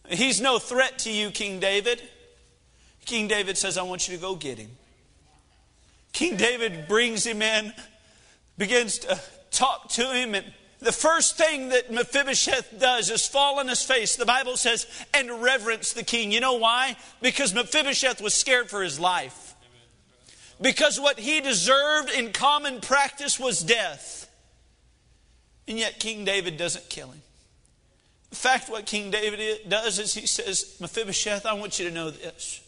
He's 0.09 0.41
no 0.41 0.59
threat 0.59 0.99
to 0.99 1.11
you, 1.11 1.31
King 1.31 1.59
David. 1.59 2.01
King 3.05 3.27
David 3.27 3.57
says, 3.57 3.77
I 3.77 3.83
want 3.83 4.07
you 4.07 4.15
to 4.15 4.21
go 4.21 4.35
get 4.35 4.57
him. 4.57 4.71
King 6.11 6.35
David 6.35 6.87
brings 6.87 7.25
him 7.25 7.41
in, 7.41 7.73
begins 8.57 8.99
to 8.99 9.19
talk 9.51 9.89
to 9.89 10.13
him, 10.13 10.35
and 10.35 10.45
the 10.79 10.91
first 10.93 11.37
thing 11.37 11.69
that 11.69 11.91
Mephibosheth 11.91 12.79
does 12.79 13.09
is 13.09 13.27
fall 13.27 13.59
on 13.59 13.67
his 13.67 13.83
face, 13.83 14.15
the 14.15 14.25
Bible 14.25 14.55
says, 14.55 14.87
and 15.13 15.41
reverence 15.41 15.91
the 15.91 16.03
king. 16.03 16.31
You 16.31 16.39
know 16.39 16.53
why? 16.53 16.95
Because 17.21 17.53
Mephibosheth 17.53 18.21
was 18.21 18.33
scared 18.33 18.69
for 18.69 18.81
his 18.81 18.99
life. 18.99 19.55
Because 20.61 20.99
what 20.99 21.19
he 21.19 21.41
deserved 21.41 22.11
in 22.11 22.31
common 22.31 22.79
practice 22.79 23.39
was 23.39 23.61
death. 23.61 24.29
And 25.67 25.77
yet 25.77 25.99
King 25.99 26.25
David 26.25 26.57
doesn't 26.57 26.89
kill 26.89 27.07
him. 27.07 27.21
In 28.31 28.35
fact, 28.35 28.69
what 28.69 28.85
King 28.85 29.11
David 29.11 29.69
does 29.69 29.99
is 29.99 30.13
he 30.13 30.27
says, 30.27 30.77
Mephibosheth, 30.79 31.45
I 31.45 31.53
want 31.53 31.79
you 31.79 31.87
to 31.89 31.93
know 31.93 32.09
this. 32.09 32.61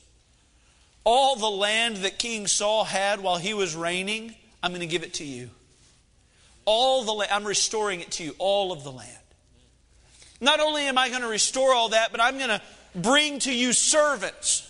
All 1.03 1.36
the 1.36 1.49
land 1.49 1.97
that 1.97 2.20
King 2.20 2.47
Saul 2.47 2.84
had 2.84 3.22
while 3.22 3.38
he 3.38 3.53
was 3.53 3.76
reigning, 3.76 4.36
I'm 4.62 4.72
going 4.72 4.82
to 4.82 4.88
give 4.88 5.03
it 5.03 5.16
to 5.16 5.24
you. 5.24 5.49
All 6.66 7.03
the 7.03 7.14
land, 7.14 7.32
I'm 7.32 7.45
restoring 7.45 8.01
it 8.01 8.12
to 8.12 8.24
you, 8.24 8.36
all 8.38 8.72
of 8.72 8.84
the 8.84 8.91
land. 8.91 9.18
Not 10.39 10.59
only 10.59 10.84
am 10.84 10.97
I 10.97 11.09
going 11.09 11.22
to 11.22 11.28
restore 11.28 11.74
all 11.74 11.89
that, 11.89 12.12
but 12.12 12.22
I'm 12.22 12.38
going 12.38 12.49
to 12.49 12.62
bring 12.95 13.39
to 13.39 13.53
you 13.53 13.74
servants. 13.74 14.68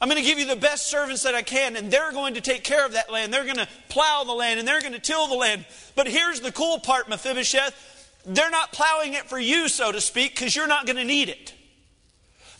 I'm 0.00 0.08
going 0.08 0.22
to 0.22 0.28
give 0.28 0.38
you 0.38 0.46
the 0.46 0.56
best 0.56 0.86
servants 0.86 1.22
that 1.22 1.34
I 1.34 1.42
can, 1.42 1.76
and 1.76 1.90
they're 1.90 2.12
going 2.12 2.34
to 2.34 2.40
take 2.40 2.64
care 2.64 2.84
of 2.84 2.92
that 2.92 3.10
land. 3.10 3.32
They're 3.32 3.44
going 3.44 3.56
to 3.56 3.68
plow 3.88 4.24
the 4.24 4.32
land, 4.32 4.58
and 4.58 4.66
they're 4.66 4.80
going 4.80 4.92
to 4.92 4.98
till 4.98 5.28
the 5.28 5.34
land. 5.34 5.64
But 5.94 6.08
here's 6.08 6.40
the 6.40 6.52
cool 6.52 6.78
part, 6.78 7.08
Mephibosheth 7.08 7.92
they're 8.26 8.50
not 8.50 8.72
plowing 8.72 9.14
it 9.14 9.24
for 9.24 9.38
you, 9.38 9.68
so 9.68 9.92
to 9.92 10.00
speak, 10.00 10.32
because 10.32 10.56
you're 10.56 10.66
not 10.66 10.86
going 10.86 10.96
to 10.96 11.04
need 11.04 11.28
it. 11.28 11.52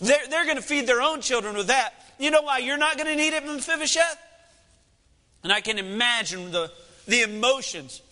They're, 0.00 0.26
they're 0.28 0.44
going 0.44 0.56
to 0.56 0.62
feed 0.62 0.86
their 0.86 1.00
own 1.00 1.20
children 1.20 1.56
with 1.56 1.68
that. 1.68 1.94
You 2.18 2.30
know 2.30 2.42
why 2.42 2.58
you're 2.58 2.76
not 2.76 2.96
going 2.96 3.06
to 3.06 3.16
need 3.16 3.32
it, 3.32 3.44
Mephibosheth? 3.44 4.18
And 5.42 5.52
I 5.52 5.60
can 5.60 5.78
imagine 5.78 6.52
the, 6.52 6.70
the 7.06 7.22
emotions 7.22 8.02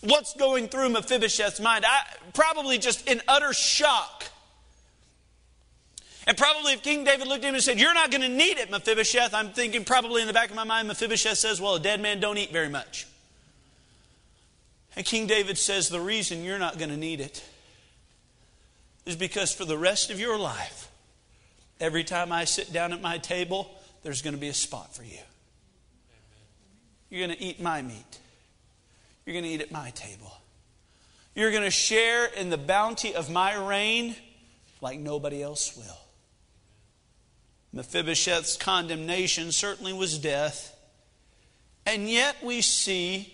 what's 0.00 0.34
going 0.34 0.68
through 0.68 0.90
Mephibosheth's 0.90 1.60
mind. 1.60 1.84
I, 1.86 2.02
probably 2.32 2.78
just 2.78 3.08
in 3.08 3.20
utter 3.28 3.52
shock. 3.52 4.24
And 6.26 6.36
probably 6.36 6.74
if 6.74 6.82
King 6.82 7.04
David 7.04 7.26
looked 7.26 7.44
at 7.44 7.48
him 7.48 7.54
and 7.54 7.62
said, 7.64 7.80
You're 7.80 7.94
not 7.94 8.10
going 8.10 8.22
to 8.22 8.28
need 8.28 8.58
it, 8.58 8.70
Mephibosheth, 8.70 9.34
I'm 9.34 9.50
thinking 9.50 9.84
probably 9.84 10.20
in 10.20 10.26
the 10.26 10.32
back 10.32 10.50
of 10.50 10.56
my 10.56 10.64
mind, 10.64 10.88
Mephibosheth 10.88 11.38
says, 11.38 11.60
Well, 11.60 11.76
a 11.76 11.80
dead 11.80 12.00
man 12.00 12.20
don't 12.20 12.38
eat 12.38 12.52
very 12.52 12.68
much. 12.68 13.06
And 14.96 15.06
King 15.06 15.26
David 15.26 15.58
says, 15.58 15.88
The 15.88 16.00
reason 16.00 16.44
you're 16.44 16.58
not 16.58 16.78
going 16.78 16.90
to 16.90 16.96
need 16.96 17.20
it 17.20 17.44
is 19.06 19.16
because 19.16 19.52
for 19.52 19.64
the 19.64 19.78
rest 19.78 20.10
of 20.10 20.20
your 20.20 20.38
life, 20.38 20.90
every 21.80 22.04
time 22.04 22.32
I 22.32 22.44
sit 22.44 22.72
down 22.72 22.92
at 22.92 23.00
my 23.00 23.18
table, 23.18 23.70
there's 24.02 24.22
going 24.22 24.34
to 24.34 24.40
be 24.40 24.48
a 24.48 24.54
spot 24.54 24.94
for 24.94 25.02
you. 25.02 25.18
You're 27.08 27.26
going 27.26 27.36
to 27.36 27.42
eat 27.42 27.60
my 27.60 27.82
meat. 27.82 28.18
You're 29.30 29.40
going 29.40 29.44
to 29.44 29.54
eat 29.54 29.60
at 29.60 29.70
my 29.70 29.90
table. 29.90 30.32
You're 31.36 31.52
going 31.52 31.62
to 31.62 31.70
share 31.70 32.26
in 32.26 32.50
the 32.50 32.58
bounty 32.58 33.14
of 33.14 33.30
my 33.30 33.54
reign 33.54 34.16
like 34.80 34.98
nobody 34.98 35.40
else 35.40 35.76
will. 35.76 36.00
Mephibosheth's 37.72 38.56
condemnation 38.56 39.52
certainly 39.52 39.92
was 39.92 40.18
death. 40.18 40.76
And 41.86 42.10
yet 42.10 42.42
we 42.42 42.60
see 42.60 43.32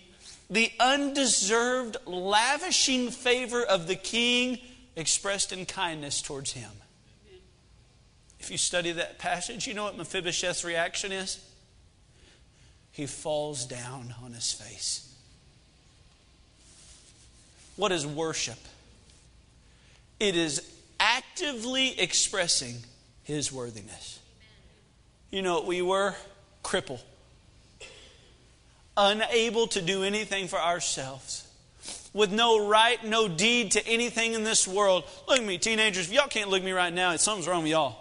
the 0.51 0.71
undeserved, 0.79 1.97
lavishing 2.05 3.09
favor 3.09 3.63
of 3.63 3.87
the 3.87 3.95
king 3.95 4.59
expressed 4.95 5.51
in 5.51 5.65
kindness 5.65 6.21
towards 6.21 6.51
him. 6.51 6.69
If 8.39 8.51
you 8.51 8.59
study 8.59 8.91
that 8.91 9.17
passage, 9.17 9.65
you 9.65 9.73
know 9.73 9.85
what 9.85 9.97
Mephibosheth's 9.97 10.63
reaction 10.63 11.11
is? 11.11 11.43
He 12.91 13.07
falls 13.07 13.65
down 13.65 14.13
on 14.23 14.33
his 14.33 14.51
face. 14.53 15.06
What 17.77 17.91
is 17.91 18.05
worship? 18.05 18.57
It 20.19 20.35
is 20.35 20.61
actively 20.99 21.99
expressing 21.99 22.75
His 23.23 23.51
worthiness. 23.51 24.19
You 25.31 25.41
know 25.41 25.53
what 25.55 25.65
we 25.65 25.81
were? 25.81 26.15
Cripple. 26.63 26.99
Unable 28.97 29.67
to 29.67 29.81
do 29.81 30.03
anything 30.03 30.47
for 30.47 30.59
ourselves. 30.59 31.47
With 32.13 32.31
no 32.31 32.67
right, 32.67 33.03
no 33.05 33.27
deed 33.27 33.71
to 33.71 33.87
anything 33.87 34.33
in 34.33 34.43
this 34.43 34.67
world. 34.67 35.03
Look 35.27 35.39
at 35.39 35.45
me, 35.45 35.59
teenagers. 35.59 36.07
If 36.07 36.13
y'all 36.13 36.27
can't 36.27 36.49
look 36.49 36.59
at 36.61 36.65
me 36.65 36.71
right 36.71 36.93
now, 36.93 37.15
something's 37.17 37.47
wrong 37.47 37.61
with 37.61 37.71
y'all. 37.71 37.95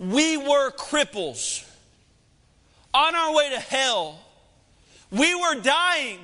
We 0.00 0.36
were 0.36 0.72
cripples 0.72 1.64
on 2.92 3.14
our 3.14 3.34
way 3.34 3.50
to 3.50 3.60
hell. 3.60 4.18
We 5.12 5.34
were 5.36 5.60
dying 5.60 6.18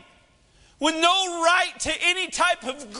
with 0.80 0.94
no 0.94 1.42
right 1.42 1.72
to 1.80 1.92
any 2.02 2.28
type 2.28 2.64
of 2.64 2.92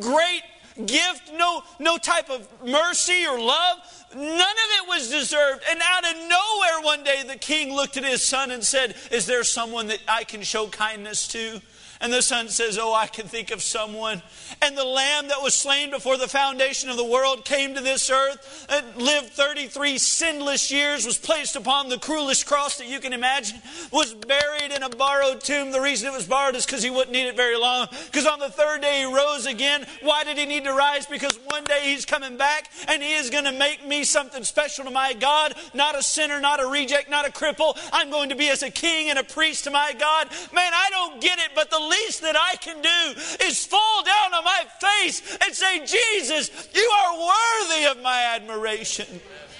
great 0.00 0.42
gift, 0.84 1.32
no, 1.34 1.62
no 1.78 1.96
type 1.96 2.28
of 2.28 2.46
mercy 2.64 3.26
or 3.26 3.40
love. 3.40 3.78
None 4.14 4.24
of 4.24 4.38
it 4.38 4.88
was 4.88 5.10
deserved. 5.10 5.62
And 5.70 5.80
out 5.82 6.04
of 6.04 6.16
nowhere, 6.16 6.82
one 6.82 7.02
day, 7.02 7.22
the 7.26 7.36
king 7.36 7.74
looked 7.74 7.96
at 7.96 8.04
his 8.04 8.22
son 8.22 8.50
and 8.50 8.62
said, 8.62 8.94
Is 9.10 9.26
there 9.26 9.44
someone 9.44 9.86
that 9.88 10.00
I 10.06 10.24
can 10.24 10.42
show 10.42 10.68
kindness 10.68 11.28
to? 11.28 11.60
And 12.00 12.12
the 12.12 12.22
son 12.22 12.48
says, 12.48 12.78
Oh, 12.78 12.94
I 12.94 13.06
can 13.06 13.26
think 13.26 13.50
of 13.50 13.62
someone. 13.62 14.22
And 14.62 14.76
the 14.76 14.84
lamb 14.84 15.28
that 15.28 15.42
was 15.42 15.54
slain 15.54 15.90
before 15.90 16.16
the 16.16 16.28
foundation 16.28 16.90
of 16.90 16.96
the 16.96 17.04
world 17.04 17.44
came 17.44 17.74
to 17.74 17.80
this 17.80 18.10
earth, 18.10 18.66
and 18.68 19.02
lived 19.02 19.28
33 19.30 19.98
sinless 19.98 20.70
years, 20.70 21.06
was 21.06 21.18
placed 21.18 21.56
upon 21.56 21.88
the 21.88 21.98
cruelest 21.98 22.46
cross 22.46 22.78
that 22.78 22.88
you 22.88 23.00
can 23.00 23.12
imagine, 23.12 23.60
was 23.90 24.14
buried 24.14 24.72
in 24.72 24.82
a 24.82 24.88
borrowed 24.88 25.40
tomb. 25.40 25.70
The 25.70 25.80
reason 25.80 26.08
it 26.08 26.16
was 26.16 26.26
borrowed 26.26 26.54
is 26.54 26.66
because 26.66 26.82
he 26.82 26.90
wouldn't 26.90 27.12
need 27.12 27.28
it 27.28 27.36
very 27.36 27.58
long. 27.58 27.88
Because 28.06 28.26
on 28.26 28.38
the 28.38 28.50
third 28.50 28.82
day 28.82 29.00
he 29.00 29.04
rose 29.04 29.46
again. 29.46 29.86
Why 30.02 30.24
did 30.24 30.38
he 30.38 30.46
need 30.46 30.64
to 30.64 30.72
rise? 30.72 31.06
Because 31.06 31.38
one 31.46 31.64
day 31.64 31.80
he's 31.84 32.04
coming 32.04 32.36
back 32.36 32.70
and 32.88 33.02
he 33.02 33.14
is 33.14 33.30
going 33.30 33.44
to 33.44 33.52
make 33.52 33.86
me 33.86 34.04
something 34.04 34.44
special 34.44 34.84
to 34.84 34.90
my 34.90 35.12
God. 35.12 35.54
Not 35.74 35.96
a 35.96 36.02
sinner, 36.02 36.40
not 36.40 36.62
a 36.62 36.66
reject, 36.66 37.10
not 37.10 37.26
a 37.26 37.32
cripple. 37.32 37.78
I'm 37.92 38.10
going 38.10 38.30
to 38.30 38.36
be 38.36 38.48
as 38.48 38.62
a 38.62 38.70
king 38.70 39.10
and 39.10 39.18
a 39.18 39.24
priest 39.24 39.64
to 39.64 39.70
my 39.70 39.92
God. 39.98 40.28
Man, 40.52 40.72
I 40.74 40.88
don't 40.90 41.20
get 41.20 41.38
it, 41.38 41.50
but 41.54 41.70
the 41.70 41.78
least 41.88 42.22
that 42.22 42.36
I 42.36 42.56
can 42.56 42.80
do 42.82 43.44
is 43.44 43.64
fall 43.64 44.02
down 44.04 44.34
on 44.34 44.44
my 44.44 44.64
face 44.80 45.38
and 45.44 45.54
say, 45.54 45.84
Jesus, 45.84 46.68
you 46.74 46.82
are 46.82 47.18
worthy 47.18 47.86
of 47.86 48.02
my 48.02 48.34
admiration. 48.34 49.06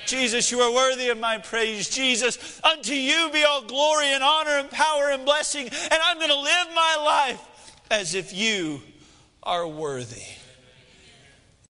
Jesus, 0.06 0.52
you 0.52 0.60
are 0.60 0.72
worthy 0.72 1.08
of 1.08 1.18
my 1.18 1.38
praise. 1.38 1.88
Jesus, 1.88 2.60
unto 2.62 2.92
you 2.92 3.28
be 3.32 3.44
all 3.44 3.62
glory 3.62 4.06
and 4.06 4.22
honor 4.22 4.58
and 4.58 4.70
power 4.70 5.10
and 5.10 5.24
blessing. 5.24 5.66
And 5.66 6.00
I'm 6.04 6.18
going 6.18 6.30
to 6.30 6.40
live 6.40 6.68
my 6.74 6.96
life 7.04 7.82
as 7.90 8.14
if 8.14 8.32
you 8.32 8.82
are 9.42 9.66
worthy. 9.66 10.22